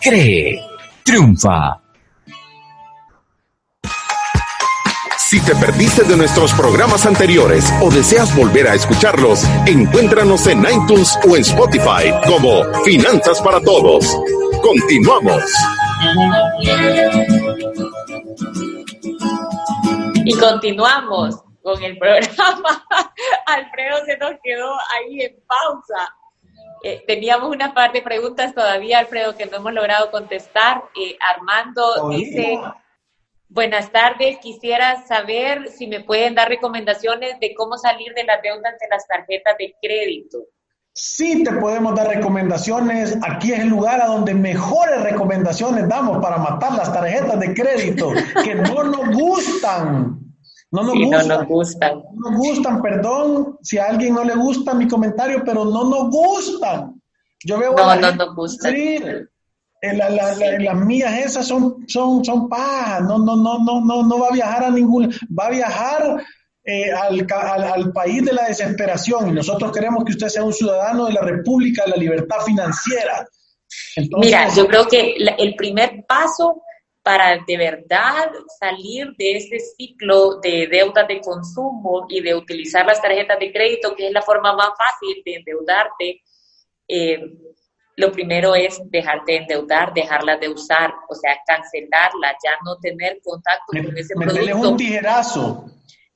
cree, 0.00 0.60
triunfa. 1.04 1.79
Si 5.30 5.40
te 5.44 5.54
perdiste 5.54 6.02
de 6.02 6.16
nuestros 6.16 6.52
programas 6.54 7.06
anteriores 7.06 7.72
o 7.80 7.88
deseas 7.88 8.34
volver 8.34 8.66
a 8.66 8.74
escucharlos, 8.74 9.44
encuéntranos 9.64 10.44
en 10.48 10.58
iTunes 10.62 11.16
o 11.24 11.36
en 11.36 11.42
Spotify 11.42 12.10
como 12.26 12.64
Finanzas 12.82 13.40
para 13.40 13.60
Todos. 13.60 14.04
Continuamos. 14.60 15.44
Y 20.24 20.36
continuamos 20.36 21.40
con 21.62 21.80
el 21.80 21.96
programa. 21.96 22.84
Alfredo 23.46 24.04
se 24.06 24.16
nos 24.16 24.32
quedó 24.42 24.72
ahí 24.96 25.20
en 25.20 25.36
pausa. 25.46 26.12
Eh, 26.82 27.04
teníamos 27.06 27.54
una 27.54 27.72
par 27.72 27.92
de 27.92 28.02
preguntas 28.02 28.52
todavía, 28.52 28.98
Alfredo, 28.98 29.36
que 29.36 29.46
no 29.46 29.58
hemos 29.58 29.74
logrado 29.74 30.10
contestar. 30.10 30.82
Eh, 31.00 31.16
Armando 31.20 32.08
dice, 32.08 32.58
buenas 33.50 33.90
tardes, 33.90 34.38
quisiera 34.38 35.04
saber 35.06 35.68
si 35.68 35.86
me 35.86 36.00
pueden 36.00 36.34
dar 36.34 36.48
recomendaciones 36.48 37.38
de 37.40 37.52
cómo 37.54 37.76
salir 37.76 38.14
de 38.14 38.24
las 38.24 38.40
deudas 38.42 38.74
de 38.80 38.88
las 38.90 39.06
tarjetas 39.06 39.56
de 39.58 39.74
crédito. 39.82 40.38
Sí 40.92 41.44
te 41.44 41.52
podemos 41.52 41.94
dar 41.94 42.08
recomendaciones. 42.08 43.16
Aquí 43.22 43.52
es 43.52 43.60
el 43.60 43.68
lugar 43.68 44.00
a 44.00 44.06
donde 44.06 44.34
mejores 44.34 45.02
recomendaciones 45.02 45.88
damos 45.88 46.18
para 46.18 46.38
matar 46.38 46.74
las 46.74 46.92
tarjetas 46.92 47.38
de 47.38 47.54
crédito 47.54 48.12
que 48.44 48.54
no 48.54 48.84
nos 48.84 49.14
gustan. 49.14 50.18
No 50.72 50.84
nos, 50.84 50.94
gustan, 50.94 51.28
no 51.28 51.38
nos 51.38 51.48
gustan. 51.48 52.02
No 52.14 52.30
nos 52.30 52.38
gustan, 52.38 52.82
perdón 52.82 53.58
si 53.60 53.78
a 53.78 53.86
alguien 53.86 54.14
no 54.14 54.22
le 54.22 54.36
gusta 54.36 54.72
mi 54.72 54.86
comentario, 54.86 55.42
pero 55.44 55.64
no 55.64 55.84
nos 55.84 56.10
gustan. 56.10 57.00
Yo 57.44 57.58
veo 57.58 57.74
no, 57.74 57.96
no 57.96 58.14
nos 58.14 58.36
gustan. 58.36 58.74
Las 59.82 60.76
mías 60.84 61.18
esas 61.18 61.46
son, 61.46 61.84
son, 61.88 62.24
son 62.24 62.48
pajas, 62.48 63.02
no, 63.02 63.18
no, 63.18 63.36
no, 63.36 63.58
no, 63.64 63.80
no, 63.80 64.02
no 64.02 64.18
va 64.18 64.28
a 64.28 64.32
viajar 64.32 64.64
a 64.64 64.70
ningún, 64.70 65.10
va 65.38 65.46
a 65.46 65.50
viajar 65.50 66.22
eh, 66.64 66.92
al, 66.92 67.26
al, 67.30 67.92
país 67.92 68.24
de 68.24 68.34
la 68.34 68.46
desesperación 68.46 69.30
y 69.30 69.32
nosotros 69.32 69.72
queremos 69.72 70.04
que 70.04 70.12
usted 70.12 70.28
sea 70.28 70.44
un 70.44 70.52
ciudadano 70.52 71.06
de 71.06 71.14
la 71.14 71.22
República 71.22 71.84
de 71.84 71.92
la 71.92 71.96
Libertad 71.96 72.40
Financiera. 72.44 73.26
Mira, 74.18 74.48
yo 74.54 74.66
creo 74.66 74.86
que 74.86 75.14
el 75.38 75.54
primer 75.54 76.04
paso 76.06 76.62
para 77.02 77.38
de 77.46 77.56
verdad 77.56 78.30
salir 78.58 79.08
de 79.16 79.36
este 79.36 79.58
ciclo 79.58 80.38
de 80.40 80.66
deuda 80.66 81.04
de 81.04 81.20
consumo 81.20 82.06
y 82.08 82.20
de 82.20 82.34
utilizar 82.34 82.84
las 82.84 83.00
tarjetas 83.00 83.38
de 83.38 83.52
crédito, 83.52 83.94
que 83.96 84.08
es 84.08 84.12
la 84.12 84.22
forma 84.22 84.54
más 84.54 84.70
fácil 84.76 85.22
de 85.24 85.34
endeudarte, 85.34 86.22
eh, 86.86 87.20
lo 88.00 88.10
primero 88.10 88.54
es 88.54 88.80
dejarte 88.90 89.32
de 89.32 89.38
endeudar, 89.38 89.92
dejarla 89.92 90.38
de 90.38 90.48
usar, 90.48 90.92
o 91.08 91.14
sea, 91.14 91.36
cancelarla, 91.46 92.34
ya 92.42 92.52
no 92.64 92.76
tener 92.78 93.20
contacto 93.22 93.66
con 93.66 93.96
ese 93.96 94.14
producto. 94.14 94.70
un 94.70 94.76
tijerazo. 94.76 95.64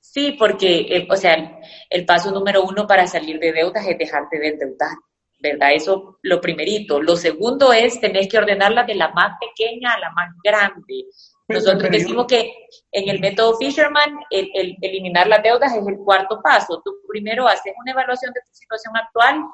Sí, 0.00 0.36
porque, 0.38 0.86
eh, 0.88 1.06
o 1.10 1.16
sea, 1.16 1.60
el, 1.90 2.06
paso 2.06 2.30
número 2.30 2.62
uno 2.62 2.86
para 2.86 3.06
salir 3.06 3.38
de 3.38 3.52
deudas 3.52 3.86
es 3.86 3.98
dejarte 3.98 4.38
de 4.38 4.48
endeudar, 4.48 4.96
¿verdad? 5.40 5.72
Eso 5.74 6.18
lo 6.22 6.40
primerito. 6.40 7.02
Lo 7.02 7.16
segundo 7.16 7.72
es 7.72 8.00
tener 8.00 8.28
que 8.28 8.38
ordenarla 8.38 8.84
de 8.84 8.94
la 8.94 9.08
más 9.08 9.36
pequeña 9.38 9.92
a 9.92 9.98
la 9.98 10.10
más 10.12 10.30
grande. 10.42 11.06
Nosotros 11.48 11.90
decimos 11.90 12.26
que 12.26 12.50
en 12.92 13.10
el 13.10 13.20
método 13.20 13.58
Fisherman, 13.58 14.20
el, 14.30 14.50
el, 14.54 14.76
eliminar 14.80 15.26
las 15.26 15.42
deudas 15.42 15.74
es 15.74 15.86
el 15.86 15.98
cuarto 15.98 16.40
paso. 16.42 16.80
Tú 16.82 16.92
primero 17.08 17.46
haces 17.46 17.74
una 17.78 17.92
evaluación 17.92 18.32
de 18.32 18.40
tu 18.40 18.54
situación 18.54 18.96
actual, 18.96 19.44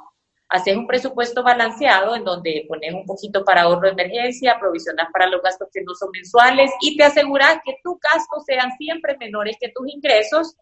haces 0.50 0.76
un 0.76 0.88
presupuesto 0.88 1.44
balanceado 1.44 2.16
en 2.16 2.24
donde 2.24 2.66
pones 2.68 2.92
un 2.92 3.06
poquito 3.06 3.44
para 3.44 3.62
ahorro 3.62 3.82
de 3.82 4.02
emergencia, 4.02 4.58
provisionas 4.58 5.06
para 5.12 5.28
los 5.28 5.40
gastos 5.40 5.68
que 5.72 5.80
no 5.82 5.94
son 5.94 6.10
mensuales 6.12 6.72
y 6.80 6.96
te 6.96 7.04
aseguras 7.04 7.60
que 7.64 7.76
tus 7.84 7.98
gastos 8.00 8.44
sean 8.44 8.76
siempre 8.76 9.16
menores 9.16 9.56
que 9.60 9.68
tus 9.68 9.88
ingresos. 9.88 10.56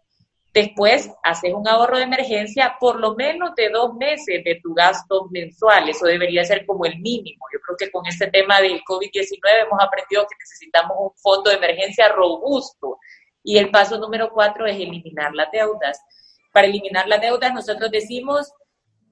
Después 0.52 1.10
haces 1.22 1.54
un 1.54 1.66
ahorro 1.66 1.96
de 1.96 2.02
emergencia 2.02 2.76
por 2.78 3.00
lo 3.00 3.14
menos 3.14 3.54
de 3.54 3.70
dos 3.70 3.94
meses 3.94 4.44
de 4.44 4.60
tus 4.62 4.74
gastos 4.74 5.30
mensuales. 5.30 5.96
Eso 5.96 6.06
debería 6.06 6.44
ser 6.44 6.66
como 6.66 6.84
el 6.84 6.98
mínimo. 6.98 7.46
Yo 7.52 7.58
creo 7.60 7.76
que 7.78 7.90
con 7.90 8.04
este 8.06 8.26
tema 8.26 8.60
del 8.60 8.82
COVID-19 8.82 9.38
hemos 9.66 9.82
aprendido 9.82 10.26
que 10.26 10.36
necesitamos 10.38 10.96
un 11.00 11.10
fondo 11.16 11.50
de 11.50 11.56
emergencia 11.56 12.10
robusto. 12.10 12.98
Y 13.42 13.56
el 13.56 13.70
paso 13.70 13.98
número 13.98 14.30
cuatro 14.34 14.66
es 14.66 14.76
eliminar 14.76 15.32
las 15.34 15.50
deudas. 15.50 15.98
Para 16.52 16.66
eliminar 16.66 17.06
las 17.08 17.20
deudas 17.20 17.54
nosotros 17.54 17.90
decimos 17.90 18.52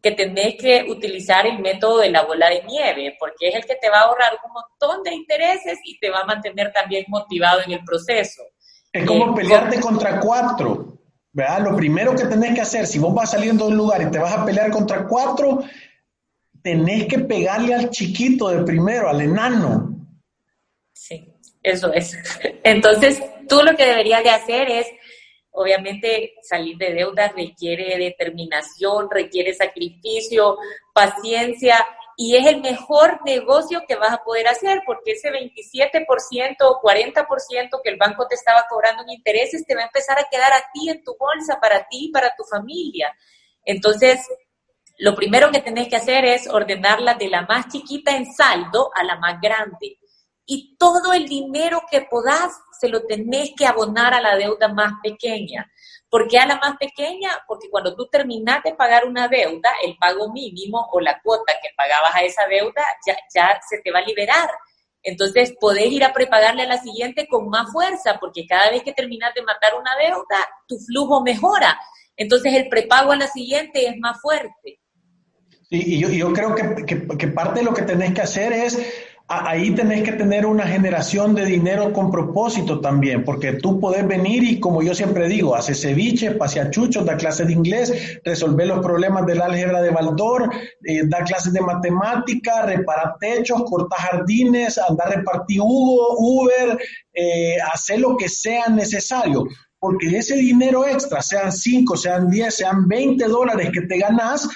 que 0.07 0.13
tenés 0.13 0.55
que 0.55 0.87
utilizar 0.89 1.49
el 1.49 1.59
método 1.59 1.99
de 1.99 2.11
la 2.11 2.23
bola 2.23 2.49
de 2.49 2.63
nieve, 2.63 3.17
porque 3.19 3.49
es 3.49 3.57
el 3.57 3.67
que 3.67 3.75
te 3.75 3.91
va 3.91 3.99
a 3.99 4.03
ahorrar 4.03 4.39
un 4.45 4.53
montón 4.53 5.03
de 5.03 5.13
intereses 5.13 5.81
y 5.85 5.99
te 5.99 6.11
va 6.11 6.21
a 6.21 6.25
mantener 6.25 6.73
también 6.73 7.07
motivado 7.09 7.61
en 7.67 7.73
el 7.73 7.85
proceso. 7.85 8.43
Es 8.93 9.05
como 9.05 9.33
eh, 9.33 9.35
pelearte 9.35 9.81
contra 9.81 10.21
cuatro, 10.21 11.01
¿verdad? 11.33 11.59
Lo 11.69 11.77
primero 11.77 12.15
que 12.15 12.27
tenés 12.27 12.55
que 12.55 12.61
hacer, 12.61 12.87
si 12.87 13.01
vos 13.01 13.13
vas 13.13 13.33
saliendo 13.33 13.65
de 13.65 13.73
un 13.73 13.79
lugar 13.79 14.01
y 14.01 14.11
te 14.13 14.21
vas 14.21 14.33
a 14.33 14.45
pelear 14.45 14.71
contra 14.71 15.09
cuatro, 15.09 15.65
tenés 16.63 17.09
que 17.09 17.19
pegarle 17.19 17.75
al 17.75 17.91
chiquito 17.91 18.49
de 18.49 18.63
primero, 18.63 19.09
al 19.09 19.21
enano. 19.23 20.07
Sí, 20.93 21.35
eso 21.65 21.93
es. 21.93 22.17
Entonces, 22.63 23.21
tú 23.49 23.61
lo 23.61 23.75
que 23.75 23.87
deberías 23.87 24.23
de 24.23 24.31
hacer 24.31 24.71
es 24.71 24.87
Obviamente 25.59 26.35
salir 26.43 26.77
de 26.77 26.93
deuda 26.93 27.33
requiere 27.35 27.97
determinación, 27.97 29.09
requiere 29.11 29.55
sacrificio, 29.55 30.59
paciencia 30.93 31.77
y 32.15 32.37
es 32.37 32.47
el 32.47 32.61
mejor 32.61 33.21
negocio 33.25 33.83
que 33.89 33.97
vas 33.97 34.13
a 34.13 34.23
poder 34.23 34.49
hacer 34.49 34.83
porque 34.85 35.13
ese 35.13 35.31
27% 35.31 36.57
o 36.61 36.81
40% 36.81 37.81
que 37.83 37.91
el 37.91 37.97
banco 37.97 38.27
te 38.27 38.35
estaba 38.35 38.67
cobrando 38.69 39.03
en 39.03 39.11
intereses 39.11 39.65
te 39.67 39.75
va 39.75 39.83
a 39.83 39.87
empezar 39.87 40.19
a 40.19 40.27
quedar 40.31 40.53
a 40.53 40.65
ti 40.73 40.91
en 40.91 41.03
tu 41.03 41.17
bolsa, 41.19 41.59
para 41.61 41.87
ti 41.89 42.07
y 42.07 42.11
para 42.11 42.35
tu 42.37 42.45
familia. 42.45 43.15
Entonces, 43.65 44.21
lo 44.99 45.15
primero 45.15 45.51
que 45.51 45.61
tenés 45.61 45.89
que 45.89 45.97
hacer 45.97 46.25
es 46.25 46.49
ordenarla 46.49 47.15
de 47.15 47.29
la 47.29 47.43
más 47.43 47.69
chiquita 47.69 48.17
en 48.17 48.33
saldo 48.33 48.91
a 48.95 49.05
la 49.05 49.17
más 49.17 49.41
grande. 49.41 49.99
Y 50.47 50.77
todo 50.79 51.13
el 51.13 51.27
dinero 51.27 51.83
que 51.91 52.03
podás 52.03 52.53
se 52.79 52.89
lo 52.89 53.05
tenés 53.07 53.53
que 53.57 53.67
abonar 53.67 54.15
a 54.15 54.21
la 54.21 54.37
deuda 54.37 54.69
más 54.69 54.93
pequeña. 55.03 55.71
¿Por 56.09 56.29
qué 56.29 56.39
a 56.39 56.47
la 56.47 56.57
más 56.57 56.77
pequeña? 56.77 57.31
Porque 57.47 57.69
cuando 57.71 57.95
tú 57.95 58.07
terminas 58.07 58.63
de 58.63 58.75
pagar 58.75 59.05
una 59.07 59.29
deuda, 59.29 59.71
el 59.85 59.97
pago 59.97 60.33
mínimo 60.33 60.89
o 60.93 61.01
la 61.01 61.21
cuota 61.21 61.55
que 61.61 61.71
pagabas 61.77 62.15
a 62.15 62.23
esa 62.23 62.47
deuda 62.47 62.83
ya, 63.07 63.17
ya 63.35 63.61
se 63.69 63.81
te 63.83 63.91
va 63.91 63.99
a 63.99 64.05
liberar. 64.05 64.49
Entonces, 65.03 65.55
podés 65.61 65.87
ir 65.87 66.05
a 66.05 66.13
prepagarle 66.13 66.63
a 66.63 66.67
la 66.67 66.79
siguiente 66.79 67.29
con 67.29 67.49
más 67.49 67.71
fuerza, 67.71 68.19
porque 68.19 68.47
cada 68.47 68.71
vez 68.71 68.83
que 68.83 68.93
terminas 68.93 69.33
de 69.35 69.43
matar 69.43 69.75
una 69.75 69.95
deuda, 69.97 70.49
tu 70.67 70.79
flujo 70.79 71.23
mejora. 71.23 71.79
Entonces, 72.17 72.55
el 72.55 72.69
prepago 72.69 73.13
a 73.13 73.17
la 73.17 73.29
siguiente 73.29 73.87
es 73.87 73.97
más 73.99 74.21
fuerte. 74.21 74.81
y 75.71 76.01
yo, 76.01 76.09
yo 76.09 76.33
creo 76.33 76.55
que, 76.55 76.85
que, 76.87 77.07
que 77.19 77.29
parte 77.29 77.61
de 77.61 77.67
lo 77.67 77.75
que 77.75 77.83
tenés 77.83 78.15
que 78.15 78.23
hacer 78.23 78.53
es 78.53 78.79
ahí 79.29 79.73
tenés 79.73 80.05
que 80.05 80.13
tener 80.13 80.47
una 80.47 80.67
generación 80.67 81.35
de 81.35 81.45
dinero 81.45 81.93
con 81.93 82.11
propósito 82.11 82.81
también, 82.81 83.25
porque 83.25 83.55
tú 83.55 83.81
podés 83.81 84.07
venir 84.07 84.45
y, 84.45 84.61
como 84.61 84.83
yo 84.83 84.95
siempre 84.95 85.29
digo, 85.29 85.57
hacer 85.57 85.75
ceviche, 85.75 86.33
pasear 86.33 86.71
chuchos, 86.71 87.05
dar 87.05 87.17
clases 87.17 87.49
de 87.49 87.53
inglés, 87.53 88.21
resolver 88.25 88.69
los 88.69 88.81
problemas 88.81 89.27
del 89.27 89.43
álgebra 89.43 89.83
de 89.83 89.91
Baldor, 89.91 90.51
eh, 90.85 91.03
dar 91.07 91.25
clases 91.25 91.53
de 91.53 91.61
matemática, 91.61 92.63
reparar 92.63 93.17
techos, 93.19 93.65
cortar 93.65 93.99
jardines, 93.99 94.79
andar 94.79 95.09
a 95.09 95.17
repartir 95.17 95.61
Hugo, 95.61 96.17
Uber, 96.19 96.79
eh, 97.13 97.57
hacer 97.73 98.01
lo 98.01 98.17
que 98.17 98.29
sea 98.29 98.69
necesario. 98.69 99.45
Porque 99.79 100.07
ese 100.17 100.37
dinero 100.37 100.87
extra, 100.87 101.21
sean 101.21 101.53
5, 101.53 101.97
sean 101.97 102.31
10, 102.31 102.55
sean 102.55 102.89
20 102.89 103.25
dólares 103.27 103.71
que 103.73 103.83
te 103.83 103.99
ganas, 103.99 104.49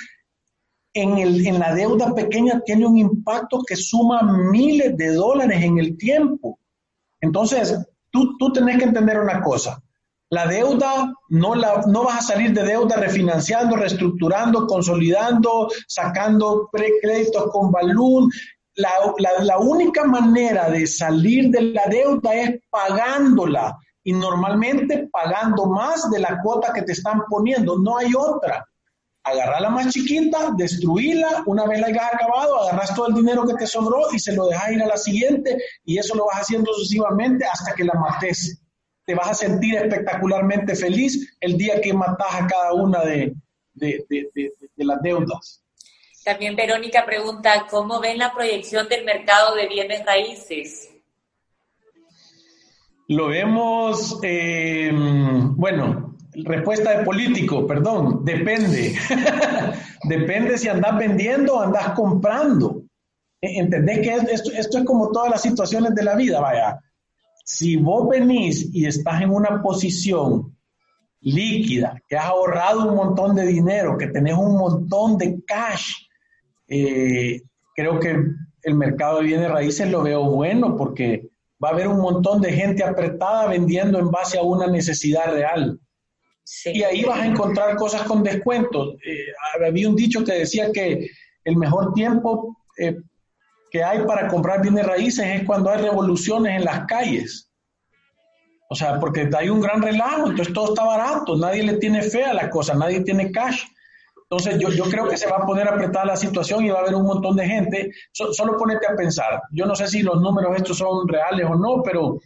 en, 0.93 1.18
el, 1.18 1.47
en 1.47 1.59
la 1.59 1.74
deuda 1.74 2.14
pequeña 2.14 2.61
tiene 2.64 2.86
un 2.86 2.99
impacto 2.99 3.62
que 3.66 3.76
suma 3.76 4.22
miles 4.22 4.97
de 4.97 5.12
dólares 5.14 5.62
en 5.62 5.78
el 5.78 5.97
tiempo. 5.97 6.59
Entonces, 7.20 7.78
tú, 8.11 8.36
tú 8.38 8.53
tenés 8.53 8.78
que 8.78 8.84
entender 8.84 9.18
una 9.20 9.41
cosa. 9.43 9.82
La 10.30 10.47
deuda, 10.47 11.12
no, 11.28 11.55
la, 11.55 11.82
no 11.88 12.05
vas 12.05 12.18
a 12.18 12.32
salir 12.34 12.53
de 12.53 12.62
deuda 12.62 12.97
refinanciando, 12.97 13.76
reestructurando, 13.76 14.66
consolidando, 14.66 15.68
sacando 15.88 16.68
créditos 16.72 17.51
con. 17.51 17.72
La, 18.76 18.91
la, 19.18 19.45
la 19.45 19.59
única 19.59 20.05
manera 20.05 20.70
de 20.70 20.86
salir 20.86 21.51
de 21.51 21.62
la 21.62 21.86
deuda 21.86 22.32
es 22.34 22.61
pagándola 22.70 23.76
y 24.05 24.12
normalmente 24.12 25.09
pagando 25.12 25.66
más 25.66 26.09
de 26.11 26.20
la 26.20 26.41
cuota 26.41 26.72
que 26.72 26.82
te 26.82 26.93
están 26.93 27.22
poniendo. 27.28 27.78
No 27.78 27.99
hay 27.99 28.14
otra 28.14 28.64
agarrar 29.31 29.61
la 29.62 29.70
más 29.70 29.93
chiquita, 29.93 30.53
destruirla, 30.57 31.43
una 31.47 31.66
vez 31.66 31.81
la 31.81 31.87
hayas 31.89 32.14
acabado, 32.14 32.62
agarras 32.62 32.95
todo 32.95 33.09
el 33.09 33.14
dinero 33.14 33.47
que 33.47 33.55
te 33.55 33.66
sobró 33.66 34.12
y 34.12 34.18
se 34.18 34.35
lo 34.35 34.47
dejas 34.47 34.72
ir 34.72 34.83
a 34.83 34.87
la 34.87 34.97
siguiente 34.97 35.57
y 35.85 35.99
eso 35.99 36.14
lo 36.14 36.26
vas 36.26 36.41
haciendo 36.41 36.72
sucesivamente 36.72 37.45
hasta 37.45 37.74
que 37.74 37.85
la 37.85 37.95
mates. 37.95 38.61
Te 39.05 39.14
vas 39.14 39.28
a 39.28 39.35
sentir 39.35 39.76
espectacularmente 39.76 40.74
feliz 40.74 41.37
el 41.41 41.57
día 41.57 41.81
que 41.81 41.93
matas 41.93 42.33
a 42.33 42.47
cada 42.47 42.72
una 42.74 43.05
de, 43.05 43.35
de, 43.74 44.05
de 44.09 44.85
las 44.85 45.03
deudas. 45.03 45.62
También 46.24 46.55
Verónica 46.55 47.07
pregunta, 47.07 47.66
¿cómo 47.70 47.99
ven 47.99 48.18
la 48.18 48.33
proyección 48.33 48.89
del 48.89 49.05
mercado 49.05 49.55
de 49.55 49.66
bienes 49.66 50.05
raíces? 50.05 50.91
Lo 53.09 53.26
vemos, 53.26 54.20
eh, 54.22 54.93
bueno, 54.93 56.09
Respuesta 56.45 56.99
de 56.99 57.05
político, 57.05 57.66
perdón, 57.66 58.24
depende. 58.24 58.95
depende 60.05 60.59
si 60.59 60.68
andas 60.68 60.97
vendiendo 60.99 61.57
o 61.57 61.61
andas 61.61 61.91
comprando. 61.91 62.82
E, 63.41 63.59
¿Entendés 63.59 64.01
que 64.01 64.14
esto, 64.32 64.51
esto 64.53 64.78
es 64.78 64.84
como 64.84 65.11
todas 65.11 65.30
las 65.30 65.43
situaciones 65.43 65.95
de 65.95 66.05
la 66.05 66.16
vida? 66.16 66.41
Vaya, 66.41 66.78
si 67.45 67.76
vos 67.76 68.09
venís 68.09 68.68
y 68.72 68.86
estás 68.86 69.22
en 69.22 69.30
una 69.30 69.62
posición 69.62 70.57
líquida, 71.20 72.01
que 72.09 72.16
has 72.16 72.26
ahorrado 72.26 72.88
un 72.88 72.97
montón 72.97 73.34
de 73.34 73.47
dinero, 73.47 73.99
que 73.99 74.09
tenés 74.09 74.34
un 74.34 74.57
montón 74.57 75.18
de 75.18 75.43
cash, 75.45 75.93
eh, 76.68 77.43
creo 77.74 77.99
que 77.99 78.16
el 78.62 78.74
mercado 78.74 79.18
de 79.18 79.24
bienes 79.24 79.51
raíces 79.51 79.91
lo 79.91 80.03
veo 80.03 80.30
bueno 80.30 80.76
porque 80.76 81.28
va 81.62 81.68
a 81.68 81.72
haber 81.72 81.88
un 81.88 82.01
montón 82.01 82.41
de 82.41 82.53
gente 82.53 82.84
apretada 82.84 83.49
vendiendo 83.49 83.99
en 83.99 84.11
base 84.11 84.38
a 84.38 84.43
una 84.43 84.66
necesidad 84.66 85.32
real. 85.32 85.78
Y 86.64 86.82
ahí 86.82 87.05
vas 87.05 87.20
a 87.20 87.26
encontrar 87.26 87.76
cosas 87.76 88.03
con 88.03 88.22
descuentos. 88.22 88.96
Eh, 89.07 89.26
había 89.66 89.88
un 89.88 89.96
dicho 89.96 90.24
que 90.24 90.32
decía 90.32 90.70
que 90.72 91.09
el 91.44 91.57
mejor 91.57 91.92
tiempo 91.94 92.57
eh, 92.78 92.96
que 93.70 93.84
hay 93.84 94.05
para 94.05 94.28
comprar 94.28 94.61
bienes 94.61 94.86
raíces 94.86 95.24
es 95.26 95.44
cuando 95.44 95.70
hay 95.70 95.80
revoluciones 95.80 96.57
en 96.57 96.64
las 96.64 96.86
calles. 96.86 97.51
O 98.68 98.74
sea, 98.74 99.01
porque 99.01 99.28
hay 99.36 99.48
un 99.48 99.61
gran 99.61 99.82
relajo, 99.82 100.28
entonces 100.28 100.55
todo 100.55 100.74
está 100.74 100.84
barato, 100.84 101.36
nadie 101.36 101.62
le 101.62 101.76
tiene 101.78 102.03
fe 102.03 102.24
a 102.24 102.34
las 102.34 102.48
cosas, 102.48 102.76
nadie 102.76 103.01
tiene 103.01 103.30
cash. 103.32 103.64
Entonces 104.22 104.61
yo, 104.61 104.70
yo 104.70 104.84
creo 104.84 105.09
que 105.09 105.16
se 105.16 105.26
va 105.26 105.38
a 105.38 105.46
poner 105.46 105.66
apretada 105.66 106.05
la 106.05 106.16
situación 106.16 106.64
y 106.64 106.70
va 106.70 106.78
a 106.78 106.82
haber 106.82 106.94
un 106.94 107.05
montón 107.05 107.34
de 107.34 107.46
gente. 107.46 107.90
solo 108.12 108.57
ponete 108.57 108.86
a 108.86 108.94
pensar. 108.94 109.42
Yo 109.51 109.66
no 109.66 109.74
sé 109.74 109.88
si 109.88 110.03
los 110.03 110.20
números 110.20 110.57
estos 110.57 110.78
son 110.78 111.09
reales 111.09 111.46
o 111.51 111.57
no, 111.57 111.82
pero 111.82 112.20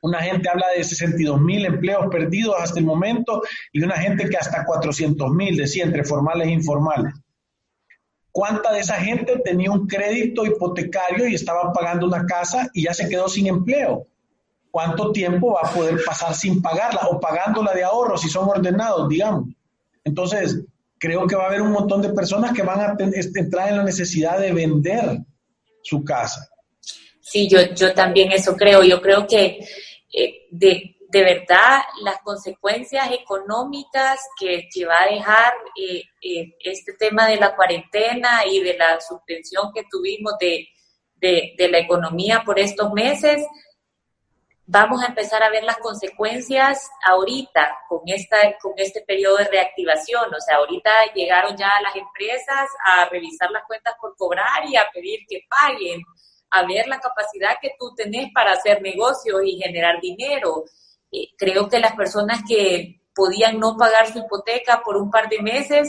una 0.00 0.22
gente 0.22 0.48
habla 0.48 0.66
de 0.76 0.84
62 0.84 1.40
mil 1.40 1.64
empleos 1.66 2.06
perdidos 2.10 2.56
hasta 2.58 2.78
el 2.78 2.86
momento 2.86 3.42
y 3.72 3.82
una 3.82 3.96
gente 3.96 4.28
que 4.28 4.36
hasta 4.36 4.64
400 4.64 5.30
mil, 5.30 5.56
decía, 5.56 5.84
entre 5.84 6.04
formales 6.04 6.48
e 6.48 6.52
informales. 6.52 7.14
¿Cuánta 8.30 8.72
de 8.72 8.80
esa 8.80 8.94
gente 8.94 9.40
tenía 9.44 9.70
un 9.70 9.86
crédito 9.86 10.46
hipotecario 10.46 11.26
y 11.26 11.34
estaba 11.34 11.72
pagando 11.72 12.06
una 12.06 12.24
casa 12.24 12.68
y 12.72 12.84
ya 12.84 12.94
se 12.94 13.08
quedó 13.08 13.28
sin 13.28 13.48
empleo? 13.48 14.06
¿Cuánto 14.70 15.10
tiempo 15.10 15.54
va 15.54 15.68
a 15.68 15.72
poder 15.72 15.98
pasar 16.04 16.34
sin 16.34 16.62
pagarla 16.62 17.08
o 17.10 17.18
pagándola 17.18 17.72
de 17.72 17.82
ahorro 17.82 18.16
si 18.16 18.28
son 18.28 18.48
ordenados, 18.48 19.08
digamos? 19.08 19.48
Entonces, 20.04 20.60
creo 20.98 21.26
que 21.26 21.34
va 21.34 21.44
a 21.44 21.46
haber 21.48 21.62
un 21.62 21.72
montón 21.72 22.02
de 22.02 22.10
personas 22.10 22.52
que 22.52 22.62
van 22.62 22.80
a 22.80 22.96
entrar 23.34 23.70
en 23.70 23.78
la 23.78 23.84
necesidad 23.84 24.38
de 24.38 24.52
vender 24.52 25.18
su 25.82 26.04
casa. 26.04 26.48
Sí, 27.20 27.48
yo, 27.48 27.58
yo 27.74 27.92
también 27.92 28.32
eso 28.32 28.56
creo. 28.56 28.82
Yo 28.84 29.02
creo 29.02 29.26
que 29.26 29.58
eh, 30.12 30.46
de, 30.50 30.96
de, 31.08 31.22
verdad 31.22 31.82
las 32.02 32.18
consecuencias 32.22 33.10
económicas 33.12 34.20
que, 34.38 34.68
que 34.72 34.86
va 34.86 35.02
a 35.02 35.12
dejar 35.12 35.52
eh, 35.76 36.02
eh, 36.22 36.54
este 36.60 36.94
tema 36.94 37.26
de 37.26 37.36
la 37.36 37.54
cuarentena 37.54 38.46
y 38.46 38.60
de 38.60 38.76
la 38.76 39.00
suspensión 39.00 39.70
que 39.74 39.84
tuvimos 39.90 40.34
de, 40.40 40.66
de, 41.16 41.68
la 41.70 41.78
economía 41.78 42.42
por 42.44 42.58
estos 42.58 42.92
meses, 42.92 43.46
vamos 44.64 45.02
a 45.02 45.06
empezar 45.06 45.42
a 45.42 45.50
ver 45.50 45.64
las 45.64 45.78
consecuencias 45.78 46.90
ahorita 47.04 47.76
con, 47.88 48.00
esta, 48.06 48.56
con 48.60 48.72
este 48.76 49.02
periodo 49.02 49.36
de 49.38 49.48
reactivación. 49.48 50.32
O 50.32 50.40
sea, 50.40 50.56
ahorita 50.56 50.90
llegaron 51.14 51.56
ya 51.56 51.72
las 51.82 51.96
empresas 51.96 52.68
a 52.86 53.08
revisar 53.08 53.50
las 53.50 53.64
cuentas 53.66 53.94
por 54.00 54.16
cobrar 54.16 54.64
y 54.66 54.76
a 54.76 54.88
pedir 54.92 55.20
que 55.28 55.40
paguen 55.48 56.02
a 56.50 56.66
ver 56.66 56.86
la 56.86 57.00
capacidad 57.00 57.56
que 57.60 57.72
tú 57.78 57.94
tenés 57.94 58.30
para 58.32 58.52
hacer 58.52 58.80
negocios 58.82 59.40
y 59.44 59.58
generar 59.58 60.00
dinero. 60.00 60.64
Eh, 61.10 61.28
creo 61.36 61.68
que 61.68 61.78
las 61.78 61.94
personas 61.94 62.42
que 62.46 63.02
podían 63.14 63.58
no 63.58 63.76
pagar 63.76 64.12
su 64.12 64.18
hipoteca 64.18 64.82
por 64.82 64.96
un 64.96 65.10
par 65.10 65.28
de 65.28 65.42
meses 65.42 65.88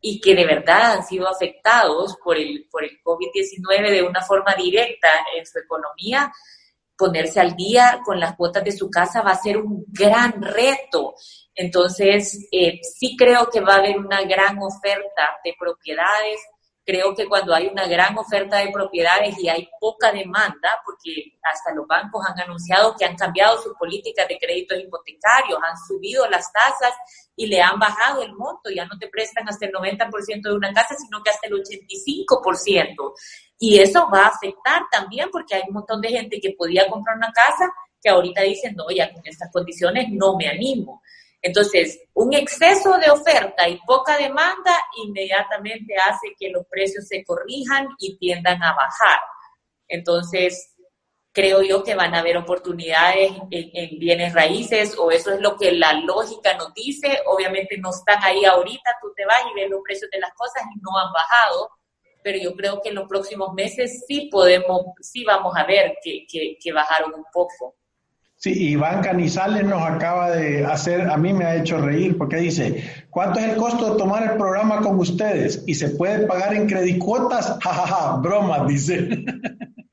y 0.00 0.20
que 0.20 0.34
de 0.34 0.44
verdad 0.44 0.92
han 0.92 1.04
sido 1.04 1.28
afectados 1.28 2.16
por 2.22 2.36
el, 2.36 2.66
por 2.70 2.82
el 2.82 3.00
COVID-19 3.02 3.90
de 3.90 4.02
una 4.02 4.20
forma 4.22 4.54
directa 4.54 5.08
en 5.36 5.46
su 5.46 5.58
economía, 5.60 6.32
ponerse 6.96 7.40
al 7.40 7.54
día 7.54 8.00
con 8.04 8.18
las 8.18 8.36
cuotas 8.36 8.64
de 8.64 8.72
su 8.72 8.90
casa 8.90 9.22
va 9.22 9.30
a 9.30 9.42
ser 9.42 9.58
un 9.58 9.84
gran 9.88 10.42
reto. 10.42 11.14
Entonces, 11.54 12.48
eh, 12.50 12.80
sí 12.82 13.16
creo 13.16 13.48
que 13.50 13.60
va 13.60 13.74
a 13.74 13.78
haber 13.78 13.98
una 13.98 14.22
gran 14.22 14.58
oferta 14.58 15.38
de 15.44 15.54
propiedades, 15.58 16.40
Creo 16.84 17.14
que 17.14 17.28
cuando 17.28 17.54
hay 17.54 17.68
una 17.68 17.86
gran 17.86 18.18
oferta 18.18 18.58
de 18.58 18.72
propiedades 18.72 19.38
y 19.38 19.48
hay 19.48 19.68
poca 19.78 20.10
demanda, 20.10 20.70
porque 20.84 21.38
hasta 21.42 21.72
los 21.74 21.86
bancos 21.86 22.26
han 22.26 22.40
anunciado 22.40 22.96
que 22.96 23.04
han 23.04 23.14
cambiado 23.14 23.62
sus 23.62 23.74
políticas 23.74 24.26
de 24.26 24.36
créditos 24.38 24.78
hipotecarios, 24.80 25.60
han 25.64 25.76
subido 25.86 26.28
las 26.28 26.52
tasas 26.52 26.92
y 27.36 27.46
le 27.46 27.62
han 27.62 27.78
bajado 27.78 28.22
el 28.22 28.32
monto, 28.34 28.70
ya 28.70 28.84
no 28.86 28.98
te 28.98 29.08
prestan 29.08 29.48
hasta 29.48 29.66
el 29.66 29.72
90% 29.72 30.42
de 30.42 30.54
una 30.54 30.72
casa, 30.72 30.96
sino 30.96 31.22
que 31.22 31.30
hasta 31.30 31.46
el 31.46 31.54
85%. 31.54 33.14
Y 33.58 33.78
eso 33.78 34.08
va 34.12 34.24
a 34.24 34.28
afectar 34.28 34.82
también 34.90 35.28
porque 35.30 35.54
hay 35.54 35.62
un 35.68 35.74
montón 35.74 36.00
de 36.00 36.08
gente 36.08 36.40
que 36.40 36.54
podía 36.58 36.88
comprar 36.88 37.16
una 37.16 37.30
casa 37.32 37.72
que 38.02 38.10
ahorita 38.10 38.42
dicen, 38.42 38.74
no, 38.74 38.90
ya 38.90 39.12
con 39.12 39.22
estas 39.24 39.50
condiciones 39.52 40.08
no 40.10 40.36
me 40.36 40.48
animo. 40.48 41.00
Entonces, 41.42 42.00
un 42.14 42.32
exceso 42.34 42.96
de 42.98 43.10
oferta 43.10 43.68
y 43.68 43.78
poca 43.84 44.16
demanda 44.16 44.78
inmediatamente 45.04 45.94
hace 45.96 46.34
que 46.38 46.50
los 46.50 46.64
precios 46.66 47.06
se 47.08 47.24
corrijan 47.24 47.88
y 47.98 48.16
tiendan 48.16 48.62
a 48.62 48.74
bajar. 48.74 49.18
Entonces, 49.88 50.72
creo 51.32 51.62
yo 51.62 51.82
que 51.82 51.94
van 51.94 52.14
a 52.14 52.20
haber 52.20 52.36
oportunidades 52.36 53.32
en, 53.50 53.98
bienes 53.98 54.34
raíces 54.34 54.96
o 54.98 55.10
eso 55.10 55.32
es 55.32 55.40
lo 55.40 55.56
que 55.56 55.72
la 55.72 55.94
lógica 55.94 56.54
nos 56.54 56.72
dice. 56.74 57.20
Obviamente 57.26 57.78
no 57.78 57.90
están 57.90 58.22
ahí 58.22 58.44
ahorita, 58.44 58.96
tú 59.00 59.12
te 59.16 59.24
vas 59.24 59.42
y 59.50 59.60
ves 59.60 59.70
los 59.70 59.80
precios 59.82 60.10
de 60.10 60.20
las 60.20 60.32
cosas 60.34 60.62
y 60.74 60.78
no 60.80 60.96
han 60.98 61.12
bajado, 61.12 61.70
pero 62.22 62.38
yo 62.38 62.54
creo 62.54 62.80
que 62.80 62.90
en 62.90 62.96
los 62.96 63.08
próximos 63.08 63.52
meses 63.54 64.04
sí 64.06 64.28
podemos, 64.30 64.82
sí 65.00 65.24
vamos 65.24 65.54
a 65.56 65.64
ver 65.64 65.96
que, 66.02 66.24
que, 66.28 66.72
bajaron 66.72 67.14
un 67.14 67.24
poco. 67.32 67.76
Sí, 68.42 68.70
Iván 68.70 69.02
Canizales 69.02 69.62
nos 69.62 69.84
acaba 69.84 70.32
de 70.32 70.64
hacer, 70.64 71.02
a 71.02 71.16
mí 71.16 71.32
me 71.32 71.44
ha 71.44 71.54
hecho 71.54 71.78
reír 71.78 72.18
porque 72.18 72.38
dice, 72.38 72.82
¿cuánto 73.08 73.38
es 73.38 73.50
el 73.50 73.56
costo 73.56 73.92
de 73.92 73.98
tomar 73.98 74.32
el 74.32 74.36
programa 74.36 74.80
con 74.80 74.98
ustedes? 74.98 75.62
¿Y 75.64 75.74
se 75.74 75.90
puede 75.90 76.26
pagar 76.26 76.52
en 76.52 76.66
credicuotas? 76.66 77.56
Jajaja, 77.62 78.16
broma, 78.16 78.66
dice. 78.66 79.24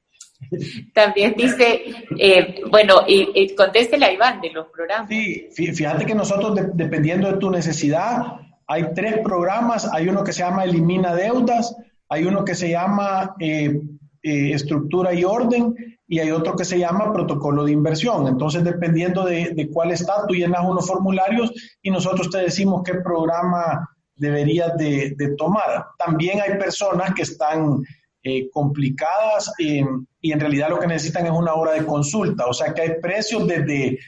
También 0.96 1.36
dice, 1.38 1.80
eh, 2.18 2.62
bueno, 2.72 3.04
y, 3.08 3.30
y, 3.36 3.54
contéstele 3.54 4.08
a 4.08 4.14
Iván 4.14 4.42
de 4.42 4.50
los 4.50 4.66
programas. 4.70 5.10
Sí, 5.10 5.48
fíjate 5.54 6.08
que 6.08 6.16
nosotros, 6.16 6.60
dependiendo 6.74 7.32
de 7.32 7.38
tu 7.38 7.52
necesidad, 7.52 8.24
hay 8.66 8.84
tres 8.96 9.20
programas. 9.20 9.88
Hay 9.94 10.10
uno 10.10 10.24
que 10.24 10.34
se 10.34 10.40
llama 10.40 10.64
Elimina 10.64 11.14
Deudas, 11.14 11.76
hay 12.10 12.26
uno 12.26 12.44
que 12.44 12.56
se 12.56 12.72
llama 12.72 13.36
eh, 13.40 13.80
eh, 14.24 14.54
Estructura 14.54 15.14
y 15.14 15.24
Orden 15.24 15.76
y 16.12 16.20
hay 16.20 16.32
otro 16.32 16.56
que 16.56 16.66
se 16.66 16.80
llama 16.80 17.14
Protocolo 17.14 17.64
de 17.64 17.72
Inversión. 17.72 18.28
Entonces, 18.28 18.64
dependiendo 18.64 19.24
de, 19.24 19.70
cuál 19.72 19.92
está, 19.92 20.26
tú 20.28 20.34
llenas 20.34 20.66
unos 20.66 20.88
formularios 20.88 21.54
y 21.84 21.92
nosotros 21.92 22.32
te 22.32 22.40
decimos 22.40 22.82
qué 22.84 22.96
programa 22.96 23.88
deberías 24.16 24.76
de, 24.76 25.14
de 25.16 25.36
tomar. 25.36 25.86
También 26.00 26.42
hay 26.42 26.58
personas 26.58 27.14
que 27.14 27.22
están 27.22 27.84
eh, 28.24 28.50
complicadas 28.50 29.54
y 29.58 29.80
en 29.80 30.40
realidad 30.40 30.70
lo 30.70 30.80
que 30.80 30.88
necesitan 30.88 31.28
es 31.28 31.32
una 31.32 31.54
hora 31.54 31.74
de 31.74 31.86
consulta. 31.86 32.48
O 32.48 32.54
sea 32.54 32.74
que 32.74 32.82
hay 32.82 32.92
precios 33.00 33.48
desde 33.48 34.00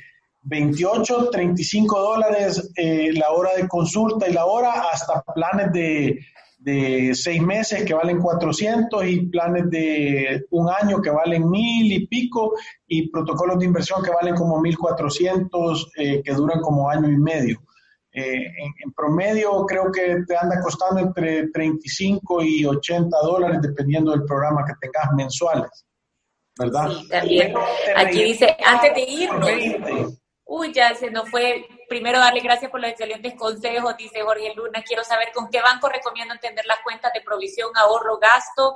28, 0.41 1.29
35 1.29 1.99
dólares 1.99 2.71
eh, 2.77 3.11
la 3.13 3.29
hora 3.29 3.51
de 3.55 3.67
consulta 3.67 4.27
y 4.27 4.33
la 4.33 4.45
hora 4.45 4.73
hasta 4.91 5.23
planes 5.35 5.71
de, 5.71 6.19
de 6.61 7.15
seis 7.15 7.41
meses 7.41 7.83
que 7.83 7.93
valen 7.93 8.19
400 8.19 9.05
y 9.07 9.25
planes 9.27 9.69
de 9.71 10.45
un 10.51 10.69
año 10.69 11.01
que 11.01 11.09
valen 11.09 11.49
mil 11.49 11.91
y 11.91 12.05
pico 12.05 12.53
y 12.87 13.09
protocolos 13.09 13.57
de 13.57 13.65
inversión 13.65 14.03
que 14.03 14.11
valen 14.11 14.35
como 14.35 14.61
1400 14.61 15.91
eh, 15.97 16.21
que 16.23 16.33
duran 16.33 16.61
como 16.61 16.89
año 16.89 17.09
y 17.09 17.17
medio. 17.17 17.61
Eh, 18.13 18.43
en, 18.83 18.91
promedio 18.93 19.65
creo 19.65 19.91
que 19.91 20.17
te 20.27 20.37
anda 20.37 20.61
costando 20.61 20.99
entre 21.01 21.47
35 21.47 22.43
y 22.43 22.65
80 22.65 23.17
dólares 23.23 23.59
dependiendo 23.61 24.11
del 24.11 24.25
programa 24.25 24.63
que 24.65 24.73
tengas 24.81 25.13
mensuales, 25.15 25.85
¿verdad? 26.59 26.91
Sí, 26.91 27.07
también. 27.07 27.53
Aquí 27.95 28.23
dice, 28.23 28.55
antes 28.63 28.93
de 28.93 29.01
irnos, 29.01 30.20
uy, 30.51 30.73
ya 30.73 30.93
se 30.95 31.09
nos 31.09 31.29
fue, 31.29 31.65
primero 31.87 32.19
darle 32.19 32.41
gracias 32.41 32.69
por 32.69 32.81
los 32.81 32.89
excelentes 32.89 33.35
consejos, 33.35 33.95
dice 33.97 34.21
Jorge 34.21 34.53
Luna, 34.53 34.83
quiero 34.85 35.01
saber 35.05 35.29
con 35.33 35.49
qué 35.49 35.61
banco 35.61 35.87
recomiendo 35.87 36.33
entender 36.33 36.65
las 36.65 36.79
cuentas 36.83 37.13
de 37.13 37.21
provisión, 37.21 37.71
ahorro, 37.77 38.19
gasto, 38.19 38.75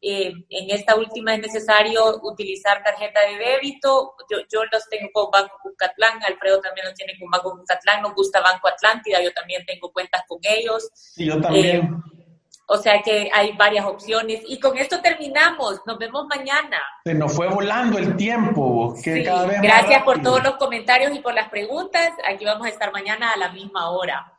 eh, 0.00 0.32
en 0.48 0.70
esta 0.70 0.96
última 0.96 1.32
es 1.32 1.40
necesario 1.40 2.18
utilizar 2.24 2.82
tarjeta 2.82 3.20
de 3.20 3.38
débito. 3.38 4.16
Yo, 4.28 4.38
yo 4.52 4.64
los 4.64 4.88
tengo 4.88 5.10
con 5.12 5.30
Banco 5.30 5.56
Cucatlán, 5.62 6.20
Alfredo 6.24 6.60
también 6.60 6.86
los 6.88 6.94
tiene 6.96 7.16
con 7.20 7.30
Banco 7.30 7.56
Cucatlán, 7.56 8.02
nos 8.02 8.12
gusta 8.12 8.40
Banco 8.40 8.66
Atlántida, 8.66 9.22
yo 9.22 9.32
también 9.32 9.64
tengo 9.64 9.92
cuentas 9.92 10.24
con 10.26 10.40
ellos. 10.42 10.90
Y 11.16 11.26
yo 11.26 11.40
también. 11.40 11.76
Eh, 11.76 12.21
o 12.66 12.76
sea 12.78 13.02
que 13.02 13.30
hay 13.32 13.52
varias 13.52 13.84
opciones. 13.84 14.42
Y 14.46 14.58
con 14.58 14.78
esto 14.78 15.00
terminamos. 15.00 15.80
Nos 15.86 15.98
vemos 15.98 16.26
mañana. 16.26 16.78
Se 17.04 17.14
nos 17.14 17.34
fue 17.34 17.48
volando 17.48 17.98
el 17.98 18.16
tiempo. 18.16 18.94
Que 19.02 19.24
cada 19.24 19.46
vez 19.46 19.60
Gracias 19.60 20.02
por 20.02 20.22
todos 20.22 20.42
los 20.42 20.56
comentarios 20.56 21.14
y 21.14 21.20
por 21.20 21.34
las 21.34 21.48
preguntas. 21.50 22.10
Aquí 22.26 22.44
vamos 22.44 22.66
a 22.66 22.70
estar 22.70 22.92
mañana 22.92 23.32
a 23.32 23.36
la 23.36 23.50
misma 23.50 23.90
hora. 23.90 24.38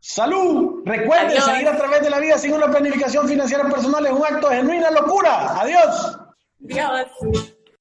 Salud. 0.00 0.82
Recuerden, 0.84 1.40
seguir 1.40 1.68
a 1.68 1.76
través 1.76 2.02
de 2.02 2.10
la 2.10 2.18
vida 2.18 2.36
sin 2.36 2.52
una 2.52 2.70
planificación 2.70 3.26
financiera 3.26 3.64
personal 3.68 4.04
es 4.04 4.12
un 4.12 4.24
acto 4.24 4.48
de 4.48 4.56
genuina 4.56 4.90
locura. 4.90 5.60
Adiós. 5.60 6.18
Adiós. 6.62 7.53